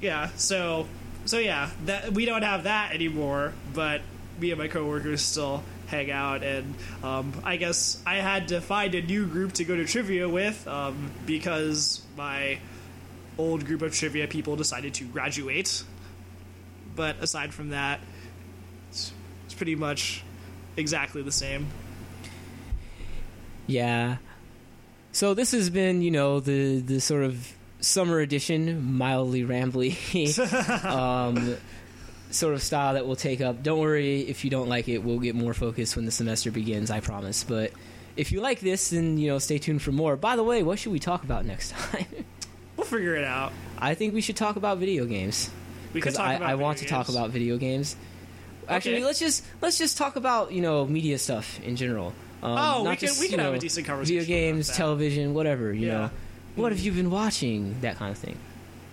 Yeah, 0.01 0.31
so 0.37 0.87
so 1.25 1.39
yeah, 1.39 1.71
that 1.87 2.13
we 2.13 2.25
don't 2.25 2.43
have 2.43 2.65
that 2.65 2.93
anymore, 2.93 3.53
but 3.75 4.01
me 4.41 4.51
and 4.51 4.59
my 4.59 4.69
coworkers 4.69 5.23
still 5.23 5.63
hang 5.93 6.11
out 6.11 6.43
and 6.43 6.75
um, 7.05 7.33
I 7.45 7.57
guess 7.57 8.03
I 8.05 8.17
had 8.17 8.49
to 8.49 8.61
find 8.61 8.95
a 8.95 9.03
new 9.03 9.27
group 9.27 9.53
to 9.55 9.65
go 9.65 9.77
to 9.77 9.85
trivia 9.85 10.29
with 10.29 10.67
um, 10.67 11.13
because 11.27 12.03
my 12.17 12.59
old 13.39 13.65
group 13.65 13.83
of 13.83 13.95
trivia 13.95 14.27
people 14.27 14.57
decided 14.57 14.95
to 14.95 15.05
graduate. 15.05 15.85
But 16.97 17.17
aside 17.21 17.55
from 17.55 17.71
that, 17.71 18.01
it's, 18.91 19.13
it's 19.45 19.55
pretty 19.55 19.75
much 19.75 20.25
exactly 20.77 21.23
the 21.23 21.33
same. 21.33 21.69
Yeah. 23.67 24.17
So 25.13 25.35
this 25.35 25.53
has 25.53 25.71
been, 25.71 26.03
you 26.03 26.11
know, 26.11 26.41
the 26.41 26.81
the 26.81 27.01
sort 27.01 27.23
of 27.23 27.53
summer 27.81 28.19
edition, 28.19 28.95
mildly 28.95 29.43
rambly, 29.43 29.95
um, 30.85 31.57
sort 32.33 32.55
of 32.55 32.63
style 32.63 32.95
that 32.95 33.07
we'll 33.07 33.17
take 33.17 33.41
up. 33.41 33.63
Don't 33.63 33.79
worry 33.79 34.21
if 34.23 34.45
you 34.45 34.51
don't 34.51 34.69
like 34.69 34.89
it; 34.89 34.99
we'll 34.99 35.19
get 35.21 35.35
more 35.35 35.55
focused 35.55 35.97
when 35.97 36.05
the 36.05 36.11
semester 36.13 36.51
begins. 36.51 36.91
I 36.91 37.01
promise. 37.01 37.45
But 37.45 37.73
if 38.17 38.33
you 38.33 38.41
like 38.41 38.61
this, 38.61 38.91
then 38.91 39.19
you 39.19 39.29
know, 39.29 39.39
stay 39.39 39.59
tuned 39.59 39.83
for 39.83 39.93
more. 39.93 40.17
By 40.17 40.37
the 40.37 40.43
way, 40.43 40.63
what 40.63 40.79
should 40.79 40.93
we 40.93 40.99
talk 40.99 41.25
about 41.25 41.45
next 41.45 41.71
time? 41.73 42.07
We'll 42.75 42.87
figure 42.87 43.15
it 43.15 43.25
out. 43.25 43.53
I 43.79 43.95
think 43.95 44.15
we 44.15 44.23
should 44.23 44.35
talk 44.37 44.57
about 44.57 44.79
video 44.79 45.05
games 45.05 45.51
because 45.93 46.17
I, 46.17 46.37
I 46.37 46.55
want 46.55 46.79
video 46.79 46.89
to 46.89 46.95
talk 47.05 47.09
about 47.11 47.31
video 47.31 47.59
games. 47.59 47.95
Actually, 48.67 48.97
Okay. 48.97 49.05
let's 49.05 49.19
just 49.21 49.45
let's 49.61 49.77
just 49.79 49.99
talk 49.99 50.17
about 50.17 50.53
you 50.53 50.63
know 50.63 50.87
media 50.87 51.19
stuff 51.19 51.61
in 51.61 51.77
general. 51.77 52.15
Um, 52.43 52.57
Oh, 52.59 52.79
we 52.79 52.85
not 52.89 52.99
can- 52.99 53.09
just, 53.09 53.21
we 53.21 53.29
can 53.29 53.39
you 53.41 53.45
have 53.45 53.55
a 53.55 53.59
decent 53.59 53.87
conversation 53.87 54.21
Video 54.25 54.37
games, 54.37 54.69
television, 54.75 55.35
whatever. 55.35 55.73
You 55.73 55.87
Yeah. 55.87 55.93
know, 55.93 56.11
what 56.57 56.73
have 56.73 56.81
you 56.81 56.93
been 56.93 57.11
watching? 57.11 57.77
That 57.83 57.97
kind 57.99 58.11
of 58.11 58.19
thing. 58.19 58.37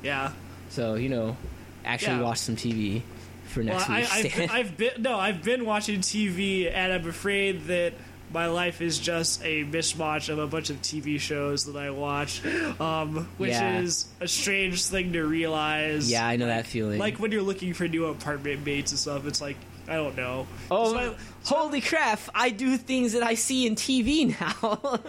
Yeah. 0.03 0.33
So 0.69 0.95
you 0.95 1.07
know, 1.09 1.37
actually 1.85 2.17
Yeah. 2.17 2.23
watch 2.23 2.39
some 2.39 2.57
TV 2.57 3.01
for 3.49 3.63
Well, 3.63 3.73
next 3.77 3.89
I, 3.89 3.99
week. 4.01 4.09
I've, 4.13 4.35
been, 4.37 4.49
I've 4.49 4.77
been 4.77 5.01
no, 5.01 5.17
I've 5.19 5.43
been 5.43 5.65
watching 5.65 5.99
TV, 6.01 6.71
and 6.73 6.93
I'm 6.93 7.07
afraid 7.07 7.65
that 7.67 7.93
my 8.31 8.45
life 8.45 8.79
is 8.81 8.99
just 8.99 9.41
a 9.43 9.63
mishmash 9.65 10.29
of 10.29 10.37
a 10.37 10.45
bunch 10.45 10.69
of 10.69 10.79
TV 10.83 11.19
shows 11.19 11.65
that 11.65 11.75
I 11.75 11.89
watch, 11.89 12.45
um, 12.79 13.27
which 13.37 13.49
Yeah. 13.51 13.79
is 13.79 14.05
a 14.21 14.27
strange 14.27 14.83
thing 14.85 15.13
to 15.13 15.23
realize. 15.23 16.09
yeah, 16.11 16.27
I 16.27 16.35
know 16.35 16.45
that 16.45 16.67
feeling. 16.67 16.99
Like 16.99 17.17
when 17.17 17.31
you're 17.31 17.41
looking 17.41 17.73
for 17.73 17.87
new 17.87 18.05
apartment 18.05 18.63
mates 18.65 18.91
and 18.91 18.99
stuff, 18.99 19.25
it's 19.25 19.41
like 19.41 19.57
I 19.87 19.95
don't 19.95 20.15
know. 20.15 20.45
oh, 20.69 20.93
So 20.93 21.15
holy 21.45 21.81
crap! 21.81 22.19
I 22.35 22.51
do 22.51 22.77
things 22.77 23.13
that 23.13 23.23
I 23.23 23.33
see 23.33 23.65
in 23.65 23.73
TV 23.75 24.39
now. 24.39 24.99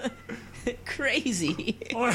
Crazy. 0.86 1.78
Or 1.94 2.10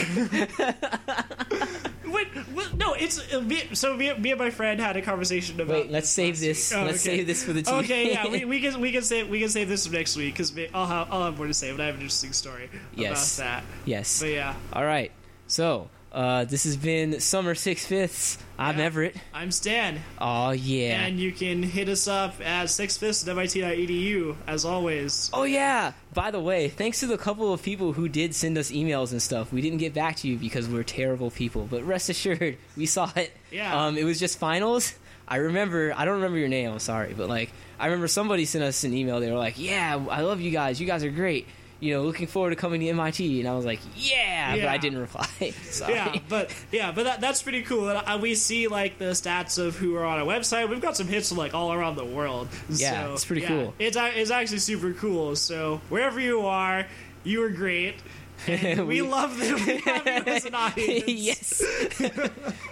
wait, 2.07 2.27
what, 2.53 2.75
no, 2.77 2.93
it's 2.93 3.33
uh, 3.33 3.41
me, 3.41 3.63
so 3.73 3.95
me, 3.95 4.13
me 4.17 4.31
and 4.31 4.39
my 4.39 4.49
friend 4.49 4.79
had 4.79 4.95
a 4.97 5.01
conversation 5.01 5.59
about. 5.59 5.73
Wait, 5.73 5.91
let's 5.91 6.09
save 6.09 6.39
this. 6.39 6.73
Oh, 6.73 6.83
let's 6.83 7.05
okay. 7.05 7.17
save 7.17 7.27
this 7.27 7.43
for 7.43 7.53
the 7.53 7.61
TV. 7.63 7.83
Okay, 7.83 8.11
yeah, 8.11 8.27
we, 8.27 8.45
we 8.45 8.59
can 8.61 8.79
we 8.81 8.91
can 8.91 9.01
save 9.11 9.29
we 9.29 9.39
can 9.39 9.49
save 9.49 9.69
this 9.69 9.85
for 9.87 9.93
next 9.93 10.15
week 10.15 10.33
because 10.33 10.53
I'll 10.73 10.85
have 10.85 11.07
I'll 11.11 11.23
have 11.25 11.37
more 11.37 11.47
to 11.47 11.53
say, 11.53 11.71
but 11.71 11.81
I 11.81 11.85
have 11.87 11.95
an 11.95 12.01
interesting 12.01 12.33
story 12.33 12.69
Yes. 12.93 13.37
about 13.39 13.45
that. 13.45 13.63
yes. 13.85 14.19
But 14.21 14.29
yeah, 14.31 14.55
All 14.73 14.85
right. 14.85 15.11
So, 15.47 15.89
Uh, 16.15 16.45
this 16.45 16.63
has 16.63 16.77
been 16.77 17.19
Summer 17.19 17.53
Six 17.55 17.85
Fifths. 17.85 18.37
I'm 18.57 18.77
Yeah. 18.79 18.85
Everett. 18.85 19.15
I'm 19.33 19.51
Stan, 19.51 19.99
Oh 20.17 20.51
yeah. 20.51 21.01
and 21.05 21.19
you 21.19 21.33
can 21.33 21.61
hit 21.61 21.89
us 21.89 22.07
up 22.07 22.35
at 22.39 22.67
sixfifths 22.67 23.27
at 23.27 23.35
mit.edu 23.35 24.37
as 24.47 24.63
always. 24.63 25.29
Oh 25.33 25.43
yeah. 25.43 25.91
By 26.13 26.31
the 26.31 26.39
way, 26.39 26.69
thanks 26.69 27.01
to 27.01 27.07
the 27.07 27.17
couple 27.17 27.51
of 27.51 27.61
people 27.61 27.91
who 27.91 28.07
did 28.07 28.33
send 28.33 28.57
us 28.57 28.71
emails 28.71 29.11
and 29.11 29.21
stuff. 29.21 29.51
We 29.51 29.59
didn't 29.59 29.79
get 29.79 29.93
back 29.93 30.15
to 30.17 30.29
you 30.29 30.37
because 30.37 30.69
we're 30.69 30.83
terrible 30.83 31.31
people, 31.31 31.67
but 31.69 31.83
rest 31.83 32.07
assured, 32.09 32.55
we 32.77 32.85
saw 32.85 33.11
it. 33.17 33.33
Yeah. 33.51 33.85
Um, 33.87 33.97
it 33.97 34.05
was 34.05 34.17
just 34.17 34.39
finals. 34.39 34.93
I 35.27 35.35
remember. 35.37 35.91
I 35.97 36.05
don't 36.05 36.15
remember 36.15 36.37
your 36.37 36.47
name. 36.47 36.71
I'm 36.71 36.79
sorry, 36.79 37.13
but 37.13 37.27
like 37.27 37.51
I 37.77 37.87
remember 37.87 38.07
somebody 38.07 38.45
sent 38.45 38.63
us 38.63 38.85
an 38.85 38.93
email. 38.93 39.19
They 39.19 39.29
were 39.31 39.37
like, 39.37 39.59
"Yeah, 39.59 40.01
I 40.09 40.21
love 40.21 40.39
you 40.39 40.51
guys. 40.51 40.79
You 40.79 40.87
guys 40.87 41.03
are 41.03 41.09
great. 41.09 41.45
You 41.85 41.93
know, 41.95 42.03
looking 42.03 42.27
forward 42.27 42.49
to 42.49 42.55
coming 42.55 42.81
to 42.81 42.87
MIT." 42.87 43.39
And 43.39 43.47
I 43.47 43.55
was 43.55 43.65
like, 43.65 43.79
"Yeah," 43.95 44.55
but 44.57 44.65
I 44.67 44.77
didn't 44.77 44.99
reply. 44.99 45.27
Yeah, 45.87 46.15
but 46.29 46.51
yeah, 46.71 46.91
but 46.91 47.03
that, 47.03 47.21
that's 47.21 47.41
pretty 47.43 47.61
cool. 47.61 47.89
And 47.89 48.21
we 48.21 48.33
see 48.35 48.67
like 48.67 48.97
the 48.97 49.11
stats 49.13 49.57
of 49.59 49.75
who 49.75 49.95
are 49.95 50.05
on 50.05 50.19
our 50.19 50.25
website. 50.25 50.69
We've 50.69 50.81
got 50.81 50.97
some 50.97 51.07
hits 51.07 51.29
from 51.29 51.37
like 51.37 51.53
all 51.53 51.71
around 51.73 51.95
the 51.95 52.05
world. 52.05 52.47
Yeah, 52.69 53.05
so, 53.07 53.13
it's 53.13 53.25
pretty 53.25 53.41
yeah, 53.43 53.47
cool. 53.49 53.73
It's 53.79 53.97
it's 53.99 54.31
actually 54.31 54.59
super 54.59 54.93
cool. 54.93 55.35
So 55.35 55.81
wherever 55.89 56.19
you 56.19 56.41
are, 56.47 56.87
you 57.23 57.43
are 57.43 57.49
great. 57.49 57.95
And 58.47 58.87
we, 58.87 59.01
We- 59.01 59.07
love 59.07 59.37
that 59.39 59.55
we 59.65 59.77
have 59.77 60.05
you 60.27 60.33
as 60.33 60.45
an 60.45 60.55
audience. 60.55 61.07
yes. 61.07 61.63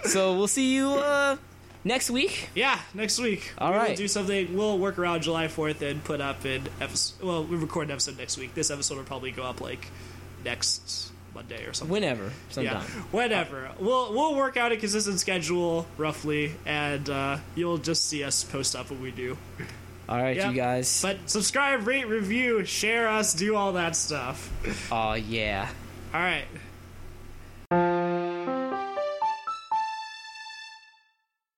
so 0.04 0.34
we'll 0.36 0.46
see 0.48 0.74
you 0.74 0.90
uh, 0.90 1.36
next 1.84 2.10
week. 2.10 2.48
Yeah, 2.54 2.78
next 2.94 3.18
week. 3.20 3.52
All 3.58 3.70
we'll 3.72 3.94
do 3.94 4.08
something. 4.08 4.56
We'll 4.56 4.78
work 4.78 4.98
around 4.98 5.22
July 5.22 5.46
4th 5.46 5.82
and 5.82 6.02
put 6.02 6.20
up 6.20 6.44
an 6.44 6.62
episode. 6.80 7.24
Well, 7.24 7.44
we 7.44 7.56
record 7.56 7.86
an 7.88 7.92
episode 7.92 8.18
next 8.18 8.36
week. 8.38 8.54
This 8.54 8.70
episode 8.70 8.96
will 8.96 9.04
probably 9.04 9.30
go 9.30 9.42
up 9.44 9.60
like 9.60 9.86
next 10.44 11.12
Monday 11.34 11.64
or 11.66 11.72
something. 11.72 11.92
Whenever, 11.92 12.24
Yeah, 12.24 12.30
sometime. 12.50 12.82
whatever. 13.10 13.70
We'll 13.78 14.12
we'll 14.12 14.34
work 14.36 14.56
out 14.56 14.72
a 14.72 14.76
consistent 14.76 15.20
schedule 15.20 15.86
roughly, 15.98 16.52
and 16.64 17.08
uh, 17.10 17.38
you'll 17.54 17.78
just 17.78 18.06
see 18.06 18.22
us 18.24 18.44
post 18.44 18.76
up 18.76 18.90
what 18.90 19.00
we 19.00 19.10
do. 19.10 19.36
All 20.08 20.18
right, 20.20 20.36
Yep. 20.36 20.50
you 20.50 20.56
guys. 20.56 21.00
But 21.02 21.30
subscribe, 21.30 21.86
rate, 21.86 22.06
review, 22.06 22.64
share 22.66 23.08
us, 23.08 23.32
do 23.34 23.56
all 23.56 23.72
that 23.72 23.96
stuff. 23.96 24.50
oh 24.92 25.14
yeah. 25.14 25.68
All 26.12 26.20
right. 26.20 26.44